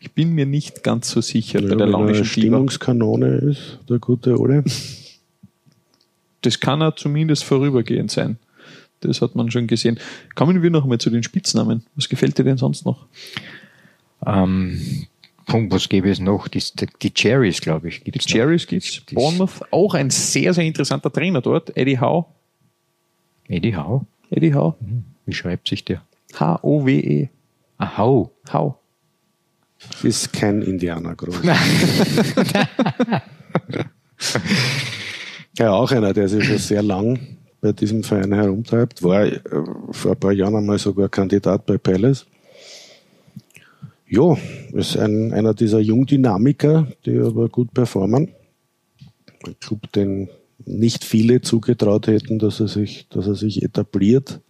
Ich 0.00 0.12
bin 0.12 0.32
mir 0.32 0.46
nicht 0.46 0.84
ganz 0.84 1.10
so 1.10 1.20
sicher 1.20 1.60
bei 1.60 1.68
der 1.74 1.80
er 1.80 1.86
launischen. 1.88 2.24
Stimmungskanone 2.24 3.26
ist, 3.38 3.80
der 3.88 3.98
gute 3.98 4.38
Ole. 4.38 4.64
Das 6.42 6.60
kann 6.60 6.80
er 6.80 6.94
zumindest 6.94 7.42
vorübergehend 7.42 8.12
sein. 8.12 8.38
Das 9.00 9.20
hat 9.22 9.34
man 9.34 9.50
schon 9.50 9.66
gesehen. 9.66 9.98
Kommen 10.36 10.62
wir 10.62 10.70
noch 10.70 10.86
mal 10.86 10.98
zu 10.98 11.10
den 11.10 11.24
Spitznamen. 11.24 11.84
Was 11.96 12.08
gefällt 12.08 12.38
dir 12.38 12.44
denn 12.44 12.58
sonst 12.58 12.86
noch? 12.86 13.06
Ähm, 14.26 15.06
Punkt, 15.46 15.72
was 15.72 15.88
gäbe 15.88 16.10
es 16.10 16.18
noch? 16.20 16.48
Die, 16.48 16.62
die 17.02 17.10
Cherries, 17.14 17.60
glaube 17.60 17.88
ich. 17.88 18.02
Die 18.04 18.10
Gibt's 18.10 18.26
Cherries 18.26 18.66
gibt's. 18.66 19.02
Die- 19.06 19.14
Bournemouth, 19.14 19.62
auch 19.70 19.94
ein 19.94 20.10
sehr, 20.10 20.52
sehr 20.52 20.64
interessanter 20.64 21.10
Trainer 21.12 21.40
dort. 21.40 21.74
Eddie 21.76 21.98
Howe. 21.98 22.26
Eddie 23.48 23.74
Howe. 23.76 24.04
Eddie 24.30 24.54
Howe. 24.54 24.74
Wie 25.24 25.32
schreibt 25.32 25.68
sich 25.68 25.84
der? 25.84 26.02
H-O-W-E. 26.38 27.28
Ah, 27.78 27.96
Howe. 27.98 28.30
Howe. 28.52 28.74
Ist 30.02 30.32
kein 30.32 30.60
Indianer 30.62 31.14
groß. 31.14 31.36
ja, 35.58 35.70
auch 35.72 35.90
einer, 35.92 36.12
der 36.12 36.28
sich 36.28 36.44
schon 36.44 36.58
sehr 36.58 36.82
lang 36.82 37.18
bei 37.60 37.72
diesem 37.72 38.02
Verein 38.04 38.32
herumtreibt. 38.32 39.02
War 39.02 39.24
äh, 39.24 39.40
vor 39.92 40.12
ein 40.12 40.20
paar 40.20 40.32
Jahren 40.32 40.56
einmal 40.56 40.78
sogar 40.78 41.08
Kandidat 41.08 41.64
bei 41.66 41.78
Palace. 41.78 42.26
Ja, 44.08 44.36
ist 44.72 44.96
ein, 44.96 45.32
einer 45.32 45.54
dieser 45.54 45.80
Jungdynamiker, 45.80 46.88
die 47.04 47.18
aber 47.18 47.48
gut 47.48 47.74
performen. 47.74 48.28
Ein 49.46 49.56
Club, 49.60 49.92
den 49.92 50.28
nicht 50.64 51.04
viele 51.04 51.40
zugetraut 51.42 52.06
hätten, 52.06 52.38
dass 52.38 52.60
er 52.60 52.68
sich, 52.68 53.06
dass 53.10 53.26
er 53.26 53.34
sich 53.34 53.62
etabliert 53.62 54.40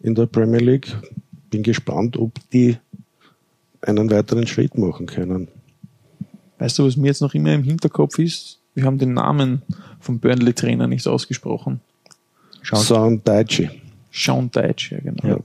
in 0.00 0.14
der 0.14 0.26
Premier 0.26 0.60
League. 0.60 0.88
bin 1.50 1.62
gespannt, 1.62 2.16
ob 2.16 2.32
die 2.52 2.76
einen 3.82 4.10
weiteren 4.10 4.46
Schritt 4.46 4.76
machen 4.76 5.06
können. 5.06 5.48
Weißt 6.58 6.78
du, 6.78 6.86
was 6.86 6.96
mir 6.96 7.08
jetzt 7.08 7.22
noch 7.22 7.34
immer 7.34 7.54
im 7.54 7.62
Hinterkopf 7.62 8.18
ist? 8.18 8.58
Wir 8.74 8.84
haben 8.84 8.98
den 8.98 9.14
Namen 9.14 9.62
vom 9.98 10.20
Burnley-Trainer 10.20 10.86
nicht 10.86 11.06
ausgesprochen. 11.06 11.80
Sean 12.62 13.22
Daichi. 13.24 13.70
Sean 14.12 14.50
Deitch, 14.50 14.92
ja 14.92 15.00
genau. 15.00 15.26
Ja. 15.26 15.38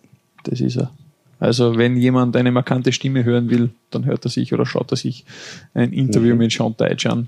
Das 0.43 0.59
ist 0.59 0.77
er. 0.77 0.91
Also 1.39 1.77
wenn 1.77 1.97
jemand 1.97 2.35
eine 2.37 2.51
markante 2.51 2.91
Stimme 2.91 3.23
hören 3.25 3.49
will, 3.49 3.69
dann 3.91 4.05
hört 4.05 4.25
er 4.25 4.29
sich 4.31 4.53
oder 4.53 4.65
schaut 4.65 4.91
er 4.91 4.97
sich 4.97 5.25
ein 5.73 5.91
Interview 5.91 6.33
Mhm. 6.33 6.39
mit 6.39 6.51
Sean 6.51 6.75
Deitch 6.77 7.05
an. 7.05 7.27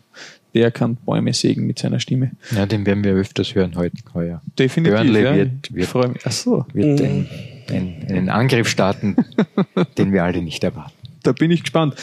Der 0.54 0.72
kann 0.72 0.96
Bäume 0.96 1.34
sägen 1.34 1.68
mit 1.68 1.78
seiner 1.78 2.00
Stimme. 2.00 2.32
Ja, 2.56 2.66
den 2.66 2.86
werden 2.86 3.04
wir 3.04 3.12
öfters 3.14 3.54
hören 3.54 3.76
heute, 3.76 3.98
heuer. 4.14 4.42
Definitiv. 4.58 4.96
Burnley 4.96 5.24
ja. 5.24 5.36
wird- 5.36 5.52
ich 5.70 5.76
wird- 5.76 5.88
freue 5.88 6.08
mich. 6.10 6.22
Ach 6.26 6.32
so, 6.32 6.66
Wird 6.74 7.02
ein, 7.02 7.28
ein, 7.70 8.08
einen 8.10 8.30
Angriff 8.30 8.70
starten, 8.70 9.16
den 9.98 10.14
wir 10.14 10.24
alle 10.24 10.42
nicht 10.42 10.64
erwarten. 10.64 10.94
da 11.24 11.34
bin 11.34 11.52
ich 11.52 11.62
gespannt. 11.64 11.96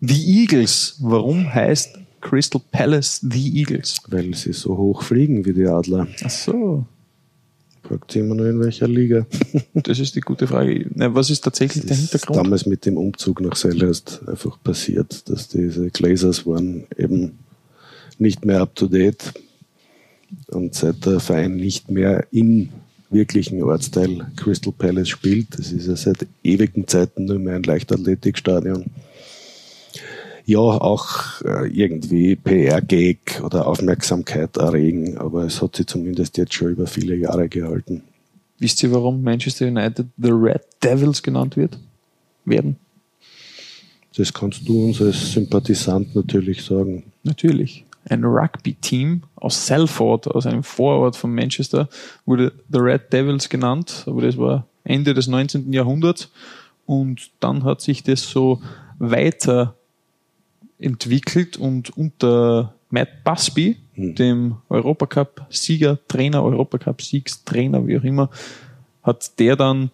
The 0.00 0.40
Eagles. 0.42 0.96
Warum 1.00 1.52
heißt 1.52 1.98
Crystal 2.22 2.60
Palace 2.72 3.20
The 3.30 3.58
Eagles? 3.58 3.98
Weil 4.08 4.34
sie 4.34 4.52
so 4.52 4.76
hoch 4.76 5.02
fliegen 5.02 5.44
wie 5.44 5.52
die 5.52 5.66
Adler. 5.66 6.08
Ach 6.24 6.30
so, 6.30 6.86
Fragt 7.82 8.12
sich 8.12 8.22
immer 8.22 8.34
nur 8.34 8.46
in 8.46 8.60
welcher 8.60 8.86
Liga. 8.88 9.26
das 9.74 9.98
ist 9.98 10.14
die 10.14 10.20
gute 10.20 10.46
Frage. 10.46 10.86
Na, 10.94 11.14
was 11.14 11.30
ist 11.30 11.42
tatsächlich 11.42 11.84
der 11.84 11.90
Das 11.90 11.98
ist 11.98 12.10
Hintergrund? 12.12 12.46
damals 12.46 12.66
mit 12.66 12.86
dem 12.86 12.96
Umzug 12.96 13.40
nach 13.40 13.56
Selhurst 13.56 14.20
einfach 14.26 14.56
passiert, 14.62 15.28
dass 15.28 15.48
diese 15.48 15.90
Glazers 15.90 16.46
waren 16.46 16.84
eben 16.96 17.38
nicht 18.18 18.44
mehr 18.44 18.60
up 18.60 18.74
to 18.76 18.86
date 18.86 19.32
und 20.48 20.74
seit 20.74 21.04
der 21.04 21.18
Verein 21.20 21.56
nicht 21.56 21.90
mehr 21.90 22.26
im 22.30 22.68
wirklichen 23.10 23.62
Ortsteil 23.62 24.26
Crystal 24.36 24.72
Palace 24.72 25.08
spielt, 25.08 25.58
das 25.58 25.72
ist 25.72 25.86
ja 25.86 25.96
seit 25.96 26.26
ewigen 26.42 26.86
Zeiten 26.86 27.26
nur 27.26 27.38
mehr 27.38 27.56
ein 27.56 27.62
Leichtathletikstadion, 27.62 28.86
ja 30.44 30.58
auch 30.58 31.40
äh, 31.42 31.68
irgendwie 31.68 32.36
PR-Gag 32.36 33.42
oder 33.44 33.66
Aufmerksamkeit 33.66 34.56
erregen, 34.56 35.18
aber 35.18 35.44
es 35.44 35.62
hat 35.62 35.76
sich 35.76 35.86
zumindest 35.86 36.36
jetzt 36.38 36.54
schon 36.54 36.72
über 36.72 36.86
viele 36.86 37.16
Jahre 37.16 37.48
gehalten. 37.48 38.02
Wisst 38.58 38.82
ihr, 38.82 38.92
warum 38.92 39.22
Manchester 39.22 39.66
United 39.66 40.06
The 40.16 40.30
Red 40.30 40.62
Devils 40.82 41.22
genannt 41.22 41.56
wird? 41.56 41.78
Werden? 42.44 42.76
Das 44.16 44.32
kannst 44.32 44.68
du 44.68 44.86
uns 44.86 45.00
als 45.00 45.32
Sympathisant 45.32 46.14
natürlich 46.14 46.62
sagen. 46.62 47.04
Natürlich. 47.22 47.84
Ein 48.08 48.24
Rugby-Team 48.24 49.22
aus 49.36 49.66
Salford, 49.66 50.28
aus 50.28 50.46
einem 50.46 50.64
Vorort 50.64 51.16
von 51.16 51.34
Manchester, 51.34 51.88
wurde 52.26 52.52
The 52.70 52.78
Red 52.78 53.12
Devils 53.12 53.48
genannt, 53.48 54.04
aber 54.06 54.22
das 54.22 54.36
war 54.36 54.66
Ende 54.84 55.14
des 55.14 55.28
19. 55.28 55.72
Jahrhunderts. 55.72 56.30
Und 56.84 57.30
dann 57.40 57.64
hat 57.64 57.80
sich 57.80 58.02
das 58.02 58.28
so 58.28 58.60
weiter 58.98 59.76
entwickelt 60.82 61.56
und 61.56 61.96
unter 61.96 62.74
Matt 62.90 63.24
Busby, 63.24 63.76
dem 63.96 64.56
Europacup-Sieger, 64.68 65.98
Trainer, 66.08 66.42
Europacup-Siegstrainer, 66.42 67.86
wie 67.86 67.98
auch 67.98 68.04
immer, 68.04 68.30
hat 69.02 69.38
der 69.38 69.56
dann 69.56 69.90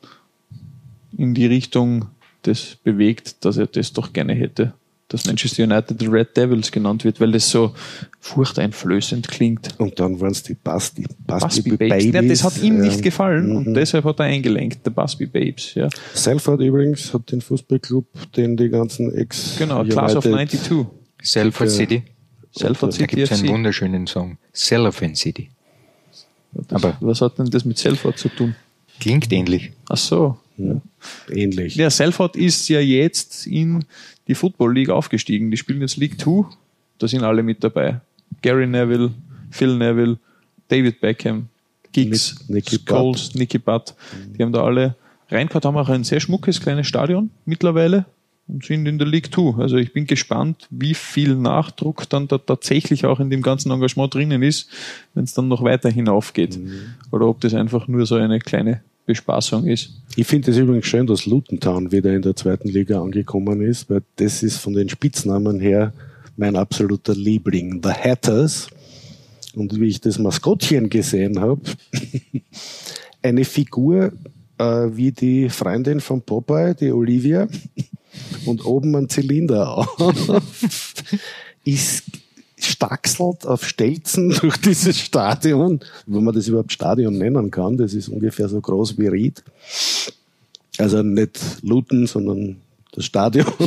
in 1.16 1.34
die 1.34 1.46
Richtung 1.46 2.06
das 2.42 2.76
bewegt, 2.76 3.44
dass 3.44 3.56
er 3.56 3.66
das 3.66 3.92
doch 3.92 4.12
gerne 4.12 4.34
hätte, 4.34 4.74
dass 5.08 5.24
Manchester 5.24 5.64
United 5.64 5.98
the 5.98 6.06
Red 6.06 6.36
Devils 6.36 6.70
genannt 6.70 7.04
wird, 7.04 7.20
weil 7.20 7.32
das 7.32 7.48
so 7.48 7.74
furchteinflößend 8.20 9.28
klingt. 9.28 9.74
Und 9.78 9.98
dann 9.98 10.20
waren 10.20 10.32
es 10.32 10.42
die 10.42 10.54
Basti, 10.54 11.06
Basti, 11.26 11.62
Busby 11.62 11.76
Babes. 11.76 12.04
Ja, 12.04 12.22
das 12.22 12.44
hat 12.44 12.62
ihm 12.62 12.80
nicht 12.80 12.98
ähm, 12.98 13.02
gefallen 13.02 13.56
und 13.56 13.68
mhm. 13.68 13.74
deshalb 13.74 14.04
hat 14.04 14.20
er 14.20 14.26
eingelenkt, 14.26 14.84
der 14.84 14.90
Busby 14.90 15.26
Babes. 15.26 15.74
Ja. 15.74 15.88
Salford 16.12 16.60
übrigens 16.60 17.12
hat 17.14 17.32
den 17.32 17.40
Fußballclub, 17.40 18.06
den 18.36 18.56
die 18.56 18.68
ganzen 18.68 19.14
Ex 19.14 19.56
Genau, 19.58 19.82
Class 19.84 20.14
of 20.14 20.24
United- 20.26 20.60
92. 20.60 20.86
Salford 21.22 21.68
Ja. 21.68 21.74
City. 21.74 22.02
Salford 22.52 22.92
Da 22.92 22.96
City 22.96 23.16
gibt 23.16 23.30
es 23.30 23.38
einen 23.38 23.48
wunderschönen 23.48 24.06
Song. 24.06 24.38
Cellophane 24.54 25.16
City. 25.16 25.50
Das, 26.52 26.84
aber- 26.84 26.96
was 27.00 27.20
hat 27.20 27.38
denn 27.38 27.46
das 27.46 27.64
mit 27.64 27.78
Salford 27.78 28.18
zu 28.18 28.28
tun? 28.28 28.54
Klingt 29.00 29.32
ähnlich. 29.32 29.72
Ach 29.88 29.96
so. 29.96 30.38
Ja, 30.56 30.80
ähnlich. 31.30 31.76
Ja, 31.76 31.88
Salford 31.88 32.34
ist 32.34 32.68
ja 32.68 32.80
jetzt 32.80 33.46
in 33.46 33.84
die 34.28 34.34
Football 34.34 34.74
League 34.74 34.90
aufgestiegen. 34.90 35.50
Die 35.50 35.56
spielen 35.56 35.80
jetzt 35.80 35.96
League 35.96 36.20
2. 36.20 36.44
Da 36.98 37.08
sind 37.08 37.24
alle 37.24 37.42
mit 37.42 37.64
dabei. 37.64 38.00
Gary 38.42 38.66
Neville, 38.66 39.10
Phil 39.50 39.76
Neville, 39.76 40.18
David 40.68 41.00
Beckham, 41.00 41.48
Giggs, 41.92 42.36
Scholes, 42.86 43.34
Nicky 43.34 43.58
Butt. 43.58 43.94
Die 44.36 44.42
haben 44.42 44.52
da 44.52 44.62
alle 44.62 44.94
reingehört, 45.30 45.64
haben 45.64 45.76
auch 45.76 45.88
ein 45.88 46.04
sehr 46.04 46.20
schmuckes 46.20 46.60
kleines 46.60 46.86
Stadion 46.86 47.30
mittlerweile 47.44 48.04
und 48.46 48.64
sind 48.64 48.86
in 48.86 48.98
der 48.98 49.06
League 49.06 49.32
2. 49.34 49.60
Also 49.60 49.76
ich 49.76 49.92
bin 49.92 50.06
gespannt, 50.06 50.66
wie 50.70 50.94
viel 50.94 51.34
Nachdruck 51.34 52.08
dann 52.08 52.28
da 52.28 52.38
tatsächlich 52.38 53.04
auch 53.04 53.20
in 53.20 53.30
dem 53.30 53.42
ganzen 53.42 53.70
Engagement 53.70 54.14
drinnen 54.14 54.42
ist, 54.42 54.70
wenn 55.14 55.24
es 55.24 55.34
dann 55.34 55.48
noch 55.48 55.62
weiter 55.62 55.90
hinaufgeht. 55.90 56.58
Oder 57.10 57.26
ob 57.26 57.40
das 57.40 57.54
einfach 57.54 57.88
nur 57.88 58.06
so 58.06 58.16
eine 58.16 58.38
kleine 58.38 58.82
Bespaßung 59.08 59.66
ist. 59.66 59.90
Ich 60.16 60.26
finde 60.26 60.50
es 60.50 60.58
übrigens 60.58 60.84
schön, 60.84 61.06
dass 61.06 61.24
Luton 61.24 61.58
Town 61.58 61.90
wieder 61.90 62.14
in 62.14 62.20
der 62.20 62.36
zweiten 62.36 62.68
Liga 62.68 63.00
angekommen 63.00 63.62
ist, 63.62 63.88
weil 63.88 64.02
das 64.16 64.42
ist 64.42 64.58
von 64.58 64.74
den 64.74 64.90
Spitznamen 64.90 65.58
her 65.60 65.94
mein 66.36 66.56
absoluter 66.56 67.14
Liebling. 67.14 67.80
The 67.82 67.90
Hatters. 67.90 68.68
Und 69.54 69.80
wie 69.80 69.88
ich 69.88 70.02
das 70.02 70.18
Maskottchen 70.18 70.90
gesehen 70.90 71.40
habe, 71.40 71.62
eine 73.22 73.44
Figur 73.46 74.12
äh, 74.58 74.64
wie 74.64 75.10
die 75.10 75.48
Freundin 75.48 76.00
von 76.00 76.20
Popeye, 76.20 76.74
die 76.74 76.92
Olivia, 76.92 77.48
und 78.44 78.64
oben 78.66 78.94
ein 78.94 79.08
Zylinder 79.08 79.78
auf, 79.78 79.96
ist 81.64 82.04
staxelt 82.60 83.46
auf 83.46 83.66
Stelzen 83.66 84.30
durch 84.40 84.56
dieses 84.58 84.98
Stadion, 84.98 85.80
wenn 86.06 86.24
man 86.24 86.34
das 86.34 86.48
überhaupt 86.48 86.72
Stadion 86.72 87.18
nennen 87.18 87.50
kann. 87.50 87.76
Das 87.76 87.94
ist 87.94 88.08
ungefähr 88.08 88.48
so 88.48 88.60
groß 88.60 88.98
wie 88.98 89.08
Ried. 89.08 89.42
Also 90.78 91.02
nicht 91.02 91.38
Luton, 91.62 92.06
sondern 92.06 92.56
das 92.92 93.04
Stadion. 93.04 93.46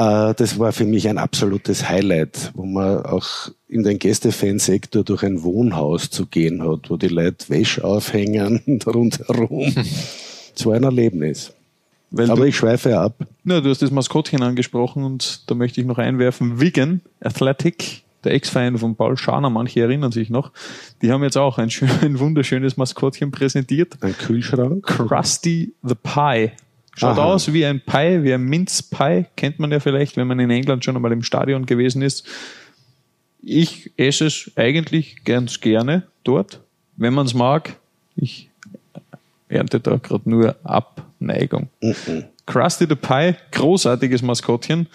Äh, 0.00 0.32
Das 0.34 0.58
war 0.60 0.72
für 0.72 0.84
mich 0.84 1.08
ein 1.08 1.18
absolutes 1.18 1.88
Highlight, 1.88 2.52
wo 2.54 2.64
man 2.64 3.04
auch 3.04 3.50
in 3.66 3.82
den 3.82 3.98
Gästefansektor 3.98 5.02
durch 5.02 5.24
ein 5.24 5.42
Wohnhaus 5.42 6.08
zu 6.08 6.26
gehen 6.26 6.62
hat, 6.62 6.88
wo 6.88 6.96
die 6.96 7.08
Leute 7.08 7.48
Wäsche 7.48 7.82
aufhängen 7.82 8.80
rundherum. 8.86 9.74
Es 10.54 10.64
war 10.64 10.74
ein 10.74 10.84
Erlebnis. 10.84 11.52
Weil 12.10 12.30
Aber 12.30 12.42
du, 12.42 12.48
ich 12.48 12.56
schweife 12.56 12.98
ab. 12.98 13.26
Ja, 13.44 13.60
du 13.60 13.68
hast 13.68 13.82
das 13.82 13.90
Maskottchen 13.90 14.42
angesprochen 14.42 15.04
und 15.04 15.48
da 15.50 15.54
möchte 15.54 15.80
ich 15.80 15.86
noch 15.86 15.98
einwerfen. 15.98 16.60
Wigan 16.60 17.02
Athletic, 17.20 18.02
der 18.24 18.32
Ex-Verein 18.32 18.78
von 18.78 18.96
Paul 18.96 19.16
Schaner, 19.16 19.50
manche 19.50 19.80
erinnern 19.80 20.12
sich 20.12 20.30
noch, 20.30 20.52
die 21.02 21.12
haben 21.12 21.22
jetzt 21.22 21.36
auch 21.36 21.58
ein, 21.58 21.70
schön, 21.70 21.90
ein 22.02 22.18
wunderschönes 22.18 22.76
Maskottchen 22.76 23.30
präsentiert. 23.30 23.98
Ein 24.00 24.16
Kühlschrank. 24.16 24.86
Krusty 24.86 25.74
the 25.82 25.94
Pie. 25.94 26.52
Schaut 26.96 27.18
Aha. 27.18 27.32
aus 27.34 27.52
wie 27.52 27.64
ein 27.64 27.80
Pie, 27.80 28.24
wie 28.24 28.34
ein 28.34 28.42
Mince 28.42 28.82
Pie, 28.82 29.26
kennt 29.36 29.60
man 29.60 29.70
ja 29.70 29.78
vielleicht, 29.78 30.16
wenn 30.16 30.26
man 30.26 30.40
in 30.40 30.50
England 30.50 30.84
schon 30.84 30.96
einmal 30.96 31.12
im 31.12 31.22
Stadion 31.22 31.64
gewesen 31.64 32.02
ist. 32.02 32.26
Ich 33.40 33.92
esse 33.96 34.26
es 34.26 34.50
eigentlich 34.56 35.24
ganz 35.24 35.60
gerne 35.60 36.04
dort, 36.24 36.60
wenn 36.96 37.14
man 37.14 37.26
es 37.26 37.34
mag. 37.34 37.76
Ich 38.16 38.50
ernte 39.48 39.78
da 39.78 39.96
gerade 39.96 40.28
nur 40.28 40.56
Abneigung. 41.20 41.68
Krusty 42.46 42.86
the 42.88 42.94
Pie, 42.94 43.34
großartiges 43.52 44.22
Maskottchen. 44.22 44.86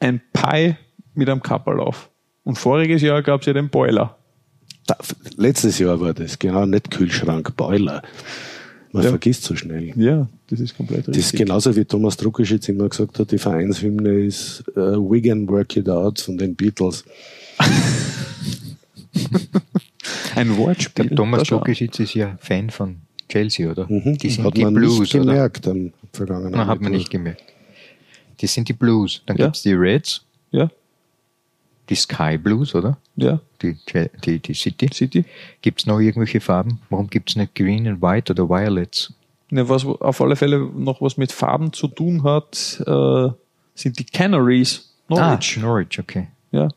Ein 0.00 0.20
Pie 0.32 0.74
mit 1.14 1.28
einem 1.28 1.42
Kapperlauf. 1.42 2.08
Und 2.44 2.58
voriges 2.58 3.02
Jahr 3.02 3.22
gab 3.22 3.40
es 3.40 3.46
ja 3.46 3.52
den 3.52 3.68
Boiler. 3.68 4.16
Da, 4.86 4.96
letztes 5.36 5.78
Jahr 5.78 6.00
war 6.00 6.12
das, 6.12 6.38
genau, 6.38 6.66
nicht 6.66 6.90
Kühlschrank, 6.90 7.54
Boiler. 7.56 8.02
Man 8.90 9.04
Ja. 9.04 9.10
vergisst 9.10 9.44
so 9.44 9.54
schnell. 9.54 9.92
Ja, 9.96 10.28
das 10.48 10.58
ist 10.60 10.76
komplett 10.76 11.06
Das 11.08 11.14
richtig. 11.16 11.24
ist 11.34 11.38
genauso 11.38 11.74
wie 11.76 11.84
Thomas 11.84 12.16
Druckerschitz 12.16 12.68
immer 12.68 12.88
gesagt 12.88 13.18
hat, 13.18 13.30
die 13.30 13.38
Vereinshymne 13.38 14.10
ist 14.24 14.64
äh, 14.76 14.80
Wigan 14.80 15.48
Work 15.48 15.76
It 15.76 15.88
Out 15.88 16.20
von 16.20 16.36
den 16.36 16.54
Beatles. 16.56 17.04
Ein 20.34 20.56
Wortspiel. 20.56 21.08
Der 21.08 21.16
Thomas. 21.16 21.44
Druckischitz 21.48 22.00
ist 22.00 22.14
ja 22.14 22.36
Fan 22.40 22.70
von 22.70 22.96
Chelsea, 23.32 23.70
oder? 23.70 23.86
Mhm. 23.88 24.18
Die 24.18 24.28
sind 24.30 24.44
hat 24.44 24.56
die 24.56 24.64
man 24.64 24.74
Blues, 24.74 24.98
nicht 25.00 25.14
oder? 25.14 25.24
gemerkt 25.24 25.66
am 25.66 25.92
vergangenen 26.12 26.52
Na, 26.52 26.66
hat 26.66 26.80
man 26.80 26.92
nicht 26.92 27.10
gemerkt. 27.10 27.42
Die 28.40 28.46
sind 28.46 28.68
die 28.68 28.72
Blues. 28.74 29.22
Dann 29.26 29.36
Ja. 29.38 29.46
gibt's 29.46 29.62
die 29.62 29.72
Reds, 29.72 30.24
Ja, 30.50 30.68
die 31.88 31.94
Sky 31.94 32.36
Blues, 32.38 32.74
oder? 32.74 32.98
ja. 33.16 33.40
Die, 33.62 33.76
die, 34.24 34.40
die 34.40 34.54
City. 34.54 34.88
City. 34.92 35.24
Gibt's 35.60 35.86
noch 35.86 36.00
irgendwelche 36.00 36.40
Farben? 36.40 36.80
Warum 36.90 37.08
gibt's 37.08 37.36
nicht 37.36 37.54
Green 37.54 37.86
and 37.86 38.02
White 38.02 38.32
oder 38.32 38.48
Violets? 38.48 39.12
Ne, 39.50 39.68
was 39.68 39.84
auf 39.84 40.20
alle 40.20 40.34
Fälle 40.34 40.58
noch 40.58 41.00
was 41.00 41.16
mit 41.16 41.30
Farben 41.30 41.72
zu 41.72 41.86
tun 41.88 42.24
hat, 42.24 42.82
äh, 42.86 43.28
sind 43.76 43.98
die 44.00 44.04
Canaries. 44.04 44.92
Norwich. 45.08 45.56
Ah, 45.58 45.60
Norwich, 45.60 45.98
okay. 46.00 46.26
Ja, 46.50 46.68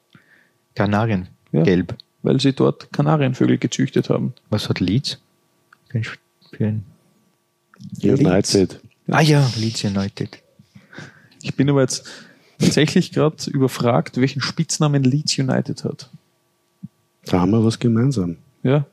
Kanarien, 0.75 1.27
Ja. 1.51 1.63
gelb. 1.63 1.95
weil 2.21 2.39
sie 2.39 2.53
dort 2.53 2.91
Kanarienvögel 2.93 3.57
gezüchtet 3.57 4.09
haben. 4.09 4.33
Was 4.49 4.67
hat 4.69 4.79
Leeds? 4.79 5.19
Für 6.57 6.67
ein, 6.67 6.83
für 7.99 8.13
ein 8.13 8.25
United. 8.25 8.79
Ah 9.07 9.21
ja, 9.21 9.49
Leeds 9.57 9.83
United. 9.83 10.39
Ich 11.41 11.55
bin 11.55 11.69
aber 11.69 11.81
jetzt 11.81 12.05
tatsächlich 12.57 13.11
gerade 13.11 13.49
überfragt, 13.49 14.17
welchen 14.17 14.41
Spitznamen 14.41 15.03
Leeds 15.03 15.37
United 15.37 15.83
hat. 15.83 16.09
Da 17.25 17.41
haben 17.41 17.51
wir 17.51 17.63
was 17.63 17.79
gemeinsam. 17.79 18.37
Ja, 18.63 18.85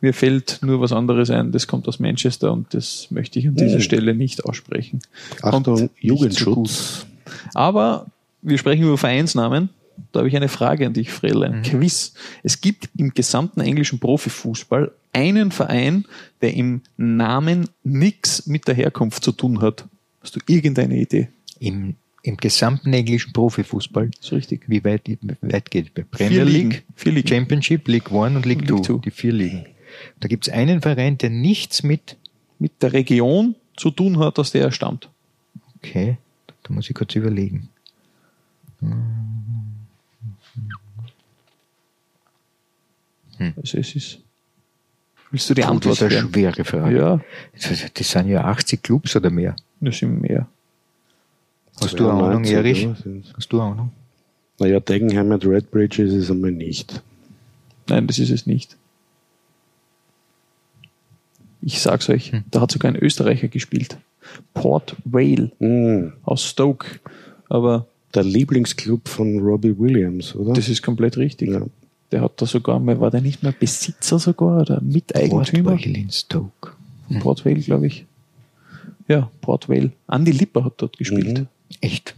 mir 0.00 0.12
fällt 0.12 0.60
nur 0.62 0.80
was 0.80 0.92
anderes 0.92 1.30
ein, 1.30 1.52
das 1.52 1.66
kommt 1.66 1.88
aus 1.88 1.98
Manchester 1.98 2.52
und 2.52 2.74
das 2.74 3.10
möchte 3.10 3.38
ich 3.38 3.48
an 3.48 3.56
dieser. 3.56 3.80
Stelle 3.80 4.14
nicht 4.14 4.44
aussprechen. 4.44 5.00
Kommt 5.40 5.68
Achtung, 5.68 5.74
nicht 5.74 5.94
so 5.94 6.06
Jugendschutz. 6.06 7.06
Aber 7.54 8.06
wir 8.42 8.58
sprechen 8.58 8.84
über 8.84 8.98
Vereinsnamen. 8.98 9.70
Da 10.12 10.20
habe 10.20 10.28
ich 10.28 10.36
eine 10.36 10.48
Frage 10.48 10.86
an 10.86 10.92
dich, 10.92 11.10
Frele. 11.10 11.46
Ein 11.46 11.62
Quiz. 11.62 12.14
Es 12.42 12.60
gibt 12.60 12.88
im 12.96 13.14
gesamten 13.14 13.60
englischen 13.60 13.98
Profifußball 13.98 14.92
einen 15.12 15.50
Verein, 15.52 16.04
der 16.40 16.54
im 16.54 16.82
Namen 16.96 17.68
nichts 17.84 18.46
mit 18.46 18.66
der 18.68 18.74
Herkunft 18.74 19.22
zu 19.24 19.32
tun 19.32 19.60
hat. 19.60 19.86
Hast 20.20 20.36
du 20.36 20.40
irgendeine 20.46 20.96
Idee? 21.00 21.28
Im, 21.60 21.94
Im 22.22 22.36
gesamten 22.36 22.92
englischen 22.92 23.32
Profifußball. 23.32 24.10
ist 24.20 24.32
richtig. 24.32 24.62
Wie 24.68 24.82
weit, 24.84 25.02
wie 25.08 25.18
weit 25.42 25.70
geht 25.70 25.92
es? 25.94 26.04
Premier 26.10 26.28
Vier 26.30 26.44
Ligen. 26.44 26.70
League, 26.70 26.84
Vier 26.96 27.12
Ligen. 27.12 27.28
Championship, 27.28 27.86
League 27.88 28.10
One 28.10 28.36
und 28.36 28.46
League, 28.46 28.60
Und 28.62 28.66
Two. 28.68 28.74
League 28.76 28.84
Two. 28.86 28.98
Die 28.98 29.10
vier 29.10 29.32
Ligen. 29.32 29.66
Da 30.20 30.26
gibt 30.28 30.48
es 30.48 30.52
einen 30.52 30.80
Verein, 30.80 31.18
der 31.18 31.30
nichts 31.30 31.82
mit, 31.84 32.16
Mit 32.58 32.82
der 32.82 32.92
Region 32.92 33.54
zu 33.76 33.90
tun 33.90 34.18
hat, 34.18 34.38
aus 34.38 34.50
der 34.52 34.62
er 34.62 34.72
stammt. 34.72 35.08
okay, 35.76 36.16
da 36.64 36.72
muss 36.72 36.88
ich 36.88 36.94
kurz 36.94 37.14
überlegen. 37.14 37.68
Also 43.56 43.78
es 43.78 43.94
ist. 43.94 44.18
Willst 45.30 45.50
du 45.50 45.54
die 45.54 45.64
Antwort 45.64 46.00
das 46.00 46.12
ist 46.12 46.18
eine 46.18 46.28
schwere 46.30 46.64
Frage. 46.64 46.96
Ja, 46.96 47.20
Das, 47.94 48.10
sind 48.10 48.28
ja 48.28 48.44
80 48.44 48.82
Clubs 48.82 49.16
oder 49.16 49.30
mehr. 49.30 49.56
das 49.80 49.98
sind 49.98 50.20
mehr. 50.20 50.46
Hast 51.80 51.98
du 51.98 52.08
eine 52.08 52.22
Ahnung, 52.22 52.44
92, 52.44 52.52
Erich? 52.54 52.88
Hast 53.36 53.52
du 53.52 53.60
eine 53.60 53.70
Ahnung? 53.72 53.90
Naja, 54.60 54.78
Dagenham 54.78 55.32
und 55.32 55.44
Redbridge 55.44 56.02
ist 56.04 56.12
es 56.12 56.30
einmal 56.30 56.52
nicht. 56.52 57.02
Nein, 57.88 58.06
das 58.06 58.20
ist 58.20 58.30
es 58.30 58.46
nicht. 58.46 58.76
Ich 61.62 61.80
sag's 61.80 62.08
euch, 62.10 62.32
da 62.50 62.60
hat 62.60 62.70
sogar 62.70 62.92
ein 62.92 62.96
Österreicher 62.96 63.48
gespielt. 63.48 63.96
Port 64.52 64.96
Vale 65.04 65.50
Hm, 65.58 66.12
aus 66.22 66.44
Stoke. 66.44 67.00
Aber 67.48 67.86
der 68.14 68.22
Lieblingsclub 68.24 69.08
von 69.08 69.40
Robbie 69.40 69.76
Williams, 69.78 70.34
oder? 70.34 70.52
das 70.52 70.68
ist 70.68 70.82
komplett 70.82 71.16
richtig. 71.16 71.50
ja. 71.50 71.62
Der 72.14 72.20
hat 72.22 72.40
da 72.40 72.46
sogar 72.46 72.78
mal, 72.78 73.00
war 73.00 73.10
der 73.10 73.20
nicht 73.20 73.42
mehr 73.42 73.50
Besitzer 73.50 74.20
sogar 74.20 74.60
oder 74.60 74.80
Miteigentümer? 74.80 75.72
Port 75.72 75.84
in 75.84 76.10
Stoke. 76.12 76.70
Von 77.08 77.18
Port 77.18 77.44
Vale, 77.44 77.56
glaube 77.58 77.88
ich. 77.88 78.06
Ja, 79.08 79.28
Port 79.40 79.68
Vale. 79.68 79.90
Andi 80.06 80.30
Lipper 80.30 80.64
hat 80.64 80.74
dort 80.76 80.96
gespielt. 80.96 81.40
Mhm. 81.40 81.46
Echt? 81.80 82.14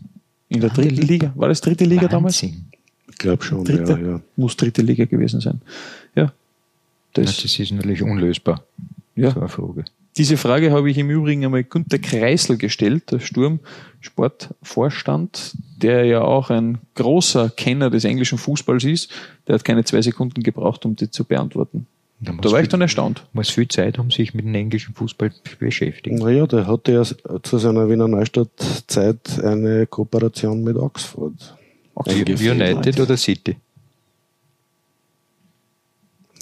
In 0.51 0.61
der 0.61 0.69
Andi 0.69 0.83
dritten 0.83 0.97
Lipper. 0.97 1.13
Liga. 1.13 1.33
War 1.35 1.49
das 1.49 1.63
dritte 1.63 1.87
Liga 1.87 2.09
damals? 2.09 2.43
Wahnsinn. 2.43 2.67
Ich 3.09 3.17
glaube 3.17 3.43
schon, 3.43 3.65
Dritte? 3.65 3.93
ja, 3.93 3.99
ja. 4.11 4.21
Muss 4.37 4.55
dritte 4.55 4.83
Liga 4.83 5.07
gewesen 5.07 5.41
sein. 5.41 5.63
Ja. 6.15 6.31
Das, 7.15 7.25
Das, 7.25 7.43
das 7.45 7.59
ist 7.59 7.73
natürlich 7.73 8.03
unlösbar. 8.03 8.63
ja. 9.15 9.31
So 9.31 9.41
eine 9.41 9.49
Frage. 9.49 9.87
Diese 10.19 10.37
Frage 10.39 10.73
habe 10.73 10.91
ich 10.91 10.97
im 10.97 11.11
Übrigen 11.11 11.45
einmal 11.45 11.65
Günter 11.65 11.99
Kreisel 11.99 12.57
gestellt, 12.57 13.13
der 13.13 13.21
Sturm-Sportvorstand, 13.21 15.53
der 15.77 16.07
ja 16.07 16.23
auch 16.23 16.49
ein 16.49 16.79
großer 16.95 17.51
Kenner 17.51 17.91
des 17.91 18.05
englischen 18.05 18.39
Fußballs 18.39 18.85
ist. 18.85 19.11
Der 19.47 19.57
hat 19.57 19.65
keine 19.65 19.85
zwei 19.85 20.01
Sekunden 20.01 20.43
gebraucht, 20.43 20.87
um 20.87 20.97
die 20.97 21.11
zu 21.11 21.25
beantworten. 21.25 21.87
Da 22.21 22.33
Da 22.33 22.51
war 22.51 22.63
ich 22.63 22.69
dann 22.69 22.81
erstaunt. 22.81 23.27
muss 23.35 23.51
viel 23.51 23.69
Zeit 23.69 23.99
haben, 23.99 24.11
sich 24.11 24.33
mit 24.33 24.47
dem 24.47 24.55
englischen 24.55 24.95
Fußball 24.95 25.33
zu 25.33 25.59
beschäftigen. 25.59 26.17
Naja, 26.17 26.47
der 26.47 26.67
hatte 26.67 26.93
ja 26.93 27.05
zu 27.43 27.59
seiner 27.59 27.91
Wiener 27.91 28.09
Neustadt-Zeit 28.09 29.39
eine 29.45 29.87
Kooperation 29.87 30.65
mit 30.65 30.77
Oxford. 30.77 31.55
Ungefähr. 31.93 32.53
United 32.53 33.01
oder 33.01 33.19
City? 33.19 33.57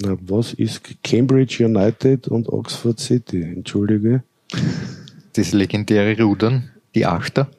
Na, 0.01 0.17
was 0.21 0.53
ist 0.53 0.81
Cambridge 1.03 1.63
United 1.65 2.27
und 2.27 2.49
Oxford 2.49 2.99
City? 2.99 3.41
Entschuldige. 3.41 4.23
Das 5.33 5.53
legendäre 5.53 6.21
Rudern, 6.21 6.69
die 6.93 7.05
Achter. 7.05 7.49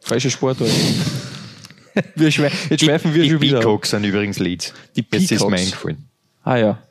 Falsche 0.00 0.30
Sportart. 0.30 0.70
wir 2.14 2.30
schwe 2.30 2.50
jetzt 2.68 2.84
schweifen 2.84 3.14
wir 3.14 3.22
die 3.22 3.30
schon 3.30 3.40
wieder. 3.40 3.58
ab. 3.58 3.64
Peacocks 3.64 3.90
sind 3.90 4.04
übrigens 4.04 4.38
Leeds. 4.38 4.72
Die 4.96 5.00
Jetzt 5.10 5.30
ist 5.30 5.30
mir 5.30 5.38
Peacocks. 5.38 5.62
eingefallen. 5.62 6.04
Ah 6.42 6.56
ja. 6.56 6.82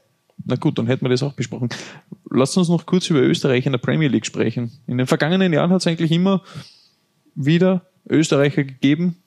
Na 0.45 0.55
gut, 0.55 0.77
dann 0.77 0.87
hätten 0.87 1.03
wir 1.05 1.09
das 1.09 1.23
auch 1.23 1.33
besprochen. 1.33 1.69
Lasst 2.29 2.57
uns 2.57 2.69
noch 2.69 2.85
kurz 2.85 3.09
über 3.09 3.19
Österreich 3.21 3.65
in 3.65 3.73
der 3.73 3.79
Premier 3.79 4.07
League 4.07 4.25
sprechen. 4.25 4.71
In 4.87 4.97
den 4.97 5.07
vergangenen 5.07 5.51
Jahren 5.51 5.71
hat 5.71 5.81
es 5.81 5.87
eigentlich 5.87 6.11
immer 6.11 6.43
wieder 7.35 7.85
Österreicher 8.09 8.63
gegeben. 8.63 9.17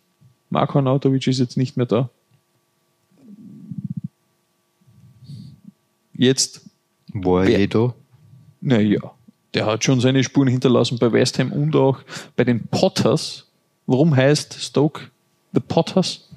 Marko 0.49 0.79
Arnautovic 0.79 1.27
ist 1.27 1.39
jetzt 1.39 1.57
nicht 1.57 1.77
mehr 1.77 1.87
da. 1.87 2.11
Jetzt, 6.15 6.61
War 7.13 7.47
Wer- 7.47 7.67
da? 7.69 7.95
naja, 8.61 9.01
der 9.55 9.67
hat 9.67 9.85
schon 9.85 10.01
seine 10.01 10.23
Spuren 10.25 10.49
hinterlassen 10.49 10.99
bei 10.99 11.13
West 11.13 11.39
Ham 11.39 11.53
und 11.53 11.75
auch 11.77 11.99
bei 12.37 12.45
den 12.45 12.67
Potters. 12.69 13.47
Warum 13.87 14.15
heißt 14.17 14.55
Stoke 14.63 15.11
The 15.53 15.61
Potters? 15.61 16.29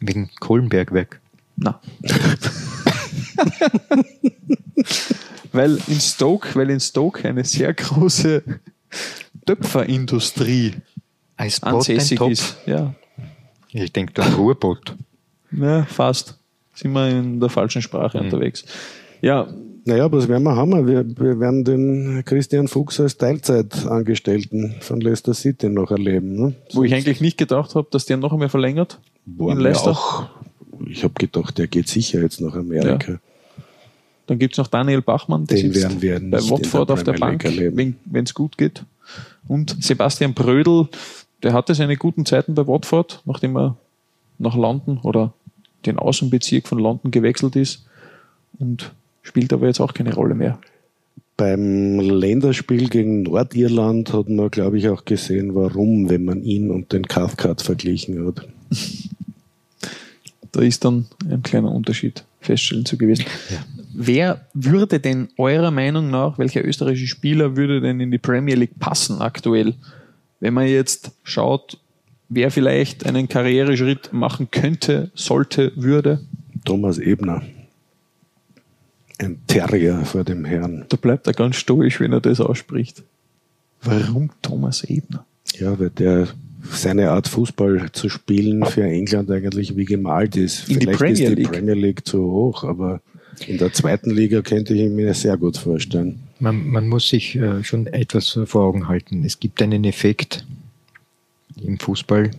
Wegen 0.00 0.30
Kohlenbergwerk. 0.40 1.20
Na. 1.56 1.80
weil 5.52 5.78
in 5.88 6.00
Stoke, 6.00 6.54
weil 6.54 6.70
in 6.70 6.80
Stoke 6.80 7.28
eine 7.28 7.44
sehr 7.44 7.74
große 7.74 8.42
Töpferindustrie 9.46 10.74
Als 11.36 11.62
ansässig 11.62 12.20
ist. 12.22 12.56
Ja, 12.66 12.94
Ich 13.72 13.92
denke 13.92 14.12
da 14.14 14.22
an 14.22 14.34
Ruhrbot. 14.34 14.94
ja, 15.52 15.84
fast. 15.84 16.38
Sind 16.80 16.92
wir 16.92 17.08
in 17.08 17.40
der 17.40 17.48
falschen 17.50 17.82
Sprache 17.82 18.18
unterwegs. 18.18 18.64
Ja, 19.20 19.46
Naja, 19.84 20.10
was 20.10 20.28
werden 20.28 20.44
wir 20.44 20.56
haben? 20.56 20.86
Wir, 20.86 21.04
wir 21.18 21.40
werden 21.40 21.64
den 21.64 22.22
Christian 22.24 22.68
Fuchs 22.68 23.00
als 23.00 23.16
Teilzeitangestellten 23.18 24.76
von 24.80 25.00
Leicester 25.00 25.34
City 25.34 25.68
noch 25.68 25.90
erleben. 25.90 26.34
Ne? 26.36 26.54
wo 26.72 26.84
ich 26.84 26.94
eigentlich 26.94 27.20
nicht 27.20 27.36
gedacht 27.38 27.74
habe, 27.74 27.88
dass 27.90 28.06
der 28.06 28.16
noch 28.16 28.32
einmal 28.32 28.48
verlängert. 28.48 28.98
War 29.26 29.52
in 29.52 29.58
Leicester. 29.60 29.90
Auch, 29.90 30.28
ich 30.86 31.04
habe 31.04 31.14
gedacht, 31.18 31.58
der 31.58 31.66
geht 31.66 31.88
sicher 31.88 32.20
jetzt 32.20 32.40
nach 32.40 32.54
Amerika. 32.54 33.20
Dann 34.26 34.38
gibt's 34.38 34.58
noch 34.58 34.68
Daniel 34.68 35.02
Bachmann, 35.02 35.46
der 35.46 35.56
Den 35.56 35.72
sitzt 35.72 35.82
werden 35.84 36.02
wir 36.02 36.20
bei 36.20 36.38
Watford 36.38 36.88
der 36.88 36.94
auf 36.94 37.02
der 37.02 37.12
Bank, 37.14 37.44
erleben. 37.44 37.96
wenn 38.04 38.24
es 38.24 38.32
gut 38.32 38.56
geht. 38.56 38.84
Und 39.48 39.82
Sebastian 39.82 40.34
Brödel, 40.34 40.88
der 41.42 41.52
hatte 41.52 41.74
seine 41.74 41.96
guten 41.96 42.24
Zeiten 42.24 42.54
bei 42.54 42.66
Watford, 42.66 43.22
nachdem 43.24 43.56
er 43.56 43.76
nach 44.38 44.54
London 44.56 44.98
oder 45.02 45.32
den 45.86 45.98
Außenbezirk 45.98 46.68
von 46.68 46.78
London 46.78 47.10
gewechselt 47.10 47.56
ist 47.56 47.86
und 48.58 48.92
spielt 49.22 49.52
aber 49.52 49.66
jetzt 49.66 49.80
auch 49.80 49.94
keine 49.94 50.14
Rolle 50.14 50.34
mehr. 50.34 50.58
Beim 51.36 51.98
Länderspiel 52.00 52.88
gegen 52.88 53.22
Nordirland 53.22 54.12
hat 54.12 54.28
man, 54.28 54.50
glaube 54.50 54.78
ich, 54.78 54.88
auch 54.88 55.06
gesehen, 55.06 55.54
warum, 55.54 56.10
wenn 56.10 56.24
man 56.24 56.42
ihn 56.42 56.70
und 56.70 56.92
den 56.92 57.06
Cathcart 57.06 57.62
verglichen 57.62 58.26
hat. 58.26 58.46
Da 60.52 60.62
ist 60.62 60.84
dann 60.84 61.06
ein 61.30 61.44
kleiner 61.44 61.70
Unterschied 61.70 62.24
feststellen 62.40 62.84
zu 62.84 62.98
gewesen. 62.98 63.24
Wer 63.94 64.46
würde 64.52 64.98
denn 64.98 65.28
eurer 65.36 65.70
Meinung 65.70 66.10
nach, 66.10 66.38
welcher 66.38 66.64
österreichische 66.64 67.06
Spieler 67.06 67.56
würde 67.56 67.80
denn 67.80 68.00
in 68.00 68.10
die 68.10 68.18
Premier 68.18 68.56
League 68.56 68.78
passen 68.80 69.20
aktuell? 69.20 69.74
Wenn 70.40 70.54
man 70.54 70.66
jetzt 70.66 71.12
schaut, 71.22 71.78
wer 72.30 72.50
vielleicht 72.50 73.04
einen 73.04 73.28
Karriereschritt 73.28 74.12
machen 74.12 74.50
könnte, 74.50 75.10
sollte, 75.14 75.72
würde, 75.76 76.20
Thomas 76.64 76.98
Ebner. 76.98 77.42
Ein 79.18 79.38
Terrier 79.46 80.04
vor 80.04 80.24
dem 80.24 80.46
Herrn. 80.46 80.86
da 80.88 80.96
bleibt 80.96 81.26
er 81.26 81.34
ganz 81.34 81.56
stoisch, 81.56 82.00
wenn 82.00 82.12
er 82.12 82.20
das 82.20 82.40
ausspricht. 82.40 83.02
Warum 83.82 84.30
Thomas 84.40 84.84
Ebner? 84.84 85.26
Ja, 85.58 85.78
weil 85.78 85.90
der 85.90 86.28
seine 86.70 87.10
Art 87.10 87.28
Fußball 87.28 87.90
zu 87.92 88.08
spielen 88.08 88.64
für 88.66 88.84
England 88.84 89.30
eigentlich 89.30 89.76
wie 89.76 89.84
gemalt 89.84 90.36
ist. 90.36 90.68
In 90.68 90.74
die 90.74 90.86
Vielleicht 90.86 90.98
Premier 90.98 91.12
ist 91.12 91.30
die 91.30 91.34
League. 91.42 91.52
Premier 91.52 91.74
League 91.74 92.06
zu 92.06 92.22
hoch, 92.30 92.64
aber 92.64 93.00
in 93.46 93.58
der 93.58 93.72
zweiten 93.72 94.10
Liga 94.10 94.42
könnte 94.42 94.74
ich 94.74 94.90
mir 94.90 95.14
sehr 95.14 95.36
gut 95.36 95.56
vorstellen. 95.56 96.20
Man, 96.38 96.68
man 96.68 96.88
muss 96.88 97.08
sich 97.08 97.36
äh, 97.36 97.64
schon 97.64 97.86
etwas 97.86 98.38
vor 98.44 98.62
Augen 98.62 98.88
halten. 98.88 99.24
Es 99.24 99.40
gibt 99.40 99.62
einen 99.62 99.84
Effekt 99.84 100.44
im 101.62 101.78
Fußball. 101.78 102.30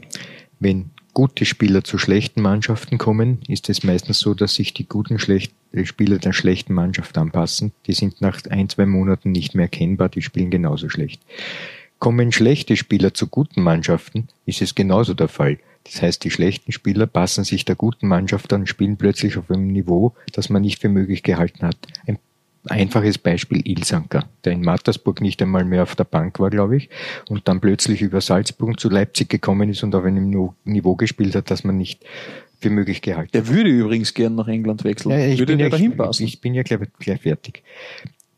Wenn 0.60 0.92
gute 1.14 1.46
Spieler 1.46 1.84
zu 1.84 1.98
schlechten 1.98 2.42
Mannschaften 2.42 2.98
kommen, 2.98 3.40
ist 3.48 3.70
es 3.70 3.84
meistens 3.84 4.20
so, 4.20 4.34
dass 4.34 4.56
sich 4.56 4.74
die 4.74 4.88
guten 4.88 5.20
schlecht, 5.20 5.54
äh, 5.74 5.86
Spieler 5.86 6.18
der 6.18 6.34
schlechten 6.34 6.74
Mannschaft 6.74 7.18
anpassen. 7.18 7.72
Die 7.88 7.94
sind 7.94 8.22
nach 8.22 8.40
ein, 8.50 8.70
zwei 8.70 8.86
Monaten 8.86 9.32
nicht 9.32 9.56
mehr 9.56 9.66
erkennbar, 9.66 10.10
die 10.10 10.22
spielen 10.22 10.50
genauso 10.50 10.90
schlecht. 10.90 11.22
Kommen 12.00 12.32
schlechte 12.32 12.78
Spieler 12.78 13.14
zu 13.14 13.28
guten 13.28 13.62
Mannschaften, 13.62 14.28
ist 14.46 14.62
es 14.62 14.74
genauso 14.74 15.14
der 15.14 15.28
Fall. 15.28 15.60
Das 15.84 16.02
heißt, 16.02 16.24
die 16.24 16.32
schlechten 16.32 16.72
Spieler 16.72 17.08
passen 17.08 17.44
sich 17.44 17.66
der 17.66 17.76
guten 17.76 18.08
Mannschaft 18.08 18.54
an, 18.54 18.68
spielen 18.68 18.98
plötzlich 18.98 19.38
auf 19.38 19.50
einem 19.50 19.68
Niveau, 19.68 20.14
das 20.32 20.50
man 20.50 20.62
nicht 20.62 20.80
für 20.80 20.90
möglich 20.90 21.24
gehalten 21.24 21.66
hat. 21.66 21.78
Ein 22.08 22.20
einfaches 22.68 23.18
Beispiel 23.18 23.62
Ilsanker, 23.68 24.26
der 24.46 24.54
in 24.54 24.62
Mattersburg 24.62 25.22
nicht 25.22 25.42
einmal 25.42 25.66
mehr 25.66 25.84
auf 25.84 25.96
der 25.96 26.04
Bank 26.04 26.40
war, 26.40 26.50
glaube 26.50 26.78
ich, 26.78 26.90
und 27.28 27.48
dann 27.48 27.60
plötzlich 27.60 28.02
über 28.02 28.22
Salzburg 28.22 28.80
zu 28.80 28.90
Leipzig 28.90 29.30
gekommen 29.30 29.70
ist 29.70 29.84
und 29.84 29.96
auf 29.96 30.04
einem 30.04 30.54
Niveau 30.64 30.96
gespielt 30.96 31.36
hat, 31.36 31.50
dass 31.50 31.64
man 31.64 31.78
nicht 31.78 32.06
für 32.60 32.70
möglich 32.70 33.02
gehalten 33.02 33.32
Der 33.34 33.48
würde 33.48 33.70
übrigens 33.70 34.14
gern 34.14 34.36
nach 34.36 34.48
England 34.48 34.84
wechseln. 34.84 35.12
Ja, 35.12 35.26
ich, 35.26 35.40
würde 35.40 35.54
bin 35.54 35.60
ja, 35.60 35.70
dahin 35.70 35.92
ich, 35.92 35.98
passen. 35.98 36.24
ich 36.24 36.42
bin 36.42 36.54
ja 36.54 36.62
gleich, 36.62 36.80
gleich 37.00 37.22
fertig. 37.22 37.64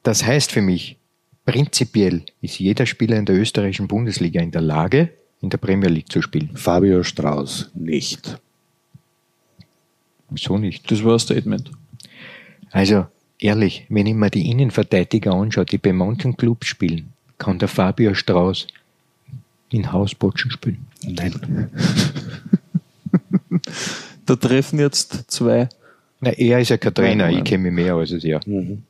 Das 0.01 0.25
heißt 0.25 0.51
für 0.51 0.61
mich, 0.61 0.97
prinzipiell 1.45 2.23
ist 2.41 2.59
jeder 2.59 2.85
Spieler 2.85 3.17
in 3.17 3.25
der 3.25 3.35
österreichischen 3.35 3.87
Bundesliga 3.87 4.41
in 4.41 4.51
der 4.51 4.61
Lage, 4.61 5.09
in 5.41 5.49
der 5.49 5.57
Premier 5.57 5.89
League 5.89 6.09
zu 6.09 6.21
spielen. 6.21 6.51
Fabio 6.55 7.03
Strauß 7.03 7.71
nicht. 7.73 8.39
Wieso 10.29 10.57
nicht? 10.57 10.89
Das 10.89 11.03
war 11.03 11.13
ein 11.13 11.19
Statement. 11.19 11.69
Also 12.71 13.05
ehrlich, 13.43 13.85
wenn 13.89 14.07
ich 14.07 14.15
mir 14.15 14.29
die 14.29 14.49
Innenverteidiger 14.49 15.33
anschaue, 15.33 15.65
die 15.65 15.77
bei 15.77 15.93
manchen 15.93 16.37
Clubs 16.37 16.67
spielen, 16.67 17.13
kann 17.37 17.59
der 17.59 17.67
Fabio 17.67 18.13
Strauß 18.13 18.67
in 19.69 19.91
Hausbotschen 19.91 20.51
spielen. 20.51 20.85
Nein. 21.03 21.69
Da 24.25 24.35
treffen 24.35 24.79
jetzt 24.79 25.29
zwei. 25.31 25.67
Na, 26.21 26.31
er 26.31 26.59
ist 26.59 26.69
ja 26.69 26.77
kein 26.77 26.93
Trainer, 26.93 27.25
Nein, 27.25 27.39
ich 27.39 27.43
kenne 27.43 27.63
mich 27.63 27.73
mehr 27.73 27.95
als 27.95 28.11
es 28.11 28.23
er. 28.23 28.39
Mhm. 28.45 28.83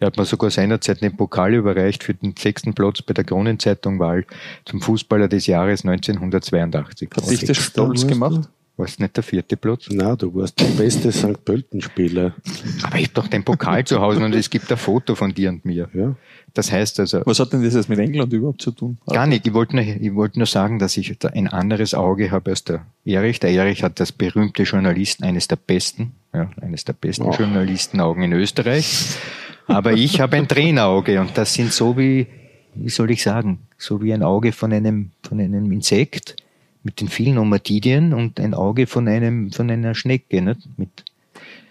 Er 0.00 0.06
hat 0.06 0.16
mir 0.16 0.24
sogar 0.24 0.50
seinerzeit 0.50 1.00
den 1.00 1.16
Pokal 1.16 1.54
überreicht 1.54 2.02
für 2.02 2.14
den 2.14 2.34
sechsten 2.36 2.74
Platz 2.74 3.02
bei 3.02 3.14
der 3.14 3.22
Kronenzeitung-Wahl 3.22 4.26
zum 4.64 4.80
Fußballer 4.80 5.28
des 5.28 5.46
Jahres 5.46 5.84
1982. 5.84 7.08
Hat 7.14 7.30
dich 7.30 7.44
das 7.44 7.56
stolz 7.58 8.06
gemacht? 8.06 8.48
War 8.82 8.88
es 8.88 8.98
nicht 8.98 9.16
der 9.16 9.22
vierte 9.22 9.56
Platz? 9.56 9.86
Na, 9.92 10.16
du 10.16 10.34
warst 10.34 10.58
der 10.58 10.64
beste 10.64 11.12
St. 11.12 11.44
Pölten-Spieler. 11.44 12.34
Aber 12.82 12.96
ich 12.96 13.04
habe 13.04 13.14
doch 13.14 13.28
den 13.28 13.44
Pokal 13.44 13.84
zu 13.84 14.00
Hause 14.00 14.24
und 14.24 14.34
es 14.34 14.50
gibt 14.50 14.72
ein 14.72 14.76
Foto 14.76 15.14
von 15.14 15.32
dir 15.32 15.50
und 15.50 15.64
mir. 15.64 15.88
Ja. 15.94 16.16
Das 16.52 16.72
heißt 16.72 16.98
also, 16.98 17.22
Was 17.24 17.38
hat 17.38 17.52
denn 17.52 17.62
das 17.62 17.74
jetzt 17.74 17.88
mit 17.88 18.00
England 18.00 18.32
überhaupt 18.32 18.60
zu 18.60 18.72
tun? 18.72 18.98
Gar 19.06 19.28
nicht. 19.28 19.46
Ich 19.46 19.54
wollte 19.54 19.76
nur, 19.76 19.84
ich 19.84 20.14
wollte 20.16 20.40
nur 20.40 20.48
sagen, 20.48 20.80
dass 20.80 20.96
ich 20.96 21.16
da 21.16 21.28
ein 21.28 21.46
anderes 21.46 21.94
Auge 21.94 22.32
habe 22.32 22.50
als 22.50 22.64
der 22.64 22.84
Erich. 23.04 23.38
Der 23.38 23.50
Erich 23.52 23.84
hat 23.84 24.00
das 24.00 24.10
berühmte 24.10 24.64
Journalisten, 24.64 25.22
eines 25.22 25.46
der 25.46 25.56
besten, 25.64 26.16
ja, 26.34 26.50
eines 26.60 26.84
der 26.84 26.94
besten 26.94 27.22
Oh. 27.22 27.30
Journalistenaugen 27.38 28.24
in 28.24 28.32
Österreich. 28.32 29.10
Aber 29.68 29.92
ich 29.92 30.20
habe 30.20 30.38
ein 30.38 30.48
Trainerauge 30.48 31.20
und 31.20 31.38
das 31.38 31.54
sind 31.54 31.72
so 31.72 31.96
wie, 31.96 32.26
wie 32.74 32.88
soll 32.88 33.12
ich 33.12 33.22
sagen, 33.22 33.60
so 33.78 34.02
wie 34.02 34.12
ein 34.12 34.24
Auge 34.24 34.50
von 34.50 34.72
einem, 34.72 35.12
von 35.22 35.38
einem 35.38 35.70
Insekt 35.70 36.34
mit 36.82 37.00
den 37.00 37.08
vielen 37.08 37.38
Omatidien 37.38 38.12
und 38.12 38.40
ein 38.40 38.54
Auge 38.54 38.86
von 38.86 39.08
einem, 39.08 39.52
von 39.52 39.70
einer 39.70 39.94
Schnecke, 39.94 40.42
nicht? 40.42 40.60
Mit, 40.76 41.04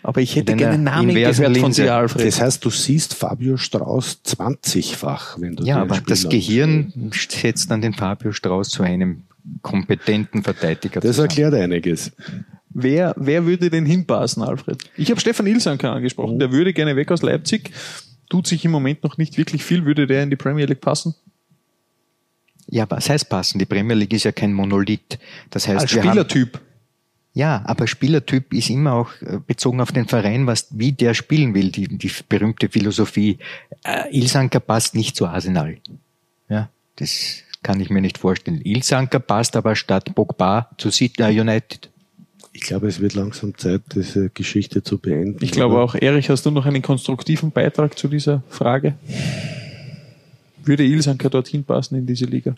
Aber 0.03 0.21
ich 0.21 0.35
hätte 0.35 0.53
Mit 0.53 0.59
gerne 0.59 0.73
einen 0.75 0.83
Namen 0.85 1.13
gehört 1.13 1.35
von 1.35 1.53
Linse. 1.53 1.83
dir, 1.83 1.93
Alfred. 1.95 2.27
Das 2.27 2.39
heißt, 2.41 2.63
du 2.63 2.69
siehst 2.69 3.13
Fabio 3.13 3.57
Strauß 3.57 4.21
20-fach, 4.25 5.39
wenn 5.39 5.55
du 5.55 5.63
ja, 5.63 5.77
aber 5.81 5.95
ein 5.95 6.03
das 6.07 6.19
Spiel 6.21 6.39
Gehirn 6.39 7.11
setzt 7.13 7.69
dann 7.71 7.81
den 7.81 7.93
Fabio 7.93 8.31
Strauß 8.31 8.69
zu 8.69 8.83
einem 8.83 9.23
kompetenten 9.61 10.43
Verteidiger 10.43 10.99
Das 11.01 11.11
zusammen. 11.15 11.29
erklärt 11.29 11.53
einiges. 11.55 12.11
Wer, 12.73 13.13
wer 13.17 13.45
würde 13.45 13.69
denn 13.69 13.85
hinpassen, 13.85 14.43
Alfred? 14.43 14.77
Ich 14.95 15.09
habe 15.09 15.19
Stefan 15.19 15.45
Ilsanker 15.47 15.91
angesprochen. 15.91 16.39
Der 16.39 16.51
würde 16.51 16.73
gerne 16.73 16.95
weg 16.95 17.11
aus 17.11 17.21
Leipzig. 17.21 17.71
Tut 18.29 18.47
sich 18.47 18.63
im 18.63 18.71
Moment 18.71 19.03
noch 19.03 19.17
nicht 19.17 19.37
wirklich 19.37 19.63
viel. 19.65 19.83
Würde 19.85 20.07
der 20.07 20.23
in 20.23 20.29
die 20.29 20.37
Premier 20.37 20.65
League 20.65 20.79
passen? 20.79 21.15
Ja, 22.67 22.89
was 22.89 23.09
heißt 23.09 23.29
passen? 23.29 23.59
Die 23.59 23.65
Premier 23.65 23.95
League 23.95 24.13
ist 24.13 24.23
ja 24.23 24.31
kein 24.31 24.53
Monolith. 24.53 25.19
Das 25.49 25.67
heißt, 25.67 25.81
Als 25.81 25.93
wir 25.93 26.01
haben, 26.03 26.09
Spielertyp. 26.09 26.59
ja, 27.33 27.61
aber 27.65 27.87
Spielertyp 27.87 28.53
ist 28.53 28.69
immer 28.69 28.93
auch 28.93 29.09
äh, 29.21 29.39
bezogen 29.45 29.81
auf 29.81 29.91
den 29.91 30.07
Verein, 30.07 30.47
was, 30.47 30.67
wie 30.71 30.91
der 30.91 31.13
spielen 31.13 31.53
will, 31.53 31.71
die, 31.71 31.87
die 31.87 32.11
berühmte 32.29 32.69
Philosophie. 32.69 33.39
Äh, 33.83 34.17
Ilsanker 34.17 34.59
passt 34.59 34.95
nicht 34.95 35.15
zu 35.15 35.27
Arsenal. 35.27 35.77
Ja, 36.49 36.69
das 36.95 37.43
kann 37.63 37.79
ich 37.79 37.89
mir 37.89 38.01
nicht 38.01 38.17
vorstellen. 38.17 38.61
Ilsanker 38.63 39.19
passt 39.19 39.55
aber 39.55 39.75
statt 39.75 40.15
Pogba 40.15 40.69
zu 40.77 40.91
City 40.91 41.21
äh, 41.23 41.39
United. 41.39 41.89
Ich 42.53 42.61
glaube, 42.61 42.87
es 42.87 42.99
wird 42.99 43.13
langsam 43.13 43.57
Zeit, 43.57 43.81
diese 43.95 44.29
Geschichte 44.29 44.83
zu 44.83 44.97
beenden. 44.97 45.41
Ich 45.41 45.51
glaube 45.51 45.79
auch, 45.79 45.95
Erich, 45.95 46.29
hast 46.29 46.45
du 46.45 46.51
noch 46.51 46.65
einen 46.65 46.81
konstruktiven 46.81 47.51
Beitrag 47.51 47.97
zu 47.97 48.09
dieser 48.09 48.43
Frage? 48.49 48.95
Würde 50.63 50.83
Ilsanker 50.83 51.29
dorthin 51.29 51.63
passen 51.63 51.95
in 51.95 52.05
diese 52.05 52.25
Liga? 52.25 52.55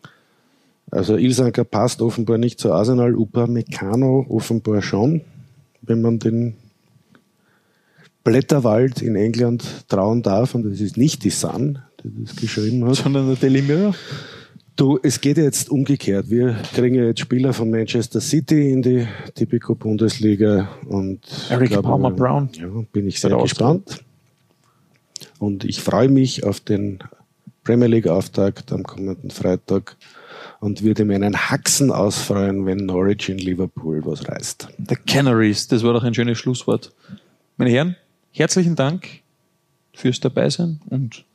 Also 0.91 1.17
Ilsanker 1.17 1.63
passt 1.63 2.01
offenbar 2.01 2.37
nicht 2.37 2.59
zu 2.59 2.71
Arsenal, 2.71 3.15
Upamecano 3.15 4.25
offenbar 4.29 4.81
schon, 4.81 5.21
wenn 5.81 6.01
man 6.01 6.19
den 6.19 6.55
Blätterwald 8.23 9.01
in 9.01 9.15
England 9.15 9.87
trauen 9.87 10.21
darf. 10.21 10.55
Und 10.55 10.63
das 10.63 10.79
ist 10.79 10.97
nicht 10.97 11.23
die 11.23 11.29
Sun, 11.29 11.79
die 12.03 12.23
das 12.23 12.35
geschrieben 12.35 12.85
hat. 12.85 12.95
Sondern 12.95 13.27
der 13.27 13.35
Daily 13.35 13.61
Mirror? 13.61 13.95
Du, 14.75 14.99
es 15.03 15.21
geht 15.21 15.37
jetzt 15.37 15.69
umgekehrt. 15.69 16.29
Wir 16.31 16.57
kriegen 16.73 16.95
ja 16.95 17.03
jetzt 17.05 17.19
Spieler 17.19 17.53
von 17.53 17.69
Manchester 17.69 18.19
City 18.19 18.71
in 18.71 18.81
die 18.81 19.07
Tipico 19.35 19.75
Bundesliga 19.75 20.69
und 20.87 21.19
Eric 21.49 21.69
glaube, 21.69 21.87
Palmer 21.89 22.09
Brown. 22.09 22.49
Ja, 22.53 22.67
bin 22.91 23.07
ich 23.07 23.19
sehr 23.19 23.37
gespannt. 23.37 24.03
Und 25.37 25.63
ich 25.63 25.81
freue 25.81 26.09
mich 26.09 26.43
auf 26.43 26.59
den 26.59 26.99
Premier 27.63 27.87
League 27.87 28.07
Auftakt 28.07 28.71
am 28.71 28.83
kommenden 28.83 29.31
Freitag 29.31 29.95
und 30.59 30.83
würde 30.83 31.05
mir 31.05 31.15
einen 31.15 31.49
Haxen 31.49 31.91
ausfreuen, 31.91 32.65
wenn 32.65 32.85
Norwich 32.85 33.29
in 33.29 33.37
Liverpool 33.37 34.01
was 34.05 34.27
reißt. 34.27 34.67
The 34.87 34.95
Canaries, 34.95 35.67
das 35.67 35.83
war 35.83 35.93
doch 35.93 36.03
ein 36.03 36.13
schönes 36.13 36.37
Schlusswort. 36.37 36.93
Meine 37.57 37.71
Herren, 37.71 37.95
herzlichen 38.31 38.75
Dank 38.75 39.07
fürs 39.93 40.19
Dabeisein 40.19 40.81
und 40.89 41.25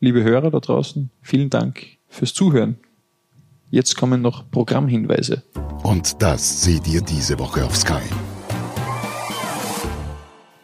liebe 0.00 0.22
Hörer 0.22 0.50
da 0.50 0.60
draußen, 0.60 1.10
vielen 1.20 1.50
Dank 1.50 1.86
fürs 2.08 2.32
Zuhören. 2.32 2.78
Jetzt 3.70 3.96
kommen 3.96 4.22
noch 4.22 4.50
Programmhinweise. 4.50 5.42
Und 5.82 6.22
das 6.22 6.62
seht 6.62 6.86
ihr 6.86 7.00
diese 7.00 7.38
Woche 7.38 7.64
auf 7.64 7.76
Sky. 7.76 8.02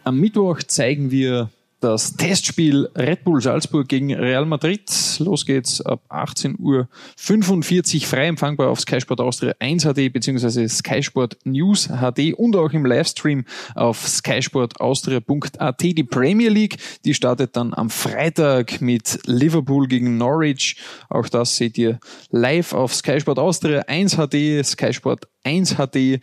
Am 0.05 0.19
Mittwoch 0.19 0.63
zeigen 0.63 1.11
wir 1.11 1.51
das 1.81 2.15
Testspiel 2.17 2.89
Red 2.95 3.25
Bull 3.25 3.41
Salzburg 3.41 3.89
gegen 3.89 4.15
Real 4.15 4.45
Madrid. 4.45 4.83
Los 5.19 5.47
geht's 5.47 5.81
ab 5.81 6.03
18.45 6.11 8.03
Uhr 8.03 8.07
frei 8.07 8.27
empfangbar 8.27 8.69
auf 8.69 8.81
Sky 8.81 9.01
Sport 9.01 9.21
Austria 9.21 9.55
1 9.59 9.85
HD 9.85 10.13
bzw. 10.13 10.69
Sky 10.69 11.03
Sport 11.03 11.39
News 11.45 11.89
HD 11.89 12.35
und 12.35 12.55
auch 12.57 12.73
im 12.73 12.85
Livestream 12.85 13.45
auf 13.75 14.07
skysportaustria.at. 14.07 15.81
Die 15.81 16.05
Premier 16.05 16.51
League, 16.51 16.77
die 17.05 17.15
startet 17.15 17.57
dann 17.57 17.73
am 17.75 17.89
Freitag 17.89 18.81
mit 18.81 19.21
Liverpool 19.27 19.89
gegen 19.89 20.19
Norwich. 20.19 20.77
Auch 21.09 21.29
das 21.29 21.57
seht 21.57 21.79
ihr 21.79 21.99
live 22.31 22.75
auf 22.75 22.95
Sky 22.95 23.21
Sport 23.21 23.39
Austria 23.39 23.81
1 23.87 24.17
HD, 24.17 24.65
Sky 24.65 24.93
Sport 24.93 25.29
1 25.45 25.77
HD 25.77 26.21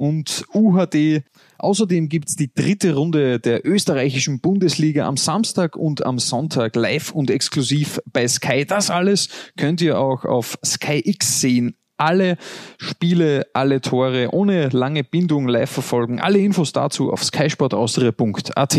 und 0.00 0.44
UHD. 0.54 1.22
Außerdem 1.58 2.08
gibt's 2.08 2.34
die 2.34 2.52
dritte 2.52 2.94
Runde 2.94 3.38
der 3.38 3.66
österreichischen 3.66 4.40
Bundesliga 4.40 5.06
am 5.06 5.18
Samstag 5.18 5.76
und 5.76 6.06
am 6.06 6.18
Sonntag 6.18 6.74
live 6.74 7.12
und 7.12 7.30
exklusiv 7.30 8.00
bei 8.10 8.26
Sky. 8.26 8.64
Das 8.64 8.88
alles 8.88 9.28
könnt 9.58 9.82
ihr 9.82 9.98
auch 9.98 10.24
auf 10.24 10.58
Sky 10.64 11.02
X 11.04 11.42
sehen. 11.42 11.76
Alle 11.98 12.38
Spiele, 12.78 13.46
alle 13.52 13.82
Tore 13.82 14.30
ohne 14.32 14.70
lange 14.70 15.04
Bindung 15.04 15.46
live 15.46 15.70
verfolgen. 15.70 16.18
Alle 16.18 16.38
Infos 16.38 16.72
dazu 16.72 17.12
auf 17.12 17.22
skysportaustria.at. 17.22 18.78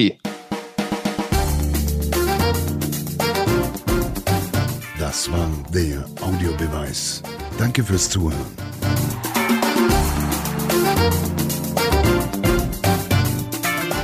Das 4.97 5.31
war 5.31 5.49
der 5.71 6.03
Audiobeweis. 6.21 7.21
Danke 7.59 7.83
fürs 7.83 8.09
Zuhören. 8.09 9.30